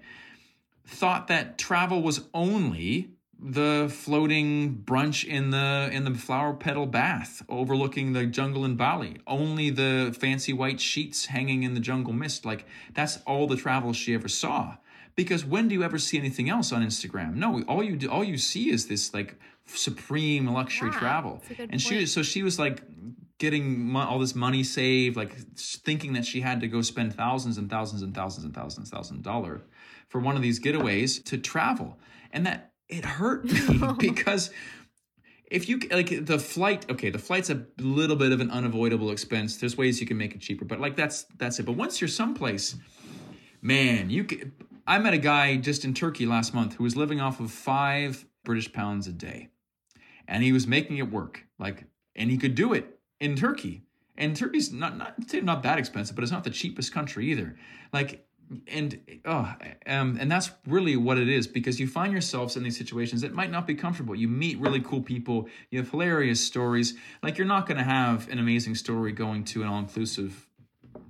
[0.85, 3.09] thought that travel was only
[3.45, 9.17] the floating brunch in the in the flower petal bath overlooking the jungle in Bali.
[9.27, 12.45] Only the fancy white sheets hanging in the jungle mist.
[12.45, 14.77] Like that's all the travel she ever saw.
[15.15, 17.35] Because when do you ever see anything else on Instagram?
[17.35, 19.35] No, all you do, all you see is this like
[19.65, 21.33] supreme luxury Yeah, travel.
[21.41, 22.81] that's a good And she so she was like
[23.39, 27.57] getting mo- all this money saved, like thinking that she had to go spend thousands
[27.57, 29.61] and thousands and thousands and thousands and thousands of dollars
[30.07, 31.97] for one of these getaways to travel.
[32.31, 34.51] And that it hurt me because
[35.49, 39.57] if you like the flight, okay, the flight's a little bit of an unavoidable expense.
[39.57, 41.65] There's ways you can make it cheaper, but like that's that's it.
[41.65, 42.75] But once you're someplace,
[43.61, 44.51] man, you can,
[44.87, 48.25] I met a guy just in Turkey last month who was living off of five
[48.43, 49.49] British pounds a day,
[50.27, 51.45] and he was making it work.
[51.59, 51.85] Like,
[52.15, 52.92] and he could do it
[53.23, 53.83] in Turkey.
[54.17, 57.55] And Turkey's not not not that expensive, but it's not the cheapest country either.
[57.91, 58.27] Like,
[58.67, 59.51] and oh,
[59.87, 63.33] um, and that's really what it is because you find yourselves in these situations that
[63.33, 64.13] might not be comfortable.
[64.13, 65.47] You meet really cool people.
[65.71, 66.93] You have hilarious stories.
[67.23, 70.47] Like, you're not going to have an amazing story going to an all inclusive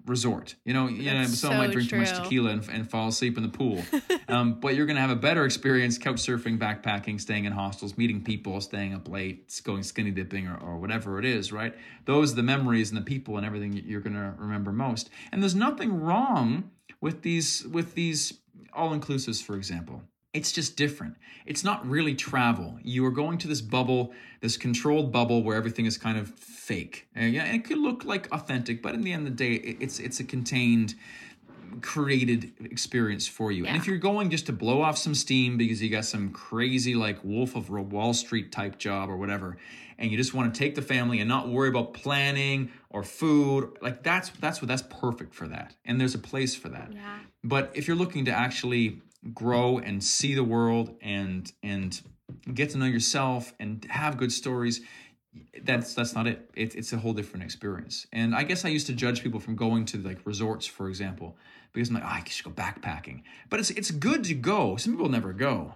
[0.05, 0.55] resort.
[0.65, 3.38] You know, you know, someone so might drink too much tequila and, and fall asleep
[3.38, 3.84] in the pool.
[4.27, 7.97] um, but you're going to have a better experience couch surfing, backpacking, staying in hostels,
[7.97, 11.73] meeting people, staying up late, going skinny dipping, or, or whatever it is, right?
[12.05, 15.09] Those are the memories and the people and everything you're going to remember most.
[15.31, 16.71] And there's nothing wrong
[17.01, 18.39] with these with these
[18.73, 20.01] all inclusives, for example.
[20.34, 21.15] It's just different.
[21.45, 22.80] It's not really travel.
[22.84, 27.07] You are going to this bubble, this controlled bubble where everything is kind of fake.
[27.14, 29.99] And yeah, it could look like authentic, but in the end of the day, it's
[29.99, 30.95] it's a contained,
[31.81, 33.65] created experience for you.
[33.68, 36.95] And if you're going just to blow off some steam because you got some crazy
[36.95, 39.57] like Wolf of Wall Street type job or whatever,
[39.99, 43.77] and you just want to take the family and not worry about planning or food,
[43.81, 45.76] like that's that's what that's perfect for that.
[45.85, 46.91] And there's a place for that.
[46.91, 47.19] Yeah.
[47.43, 49.01] But if you're looking to actually
[49.33, 52.01] grow and see the world and and
[52.53, 54.81] get to know yourself and have good stories,
[55.63, 56.49] that's that's not it.
[56.55, 56.75] it.
[56.75, 58.07] It's a whole different experience.
[58.11, 61.37] And I guess I used to judge people from going to like resorts, for example,
[61.71, 63.23] because I'm like, oh, I should go backpacking.
[63.49, 64.75] But it's it's good to go.
[64.77, 65.75] Some people never go.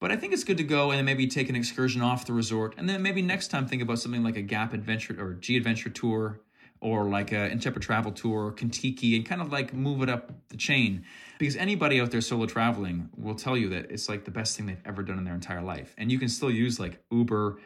[0.00, 2.74] But I think it's good to go and maybe take an excursion off the resort.
[2.78, 5.90] And then maybe next time think about something like a Gap Adventure or G Adventure
[5.90, 6.40] Tour
[6.80, 10.56] or like a Intrepid Travel Tour Kentucky and kind of like move it up the
[10.56, 11.04] chain.
[11.38, 14.66] Because anybody out there solo traveling will tell you that it's like the best thing
[14.66, 15.94] they've ever done in their entire life.
[15.98, 17.60] And you can still use like Uber,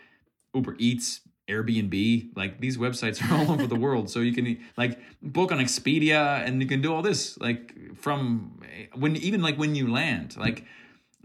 [0.54, 4.08] Uber Eats, Airbnb, like these websites are all over the world.
[4.08, 8.60] So you can like book on Expedia and you can do all this like from
[8.94, 10.36] when even like when you land.
[10.36, 10.64] Like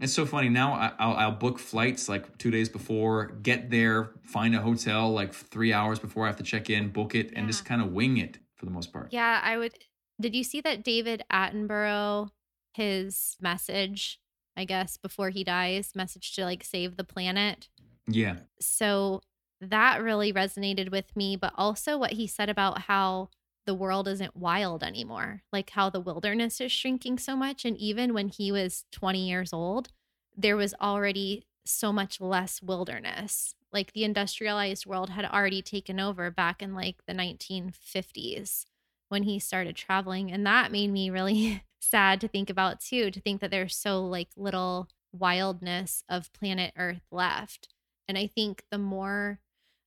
[0.00, 0.72] it's so funny now.
[0.72, 5.32] I- I'll, I'll book flights like two days before, get there, find a hotel like
[5.34, 8.18] three hours before I have to check in, book it, and just kind of wing
[8.18, 9.08] it for the most part.
[9.10, 9.72] Yeah, I would.
[10.20, 12.30] Did you see that David Attenborough,
[12.74, 14.20] his message,
[14.56, 17.68] I guess, before he dies, message to like save the planet?
[18.06, 19.20] Yeah, So
[19.60, 23.28] that really resonated with me, but also what he said about how
[23.68, 27.66] the world isn't wild anymore, like how the wilderness is shrinking so much.
[27.66, 29.90] And even when he was 20 years old,
[30.34, 33.54] there was already so much less wilderness.
[33.70, 38.64] Like the industrialized world had already taken over back in like the 1950s
[39.10, 40.32] when he started traveling.
[40.32, 44.02] And that made me really sad to think about too, to think that there's so
[44.02, 47.68] like little wildness of planet Earth left.
[48.08, 49.40] And I think the more,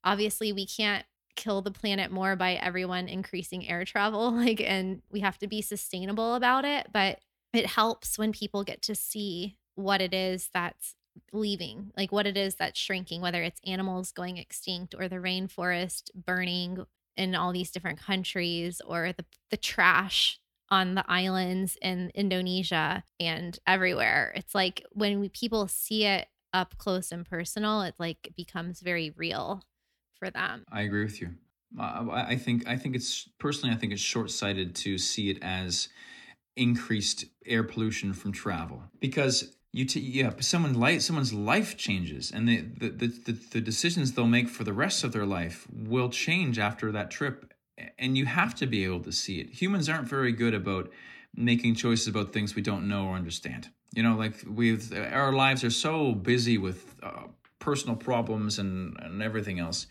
[0.03, 1.03] obviously, we can't
[1.42, 5.62] kill the planet more by everyone increasing air travel, like, and we have to be
[5.62, 6.88] sustainable about it.
[6.94, 7.20] But
[7.54, 10.96] it helps when people get to see what it is that's
[11.34, 16.12] leaving, like what it is that's shrinking, whether it's animals going extinct or the rainforest
[16.16, 16.86] burning
[17.18, 20.40] in all these different countries or the, the trash
[20.70, 24.32] on the islands in Indonesia and everywhere.
[24.36, 29.10] It's like when we, people see it up close and personal, it like becomes very
[29.18, 29.64] real
[30.22, 30.64] for them.
[30.72, 31.31] I agree with you.
[31.80, 35.39] Uh, I think I think it's personally I think it's short sighted to see it
[35.41, 35.89] as
[36.56, 42.48] increased air pollution from travel because you t- yeah someone life someone's life changes and
[42.48, 46.10] the the, the the the decisions they'll make for the rest of their life will
[46.10, 47.53] change after that trip
[47.98, 50.91] and you have to be able to see it humans aren't very good about
[51.34, 55.64] making choices about things we don't know or understand you know like we've our lives
[55.64, 57.23] are so busy with uh,
[57.60, 59.88] personal problems and and everything else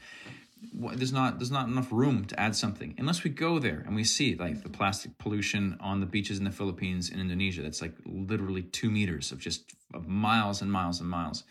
[0.72, 2.94] there's not there's not enough room to add something.
[2.98, 6.44] Unless we go there and we see like the plastic pollution on the beaches in
[6.44, 11.00] the Philippines and Indonesia that's like literally two meters of just of miles and miles
[11.00, 11.44] and miles.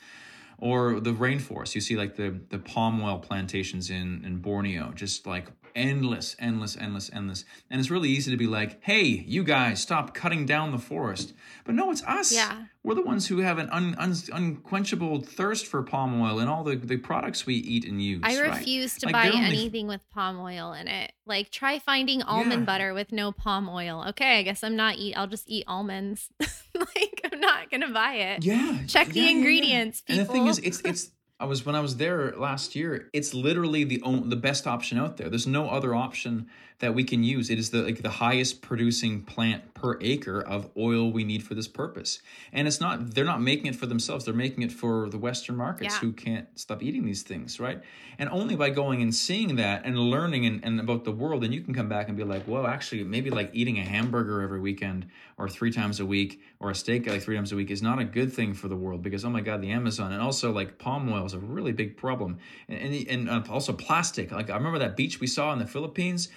[0.61, 1.73] Or the rainforest.
[1.73, 5.47] You see like the the palm oil plantations in in Borneo just like
[5.79, 10.13] endless endless endless endless and it's really easy to be like hey you guys stop
[10.13, 11.33] cutting down the forest
[11.63, 12.65] but no it's us Yeah.
[12.83, 16.63] we're the ones who have an un, un, unquenchable thirst for palm oil and all
[16.63, 18.21] the, the products we eat and use.
[18.23, 18.49] I right?
[18.57, 21.11] refuse to Like, buy only- anything with palm oil in it.
[21.25, 22.65] Like try finding almond Yeah.
[22.65, 24.03] butter with no palm oil.
[24.09, 26.29] Okay, I guess I'm not eat I'll just eat almonds.
[26.39, 28.43] like I'm not going to buy it.
[28.43, 28.79] Yeah.
[28.87, 29.37] Check the yeah, yeah, yeah.
[29.37, 31.11] ingredients, And the thing is, it's it's.
[31.39, 33.09] I was when I was there last year.
[33.13, 35.29] It's literally the on, the best option out there.
[35.29, 36.47] There's no other option
[36.79, 37.49] that we can use.
[37.49, 41.53] It is the like the highest producing plant per acre of oil we need for
[41.53, 42.19] this purpose.
[42.53, 44.25] And it's not they're not making it for themselves.
[44.25, 45.99] They're making it for the Western markets Yeah.
[45.99, 47.81] who can't stop eating these things, right?
[48.17, 51.51] And only by going and seeing that and learning and, and about the world, then
[51.51, 54.59] you can come back and be like, well, actually, maybe like eating a hamburger every
[54.59, 55.07] weekend
[55.37, 57.99] or three times a week or a steak like three times a week is not
[57.99, 60.77] a good thing for the world because oh my god, the Amazon and also like
[60.79, 62.37] palm oil is a really big problem,
[62.67, 64.31] and and, and uh, also plastic.
[64.31, 66.29] Like I remember that beach we saw in the Philippines,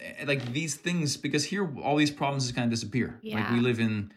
[0.00, 3.18] Eh, like these things because here all these problems just kind of disappear.
[3.22, 3.54] Like Yeah.
[3.54, 4.12] we live in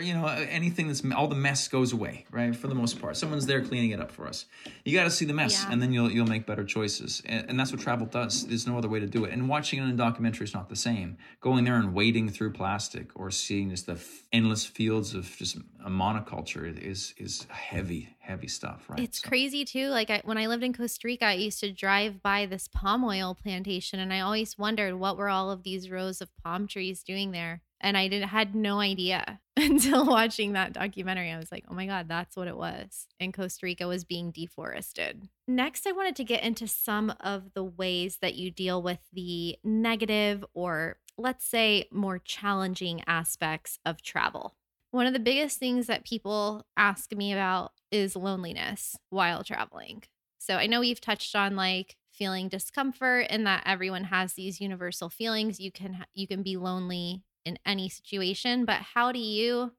[0.00, 2.54] you know, anything that's all the mess goes away, right?
[2.54, 4.46] For the most part, someone's there cleaning it up for us.
[4.84, 5.72] You got to see the mess, Yeah.
[5.72, 8.46] and then you'll you'll make better choices, and, and that's what travel does.
[8.46, 9.32] There's no other way to do it.
[9.32, 11.16] And watching it in a documentary is not the same.
[11.40, 15.56] Going there and wading through plastic or seeing just the f- endless fields of just
[15.84, 19.00] a monoculture is is heavy, heavy stuff, right?
[19.00, 19.88] It's So- crazy too.
[19.88, 23.04] Like I, when I lived in Costa Rica, I used to drive by this palm
[23.04, 27.02] oil plantation, and I always wondered what were all of these rows of palm trees
[27.02, 27.62] doing there.
[27.80, 31.30] And I did had no idea until watching that documentary.
[31.30, 34.30] I was like, "Oh my god, that's what it was." And Costa Rica was being
[34.30, 35.28] deforested.
[35.46, 39.58] Next, I wanted to get into some of the ways that you deal with the
[39.62, 44.56] negative or let's say more challenging aspects of travel.
[44.90, 50.02] One of the biggest things that people ask me about is loneliness while traveling.
[50.38, 55.10] So I know we've touched on like feeling discomfort and that everyone has these universal
[55.10, 55.60] feelings.
[55.60, 59.72] You can you can be lonely in any situation, but how do you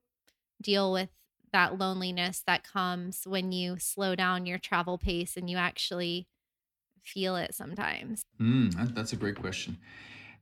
[0.60, 1.10] deal with
[1.52, 6.26] that loneliness that comes when you slow down your travel pace and you actually
[7.02, 8.22] feel it sometimes?
[8.40, 9.78] Mm, that's a great question.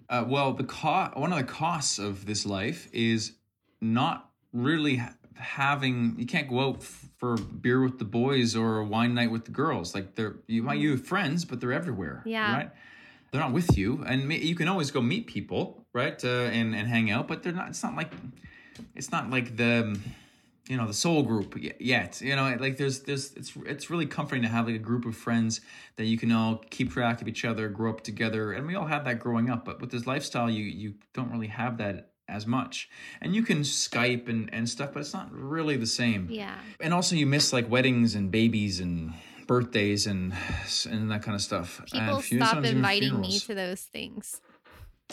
[0.08, 3.32] Uh, well, the co- one of the costs of this life is
[3.80, 6.14] not really ha- having.
[6.16, 9.46] You can't go out f- for beer with the boys or a wine night with
[9.46, 9.96] the girls.
[9.96, 12.22] Like they're you might you have friends, but they're everywhere.
[12.24, 12.52] Yeah.
[12.52, 12.70] right.
[13.36, 16.88] They're not with you, and you can always go meet people, right, uh, and and
[16.88, 17.28] hang out.
[17.28, 17.68] But they're not.
[17.68, 18.10] It's not like
[18.94, 20.00] it's not like the
[20.68, 24.42] you know the soul group yet you know like there's there's it's it's really comforting
[24.42, 25.60] to have like a group of friends
[25.96, 28.86] that you can all keep track of each other grow up together and we all
[28.86, 32.48] had that growing up but with this lifestyle you you don't really have that as
[32.48, 32.88] much
[33.20, 36.56] and you can skype and and stuff but it's not really the same Yeah.
[36.80, 39.12] and also you miss like weddings and babies and
[39.46, 40.32] birthdays and
[40.90, 44.40] and that kind of stuff People and stop inviting me to those things.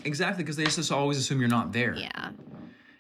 [0.04, 2.32] exactly because they just always assume you're not there Yeah.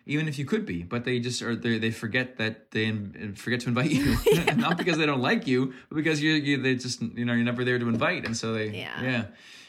[0.05, 2.91] even if you could be, but they just are they, they forget that they
[3.35, 4.17] forget to invite you,
[4.57, 7.45] not because they don't like you, but because you you they just you know you're
[7.45, 9.01] never there to invite, and so they Yeah.
[9.01, 9.25] yeah.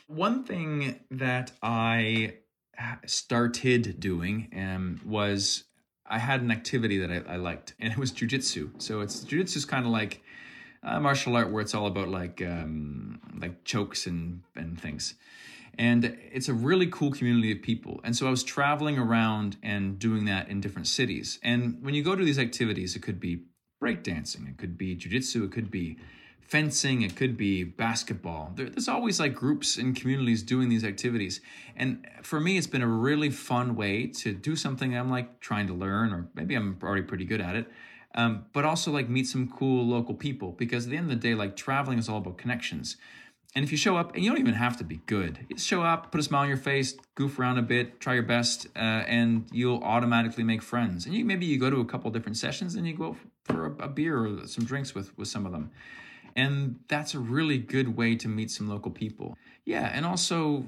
[0.06, 2.34] One thing that I
[3.06, 5.64] started doing um, was
[6.06, 8.70] I had an activity that I, I liked, and it was jujitsu.
[8.82, 10.22] So it's jujitsu is kind of like
[10.84, 15.14] uh, martial art where it's all about like um, like chokes and and things.
[15.76, 18.00] And it's a really cool community of people.
[18.04, 21.38] And so i was traveling around and doing that in different cities.
[21.42, 23.44] And when you go to these activities it could be
[23.82, 25.98] breakdancing it could be jiu-jitsu it could be
[26.40, 28.52] fencing it could be basketball.
[28.54, 31.40] There, there's always like groups and communities doing these activities.
[31.74, 35.66] And for me it's been a really fun way to do something i'm like trying
[35.66, 37.66] to learn or maybe i'm already pretty good at it
[38.14, 41.28] um, but also like meet some cool local people because at the end of the
[41.28, 42.96] day like traveling is all about connections
[43.54, 45.82] and if you show up, and you don't even have to be good, just show
[45.82, 48.78] up, put a smile on your face, goof around a bit, try your best, uh,
[49.06, 51.06] and you'll automatically make friends.
[51.06, 53.84] And you maybe you go to a couple different sessions, and you go for a,
[53.84, 55.70] a beer or some drinks with with some of them,
[56.34, 59.36] and that's a really good way to meet some local people.
[59.64, 60.66] Yeah, and also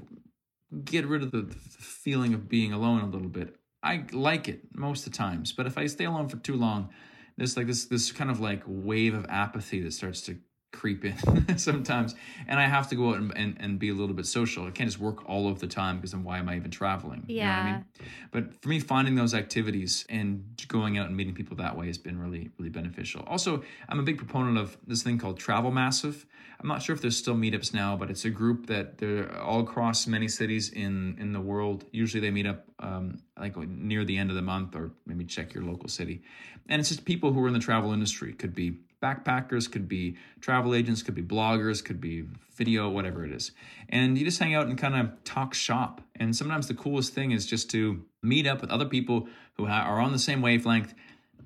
[0.84, 3.56] get rid of the, the feeling of being alone a little bit.
[3.82, 6.90] I like it most of the times, but if I stay alone for too long,
[7.36, 10.38] there's like this this kind of like wave of apathy that starts to
[10.76, 12.14] creep in sometimes.
[12.46, 14.66] And i have to go out and, and, and be a little bit social.
[14.66, 17.24] I can't just work all of the time because then why am i even traveling?
[17.26, 17.84] You know what i mean?
[18.30, 21.98] But for me finding those activities and going out and meeting people that way has
[21.98, 23.24] been really really beneficial.
[23.26, 26.26] Also i'm a big proponent of this thing called travel massive.
[26.58, 29.60] I'm not sure if there's still meetups now but it's a group that they're all
[29.60, 31.84] across many cities in in the world.
[31.92, 35.54] Usually they meet up um, like near the end of the month or maybe check
[35.54, 36.22] your local city.
[36.68, 38.32] And it's just people who are in the travel industry.
[38.32, 42.24] Could be backpackers could be travel agents could be bloggers could be
[42.54, 43.52] video whatever it is
[43.90, 47.32] and you just hang out and kind of talk shop and sometimes the coolest thing
[47.32, 50.94] is just to meet up with other people who are on the same wavelength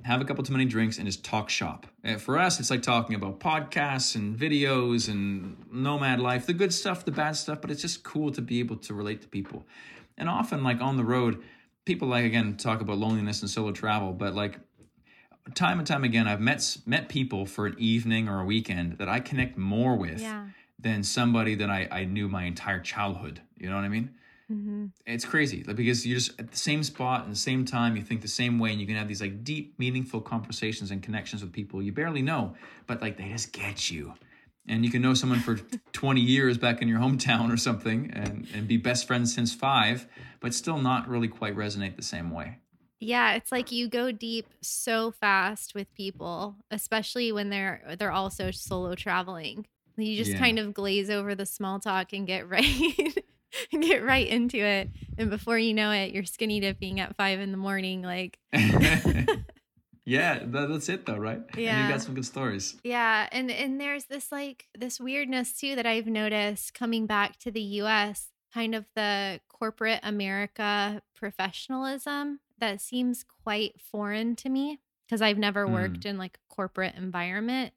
[0.02, 1.86] have a couple too many drinks and just talk shop.
[2.02, 6.72] And for us, it's like talking about podcasts and videos and nomad life, the good
[6.72, 9.66] stuff, the bad stuff, but it's just cool to be able to relate to people.
[10.16, 11.42] And often, like on the road,
[11.84, 14.58] people like again talk about loneliness and solo travel, but like
[15.54, 19.08] time and time again, I've met met people for an evening or a weekend that
[19.08, 20.46] I connect more with Yeah.
[20.78, 23.40] than somebody that I, I knew my entire childhood.
[23.58, 24.10] You know what I mean?
[24.48, 27.96] hmm it's crazy like, because you're just at the same spot and the same time
[27.96, 31.02] you think the same way and you can have these like deep meaningful conversations and
[31.02, 32.54] connections with people you barely know
[32.86, 34.12] but like they just get you
[34.68, 35.56] and you can know someone for
[35.92, 40.06] 20 years back in your hometown or something and, and be best friends since five
[40.38, 42.58] but still not really quite resonate the same way
[43.00, 48.50] Yeah, it's like you go deep so fast with people, especially when they're they're also
[48.50, 49.66] solo traveling.
[49.96, 50.38] You just Yeah.
[50.38, 53.18] kind of glaze over the small talk and get right
[53.72, 54.90] get right into it.
[55.18, 58.02] and before you know it, you're skinny dipping at five in the morning.
[58.02, 61.40] Like, yeah, that, that's it though, right?
[61.56, 61.76] Yeah.
[61.80, 62.76] And you got some good stories.
[62.84, 67.50] yeah, and and there's this like this weirdness too that I've noticed coming back to
[67.50, 68.28] the U.S.
[68.52, 75.66] Kind of the corporate America professionalism that seems quite foreign to me because I've never
[75.66, 75.72] Mm.
[75.72, 77.74] worked in like a corporate environment.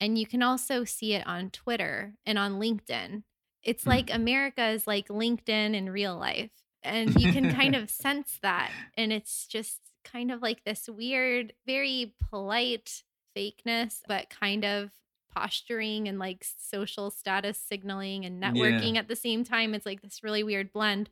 [0.00, 3.24] And you can also see it on Twitter and on LinkedIn.
[3.62, 3.88] It's Mm.
[3.88, 6.50] like America is like LinkedIn in real life.
[6.82, 8.74] And you can kind of sense that.
[8.96, 13.02] And it's just kind of like this weird, very polite
[13.36, 14.92] fakeness, but kind of
[15.34, 18.52] posturing and like social status signaling and Yeah.
[18.52, 19.74] networking at the same time.
[19.74, 21.10] It's like this really weird blend.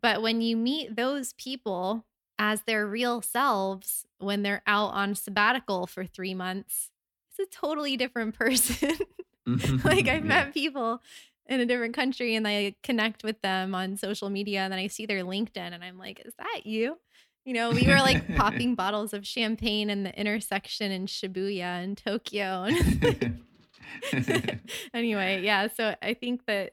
[0.00, 2.06] But when you meet those people
[2.40, 6.88] as their real selves when they're out on sabbatical for three months,
[7.28, 8.96] it's a totally different person.
[9.84, 11.02] like I've met people
[11.46, 14.86] in a different country and I connect with them on social media and then I
[14.86, 16.96] see their LinkedIn and I'm like, is that you?
[17.44, 21.94] You know, we were like popping bottles of champagne in the intersection in Shibuya in
[21.94, 22.68] Tokyo.
[24.94, 25.68] anyway, yeah.
[25.76, 26.70] So I think that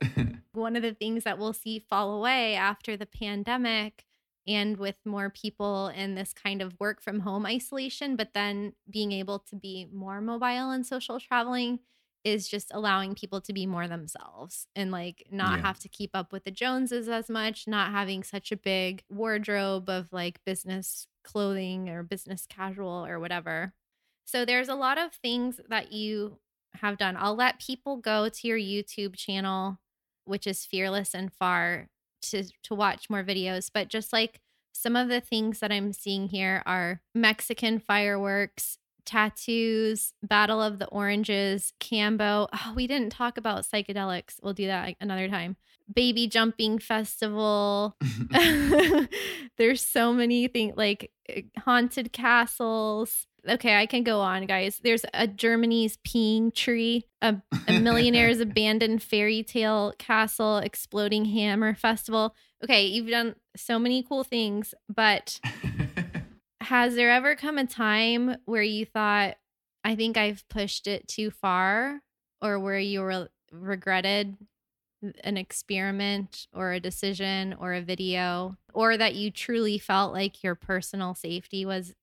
[0.53, 4.06] one of the things that we'll see fall away after the pandemic
[4.47, 9.11] and with more people in this kind of work from home isolation, but then being
[9.11, 11.79] able to be more mobile and social traveling
[12.23, 15.61] is just allowing people to be more themselves and like not Yeah.
[15.61, 19.89] have to keep up with the Joneses as much, not having such a big wardrobe
[19.89, 23.73] of like business clothing or business casual or whatever.
[24.25, 26.39] So there's a lot of things that you
[26.73, 27.15] have done.
[27.17, 29.79] I'll let people go to your YouTube channel,
[30.25, 31.89] which is Fearless and Far,
[32.23, 33.69] to to watch more videos.
[33.73, 34.39] But just like
[34.73, 40.88] some of the things that I'm seeing here are Mexican fireworks, tattoos, Battle of the
[40.88, 42.48] Oranges, Kambo.
[42.53, 44.35] Oh, we didn't talk about psychedelics.
[44.44, 45.56] We'll do that another time.
[45.91, 47.95] Baby jumping festival.
[49.57, 53.26] There's so many things like uh, haunted castles.
[53.49, 54.79] Okay, I can go on, guys.
[54.83, 57.35] There's a Germany's peeing tree, a,
[57.67, 62.35] a millionaire's abandoned fairy tale castle, exploding hammer festival.
[62.63, 65.39] Okay, you've done so many cool things, but
[66.61, 69.37] has there ever come a time where you thought,
[69.83, 72.01] I think I've pushed it too far,
[72.41, 74.35] or where you re- regretted
[75.23, 80.55] an experiment or a decision or a video, or that you truly felt like your
[80.55, 81.93] personal safety was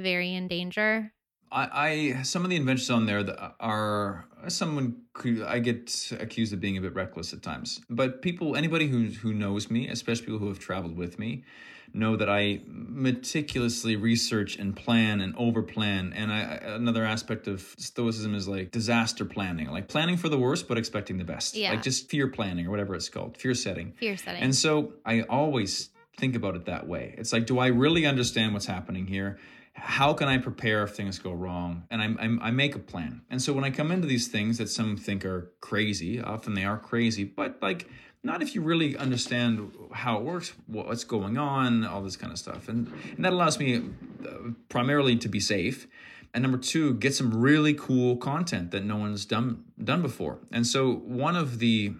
[0.00, 1.12] very in danger?
[1.52, 6.52] I, I some of the inventions on there that are someone could I get accused
[6.52, 7.80] of being a bit reckless at times.
[7.90, 11.44] But people, anybody who who knows me, especially people who have traveled with me,
[11.92, 16.12] know that I meticulously research and plan and overplan.
[16.14, 20.68] And I, another aspect of stoicism is like disaster planning, like planning for the worst
[20.68, 21.56] but expecting the best.
[21.56, 21.70] Yeah.
[21.70, 23.92] Like just fear planning or whatever it's called, fear setting.
[23.98, 24.42] Fear setting.
[24.42, 27.14] And so I always think about it that way.
[27.18, 29.38] It's like, do I really understand what's happening here?
[29.80, 31.84] How can I prepare if things go wrong?
[31.90, 33.22] And I, I, I make a plan.
[33.30, 36.64] And so when I come into these things that some think are crazy, often they
[36.64, 37.88] are crazy, but like
[38.22, 42.38] not if you really understand how it works, what's going on, all this kind of
[42.38, 42.68] stuff.
[42.68, 45.86] And, and that allows me uh, primarily to be safe.
[46.34, 50.38] And number two, get some really cool content that no one's done done before.
[50.52, 51.94] And so one of the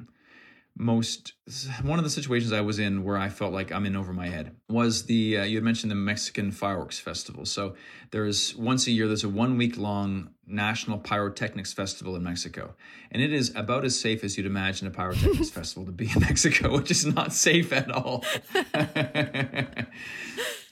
[0.81, 1.35] most
[1.83, 4.29] one of the situations I was in where I felt like I'm in over my
[4.29, 7.45] head was the uh, you had mentioned the Mexican fireworks festival.
[7.45, 7.75] So
[8.13, 12.75] there's once a year there's a one week long national pyrotechnics festival in Mexico,
[13.11, 16.21] and it is about as safe as you'd imagine a pyrotechnics festival to be in
[16.21, 18.25] Mexico, which is not safe at all.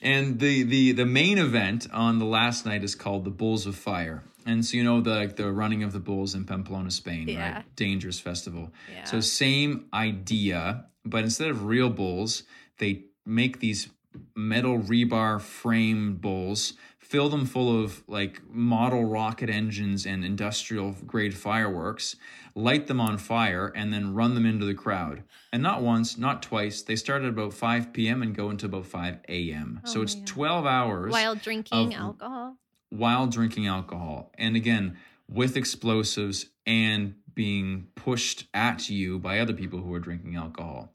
[0.01, 3.75] and the the the main event on the last night is called the Bulls of
[3.75, 4.23] Fire.
[4.49, 7.53] And so you know the the running of the bulls in Pamplona, Spain, Yeah.
[7.55, 7.75] right?
[7.75, 8.73] Dangerous festival.
[8.93, 9.03] Yeah.
[9.05, 12.43] So same idea, but instead of real bulls,
[12.79, 13.89] they make these
[14.35, 21.35] metal rebar frame bulls, fill them full of like model rocket engines and industrial grade
[21.37, 22.15] fireworks,
[22.55, 25.23] light them on fire, and then run them into the crowd.
[25.53, 26.81] And not once, not twice.
[26.81, 28.23] They start at about 5 p.m.
[28.23, 29.81] and go into about 5 a.m.
[29.85, 30.27] Oh, so Oh it's my God.
[30.27, 32.57] 12 hours While drinking of- alcohol.
[32.89, 34.31] While drinking alcohol.
[34.37, 34.97] And again,
[35.27, 40.93] with explosives and being pushed at you by other people who are drinking alcohol.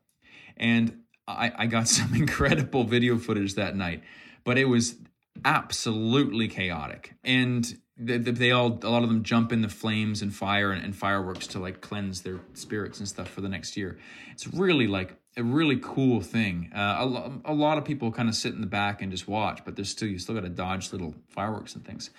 [0.56, 4.02] And I, I got some incredible video footage that night,
[4.44, 4.96] but it was
[5.44, 7.14] absolutely chaotic.
[7.24, 10.84] And they, they all, a lot of them jump in the flames and fire and,
[10.84, 13.98] and fireworks to like cleanse their spirits and stuff for the next year.
[14.32, 16.70] It's really like a really cool thing.
[16.74, 19.64] Uh, a, a lot of people kind of sit in the back and just watch,
[19.64, 22.10] but there's still you still got to dodge little fireworks and things.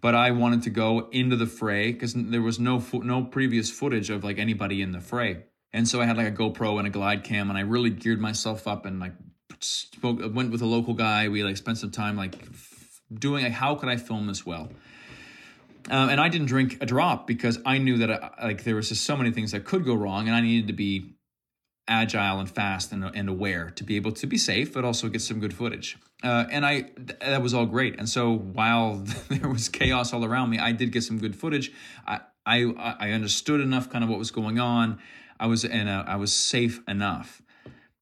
[0.00, 3.70] But I wanted to go into the fray because there was no fo- no previous
[3.70, 6.86] footage of like anybody in the fray, and so I had like a GoPro and
[6.86, 9.12] a glide cam, and I really geared myself up and like
[9.60, 11.28] spoke went with a local guy.
[11.28, 14.70] We like spent some time like f- doing like how could I film this well.
[15.90, 18.88] Um, and I didn't drink a drop because I knew that I, like there was
[18.88, 21.16] just so many things that could go wrong, and I needed to be
[21.88, 25.20] agile and fast and, and aware to be able to be safe, but also get
[25.20, 25.98] some good footage.
[26.22, 27.98] Uh, and I th- that was all great.
[27.98, 31.72] And so while there was chaos all around me, I did get some good footage.
[32.06, 32.64] I I,
[32.98, 34.98] I understood enough kind of what was going on.
[35.38, 37.42] I was and I was safe enough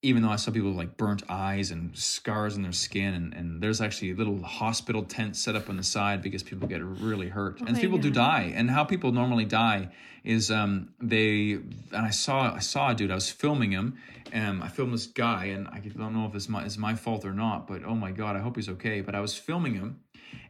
[0.02, 3.35] even though I saw people with like burnt eyes and scars in their skin, and,
[3.35, 7.28] and there's actually little hospital tents set up on the side because people get really
[7.28, 8.52] hurt, Oh and people do die.
[8.55, 9.90] And how people normally die
[10.24, 13.10] is um, they and I saw I saw a dude.
[13.10, 13.98] I was filming him,
[14.32, 17.27] and I filmed this guy, and I don't know if it's my it's my fault
[17.27, 19.02] or not, but oh my god, I hope he's okay.
[19.02, 20.01] But I was filming him,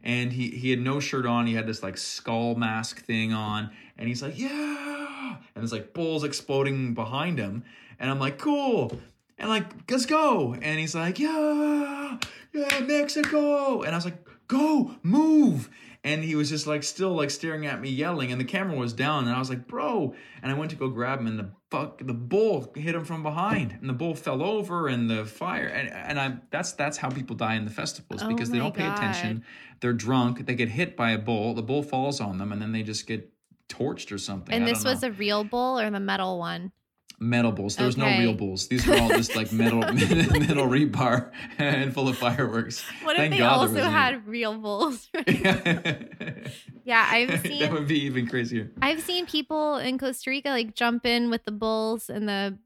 [0.04, 1.48] and he he had no shirt on.
[1.48, 5.92] He had this like skull mask thing on, and he's like, yeah, and there's like
[5.92, 7.64] bulls exploding behind him,
[7.98, 8.98] and I'm like, cool,
[9.40, 12.18] and like, let's go, and he's like, yeah,
[12.52, 15.70] yeah, Mexico, and I was like, go, move.
[16.02, 18.94] And he was just like still like staring at me, yelling, and the camera was
[18.94, 21.50] down, and I was like, "Bro!" And I went to go grab him, and the
[21.70, 25.66] fuck, the bull hit him from behind, and the bull fell over, and the fire,
[25.66, 28.72] and and I that's that's how people die in the festivals Oh because they don't
[28.74, 28.96] pay God.
[28.96, 29.44] attention.
[29.80, 32.72] They're drunk, they get hit by a bull, the bull falls on them, and then
[32.72, 33.30] they just get
[33.68, 34.54] torched or something.
[34.54, 36.72] And I this was a real bull or the metal one?
[37.20, 37.76] Metal bulls.
[37.76, 38.66] There was no real bulls.
[38.68, 42.82] These were all just like metal metal rebar and full of fireworks.
[43.02, 45.08] What Thank if they God also had real bulls?
[46.84, 48.70] yeah, I've seen that would be even crazier.
[48.80, 52.58] I've seen people in Costa Rica like jump in with the bulls and the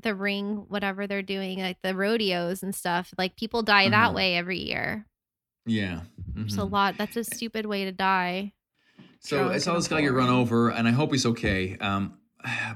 [0.00, 3.12] the ring, whatever they're doing, like the rodeos and stuff.
[3.18, 4.14] Like people die that Uh-huh.
[4.14, 5.06] way every year.
[5.66, 6.00] Yeah.
[6.36, 6.96] It's a lot.
[6.96, 8.54] That's a stupid way to die.
[9.20, 11.76] So I saw this guy get run over, and I hope he's okay.
[11.78, 12.14] Um,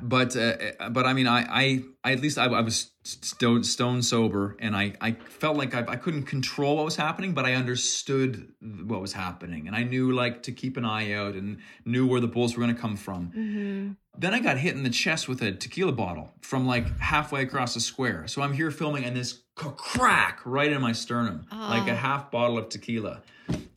[0.02, 0.56] but uh,
[0.90, 4.76] but I mean, I I, I at least I, I was stone stone sober, and
[4.76, 9.00] I I felt like I, I couldn't control what was happening, but I understood what
[9.00, 12.28] was happening, and I knew like to keep an eye out, and knew where the
[12.28, 13.26] bulls were going to come from.
[13.32, 17.42] hmm Then I got hit in the chest with a tequila bottle from like halfway
[17.42, 18.26] across the square.
[18.28, 21.92] So I'm here filming, and this crack right in my sternum, like Oh.
[21.92, 23.22] a half bottle of tequila.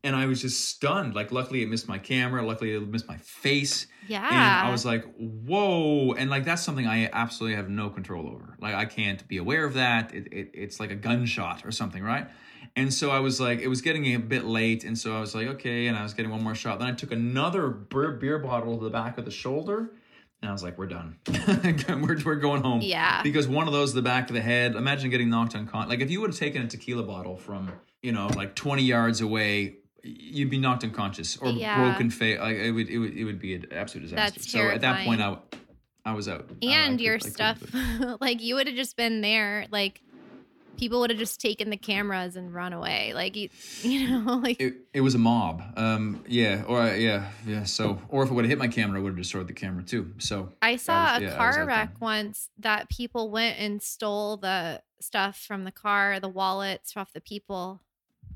[0.04, 1.14] And I was just stunned.
[1.14, 2.46] Like, luckily, it missed my camera.
[2.46, 3.88] Luckily, it missed my face.
[4.08, 4.26] Yeah.
[4.26, 6.14] And I was like, whoa.
[6.14, 8.56] And like, that's something I absolutely have no control over.
[8.60, 10.14] Like, I can't be aware of that.
[10.14, 12.28] It, it, it's like a gunshot or something, right?
[12.76, 14.84] And so I was like, it was getting a bit late.
[14.84, 15.88] And so I was like, okay.
[15.88, 16.80] And I was getting one more shot.
[16.80, 19.92] Then I took another beer, beer bottle to the back of the shoulder.
[20.42, 21.18] And I was like, we're done.
[21.90, 22.82] we're, we're going home.
[22.82, 23.22] Yeah.
[23.24, 25.90] Because one of those the back of the head, imagine getting knocked unconscious.
[25.90, 27.72] Like if you would have taken a tequila bottle from,
[28.02, 31.76] you know, like 20 yards away, you'd be knocked unconscious or Yeah.
[31.90, 32.40] broken face.
[32.40, 34.34] Like it would, it would, it would be an absolute disaster.
[34.40, 35.38] That's so at that point, I.
[36.06, 36.50] I was out.
[36.64, 37.62] I- I and your couldn't stuff,
[38.22, 39.68] like you would have just been there.
[39.70, 40.02] Like
[40.78, 43.12] people would have just taken the cameras and run away.
[43.14, 43.50] Like you,
[43.84, 45.62] you know, like It, it was a mob.
[45.76, 47.64] Um, yeah, or uh, yeah, yeah.
[47.66, 49.84] So, or if it would have hit my camera, I would have destroyed the camera
[49.84, 50.14] too.
[50.20, 54.82] So, I saw was- a yeah, car wreck once that people went and stole the
[55.02, 57.82] stuff from the car, the wallets off the people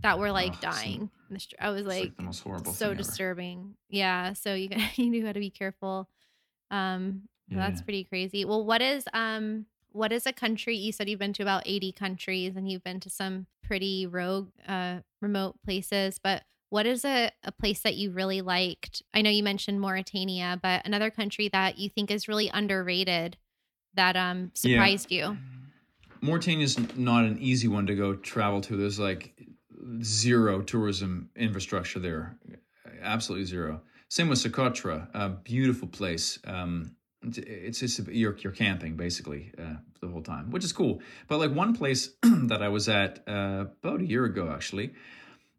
[0.04, 1.10] that were like Oh, dying.
[1.30, 2.72] in the str- I was like, like the most horrible.
[2.74, 2.96] so thing ever.
[2.96, 3.76] disturbing.
[3.90, 6.08] Yeah, so you you knew how to be careful.
[6.72, 8.46] Um, that's pretty crazy.
[8.46, 10.76] Well, what is um what is a country?
[10.76, 14.50] You said you've been to about eighty countries and you've been to some pretty rogue,
[14.68, 16.20] uh, remote places.
[16.22, 19.04] But what is a, a place that you really liked?
[19.14, 23.38] I know you mentioned Mauritania, but another country that you think is really underrated
[23.94, 24.78] that um Yeah.
[24.78, 25.38] surprised you.
[26.24, 28.76] is not an easy one to go travel to.
[28.76, 29.36] There's like
[30.02, 32.38] zero tourism infrastructure there,
[33.02, 33.82] absolutely zero.
[34.10, 36.40] Same with Socotra, a beautiful place.
[36.46, 41.02] Um, it's just you're you're camping basically uh, the whole time, which is cool.
[41.28, 44.94] But like one place that I was at uh, about a year ago actually,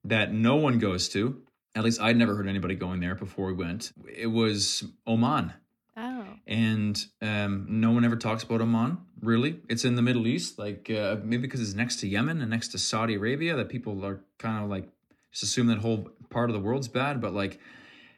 [0.05, 1.41] that no one goes to.
[1.77, 3.93] At least I'd never heard anybody going there before we went.
[4.07, 5.53] It was Oman
[5.97, 8.99] Oh, and um, no one ever talks about Oman.
[9.25, 10.59] Really, it's in the Middle East.
[10.59, 14.05] Like uh, maybe because it's next to Yemen and next to Saudi Arabia, that people
[14.05, 14.89] are kind of like
[15.33, 17.21] just assume that whole part of the world's bad.
[17.21, 17.59] But like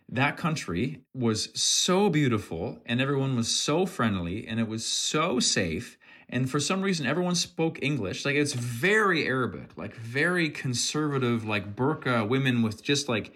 [0.09, 5.99] that country was so beautiful, and everyone was so friendly, and it was so safe.
[6.29, 8.25] And for some reason, everyone spoke English.
[8.25, 13.33] Like it's very Arabic, like very conservative, like burqa women with just like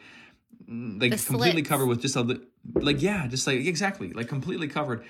[0.68, 2.40] like completely covered with just a
[2.74, 5.05] like yeah, just like exactly like completely covered,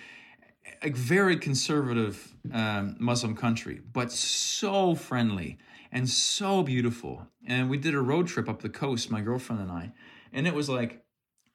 [0.83, 5.59] like very conservative um, Muslim country, but so friendly
[5.93, 7.27] and so beautiful.
[7.47, 9.93] And we did a road trip up the coast, my girlfriend and I,
[10.33, 11.05] and it was like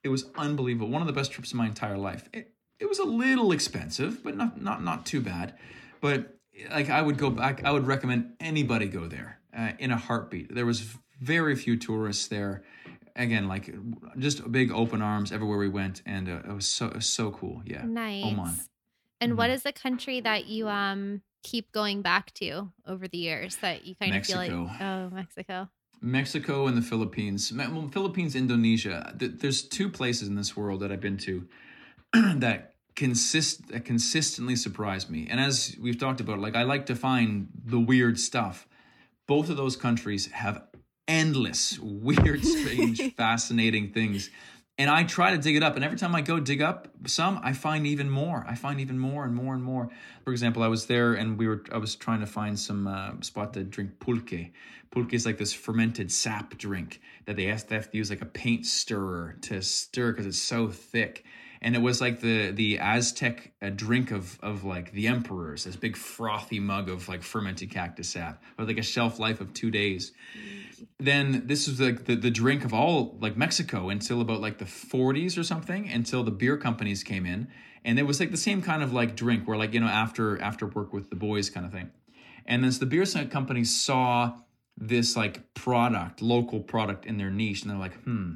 [0.04, 0.88] it was unbelievable.
[0.88, 2.28] One of the best trips of my entire life.
[2.32, 5.54] It, it was a little expensive, but not not not too bad.
[6.00, 6.36] But
[6.70, 7.64] like I would go back.
[7.64, 10.54] I would recommend anybody go there uh, in a heartbeat.
[10.54, 12.62] There was very few tourists there.
[13.16, 13.74] Again, like
[14.18, 17.30] just big open arms everywhere we went, and uh, it was so it was so
[17.30, 17.62] cool.
[17.64, 18.24] Yeah, Nice.
[18.24, 18.54] Oman.
[19.20, 19.54] And what Mhm.
[19.54, 23.94] is the country that you um keep going back to over the years that you
[23.94, 25.68] kind of feel like oh Mexico.
[26.00, 27.52] Mexico and the Philippines.
[27.52, 29.12] Well, Philippines, Indonesia.
[29.16, 31.48] There's two places in this world that I've been to
[32.36, 35.26] that consist that consistently surprise me.
[35.30, 38.66] And as we've talked about, like I like to find the weird stuff.
[39.26, 40.62] Both of those countries have
[41.08, 44.30] endless weird, strange, fascinating things.
[44.78, 45.76] And I try to dig it up.
[45.76, 48.44] And every time I go dig up some, I find even more.
[48.46, 49.88] I find even more and more and more.
[50.22, 53.12] For example, I was there and we were I was trying to find some uh,
[53.22, 54.52] spot to drink pulque.
[54.90, 58.22] Pulque is like this fermented sap drink that they have, they have to use like
[58.22, 61.24] a paint stirrer to stir because it's so thick.
[61.62, 65.74] And it was like the the Aztec uh, drink of of like the emperors, this
[65.74, 69.70] big frothy mug of like fermented cactus sap, with like a shelf life of two
[69.70, 70.12] days
[70.98, 74.64] then this was like the, the drink of all like Mexico until about like the
[74.64, 77.48] 40s or something until the beer companies came in.
[77.84, 80.40] And it was like the same kind of like drink where like you know after
[80.40, 81.90] after work with the boys kind of thing.
[82.46, 84.38] And then the beer companies saw
[84.78, 88.34] this like product local product in their niche and they're like hmm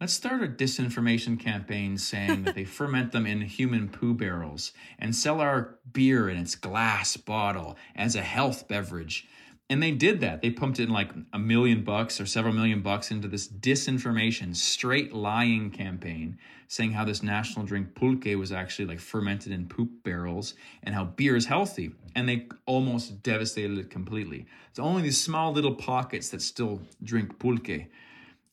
[0.00, 5.16] let's start a disinformation campaign saying that they ferment them in human poo barrels and
[5.16, 9.26] sell our beer in its glass bottle as a health beverage
[9.68, 10.42] and they did that.
[10.42, 15.12] They pumped in like a million bucks or several million bucks into this disinformation, straight
[15.12, 16.38] lying campaign,
[16.68, 21.04] saying how this national drink pulque was actually like fermented in poop barrels and how
[21.04, 21.92] beer is healthy.
[22.14, 24.46] And they almost devastated it completely.
[24.70, 27.88] It's only these small little pockets that still drink pulque.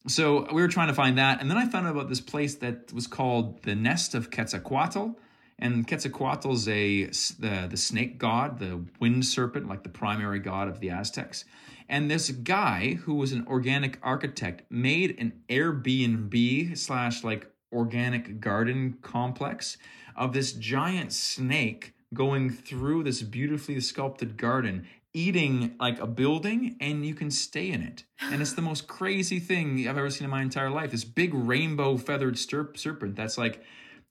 [0.07, 1.41] So we were trying to find that.
[1.41, 5.15] And then I found out about this place that was called the Nest of Quetzalcoatl.
[5.63, 7.05] And Quetzalcoatl's a
[7.39, 11.45] the, the snake god, the wind serpent, like the primary god of the Aztecs.
[11.87, 18.97] And this guy who was an organic architect made an Airbnb slash like organic garden
[19.01, 19.77] complex
[20.17, 27.05] of this giant snake going through this beautifully sculpted garden eating like a building and
[27.05, 30.31] you can stay in it and it's the most crazy thing i've ever seen in
[30.31, 33.63] my entire life this big rainbow feathered serpent that's like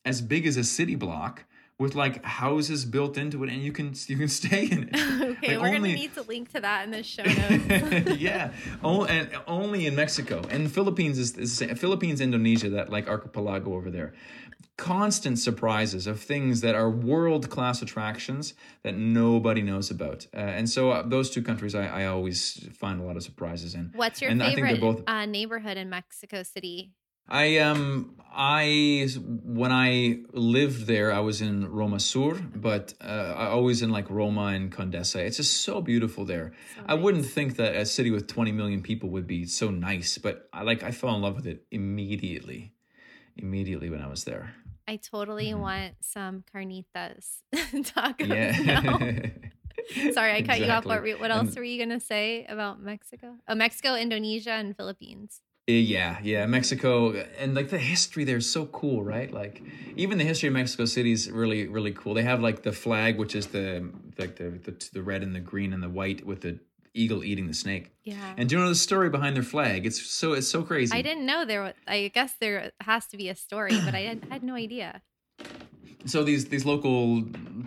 [0.05, 1.45] as big as a city block
[1.79, 4.95] with like houses built into it and you can you can stay in it
[5.33, 8.21] okay, Like, we're only- gonna need to link to that in the show notes.
[8.21, 8.53] yeah,
[8.85, 13.91] only, and only in Mexico and Philippines is, is Philippines, Indonesia, that like archipelago over
[13.91, 14.13] there.
[14.79, 20.69] Constant surprises of things that are world class attractions that nobody knows about, uh, and
[20.69, 23.93] so uh, those two countries I, I always find a lot of surprises in.
[23.95, 26.93] What's your And I think favorite both- uh, neighborhood in Mexico City?
[27.29, 29.09] I um I
[29.45, 34.09] when I lived there I was in Roma Sur, but uh, I always in like
[34.11, 35.17] Roma and Condesa.
[35.21, 36.53] It's just so beautiful there.
[36.77, 40.19] So I wouldn't think that a city with 20 million people would be so nice,
[40.19, 42.73] but I like I fell in love with it immediately.
[43.37, 44.55] Immediately when I was there.
[44.89, 45.61] I totally Mhm.
[45.61, 50.13] want some carnitas tacos Yeah.
[50.13, 50.85] Sorry, I cut you off.
[50.85, 53.37] What, what else And- were you gonna say about Mexico?
[53.49, 55.41] Oh, Mexico, Indonesia, and Philippines.
[55.81, 59.33] Yeah, yeah, Mexico and like the history there is so cool, right?
[59.33, 59.63] Like
[59.97, 62.15] even the history of Mexico City is really really cool.
[62.15, 63.89] They have like the flag, which is the
[64.19, 66.59] like the the, the red and the green and the white with the
[66.95, 67.91] eagle eating the snake.
[68.05, 68.35] Yeah.
[68.37, 69.87] And do you know the story behind their flag?
[69.87, 70.97] It's so it's so crazy.
[70.97, 71.63] I didn't know there.
[71.63, 75.03] Was, I guess there has to be a story, but I had, had no idea.
[76.07, 77.23] so these these local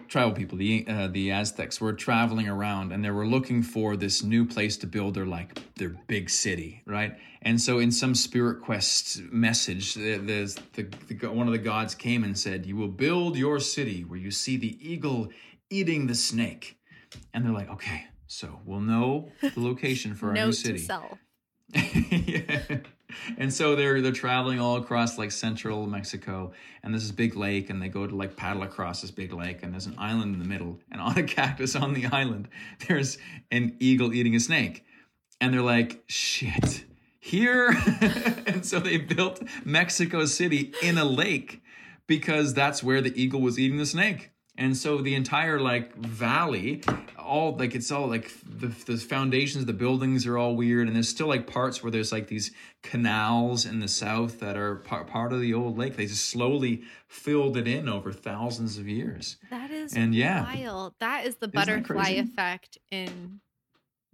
[0.07, 4.23] tribal people, the uh, the Aztecs, were traveling around and they were looking for this
[4.23, 7.17] new place to build their like their big city, right?
[7.41, 11.95] And so in some spirit quest message, the, there's the, the one of the gods
[11.95, 15.29] came and said, "You will build your city where you see the eagle
[15.69, 16.77] eating the snake."
[17.33, 20.87] And they're like, "Okay, so we'll know the location for our new city."
[21.73, 22.77] yeah.
[23.37, 26.51] And so they're they're traveling all across like central Mexico,
[26.83, 29.63] and there's this big lake, and they go to like paddle across this big lake,
[29.63, 32.47] and there's an island in the middle, and on a cactus on the island,
[32.87, 33.17] there's
[33.51, 34.85] an eagle eating a snake,
[35.41, 36.85] and they're like, shit,
[37.19, 37.69] here,
[38.45, 41.61] and so they built Mexico City in a lake
[42.07, 44.31] because that's where the eagle was eating the snake.
[44.57, 46.81] And so the entire like valley,
[47.19, 51.09] all like it's all like the the foundations the buildings are all weird, and there's
[51.09, 52.51] still like parts where there's like these
[52.81, 55.97] canals in the south that are part part of the old lake.
[55.97, 59.35] They just slowly filled it in over thousands of years.
[59.49, 60.43] That is And yeah.
[60.43, 60.93] wild.
[60.99, 63.41] That is the butterfly effect in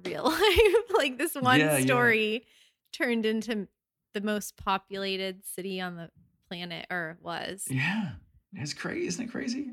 [0.03, 0.97] real life.
[0.97, 1.85] like this one Yeah, yeah.
[1.85, 2.45] story
[2.91, 3.67] turned into
[4.15, 6.09] the most populated city on the
[6.47, 7.65] planet, or was.
[7.69, 8.13] Yeah,
[8.53, 9.67] it's crazy, isn't it crazy?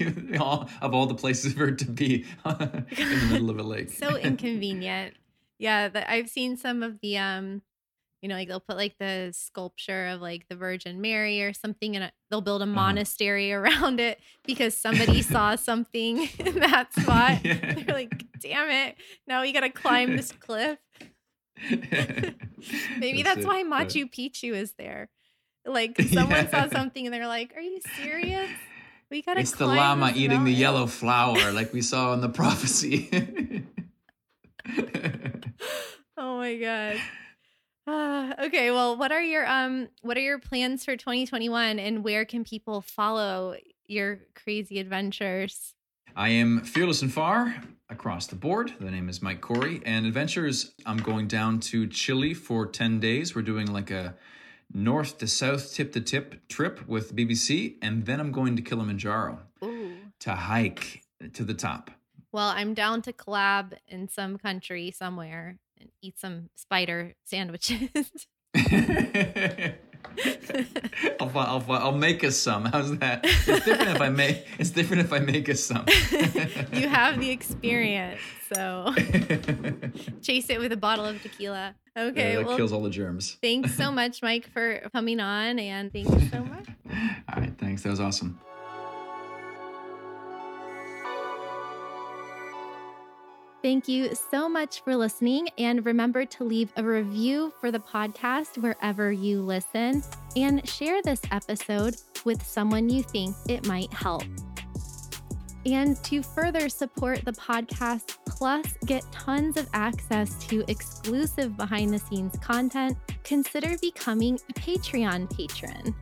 [0.40, 3.90] all, of all the places for it to be in the middle of a lake.
[3.90, 5.14] so inconvenient.
[5.58, 7.62] Yeah, the, I've seen some of the um
[8.22, 11.94] you know, like they'll put like the sculpture of like the Virgin Mary or something,
[11.96, 12.72] and they'll build a Uh-huh.
[12.74, 17.44] monastery around it because somebody saw something in that spot.
[17.44, 17.74] Yeah.
[17.74, 18.96] They're like, damn it,
[19.28, 20.78] now we gotta climb this cliff.
[22.98, 25.08] Maybe that's, it, why but- Machu Picchu is there.
[25.64, 28.50] Like someone saw something and they're like, "Are you serious?
[29.10, 33.08] We gotta." It's the llama eating the yellow flower, like we saw in the prophecy.
[36.16, 36.96] oh my god.
[37.86, 42.24] Ah, okay, well, what are your um what are your plans for 2021 and where
[42.24, 43.56] can people follow
[43.86, 45.74] your crazy adventures?
[46.14, 47.56] I am fearless and far
[47.90, 48.72] across the board.
[48.80, 49.82] The name is Mike Corey.
[49.84, 53.34] And adventures, I'm going down to Chile for 10 days.
[53.34, 54.14] We're doing like a
[54.72, 57.76] north to south, tip to tip trip with BBC.
[57.82, 59.92] And then I'm going to Kilimanjaro Ooh.
[60.20, 61.02] to hike
[61.32, 61.90] to the top.
[62.32, 68.26] Well, I'm down to collab in some country somewhere and eat some spider sandwiches.
[71.20, 72.66] I'll, I'll, I'll make us some.
[72.66, 73.20] How's that?
[73.24, 74.46] It's different if I make.
[74.58, 75.84] It's different if I make us some.
[76.72, 78.20] you have the experience,
[78.52, 78.94] so
[80.22, 81.74] chase it with a bottle of tequila.
[81.96, 83.38] Okay, that well, kills all the germs.
[83.40, 86.66] thanks so much, Mike, for coming on, and thank you so much.
[87.34, 87.82] All right, thanks.
[87.82, 88.38] That was awesome.
[93.62, 95.48] Thank you so much for listening.
[95.58, 100.02] And remember to leave a review for the podcast wherever you listen
[100.36, 104.22] and share this episode with someone you think it might help.
[105.66, 111.98] And to further support the podcast, plus get tons of access to exclusive behind the
[111.98, 115.92] scenes content, consider becoming a Patreon patron.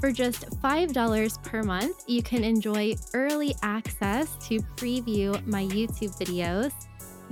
[0.00, 6.72] For just $5 per month, you can enjoy early access to preview my YouTube videos,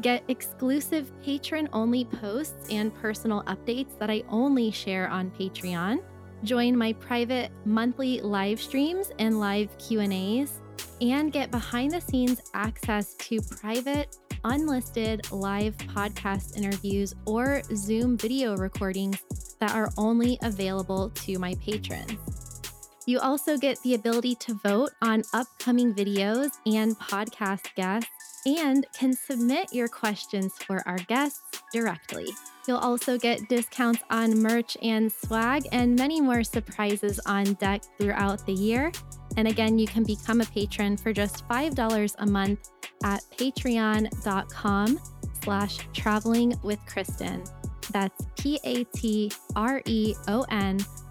[0.00, 6.00] get exclusive patron only posts and personal updates that I only share on Patreon,
[6.42, 10.59] join my private monthly live streams and live Q&As,
[11.00, 18.56] and get behind the scenes access to private unlisted live podcast interviews or Zoom video
[18.56, 19.22] recordings
[19.60, 22.60] that are only available to my patrons.
[23.06, 28.08] You also get the ability to vote on upcoming videos and podcast guests
[28.46, 32.28] and can submit your questions for our guests directly.
[32.68, 38.44] You'll also get discounts on merch and swag and many more surprises on deck throughout
[38.46, 38.92] the year.
[39.36, 42.70] And again, you can become a patron for just $5 a month
[43.04, 44.98] at patreon.com
[45.42, 47.48] slash traveling with Kristin.
[47.92, 49.30] That's P-A-T-R-E-O-N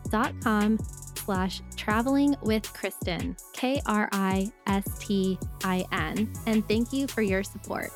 [0.09, 0.79] dot com
[1.15, 6.31] slash traveling with Kristin, K R I S T I N.
[6.47, 7.91] And thank you for your support.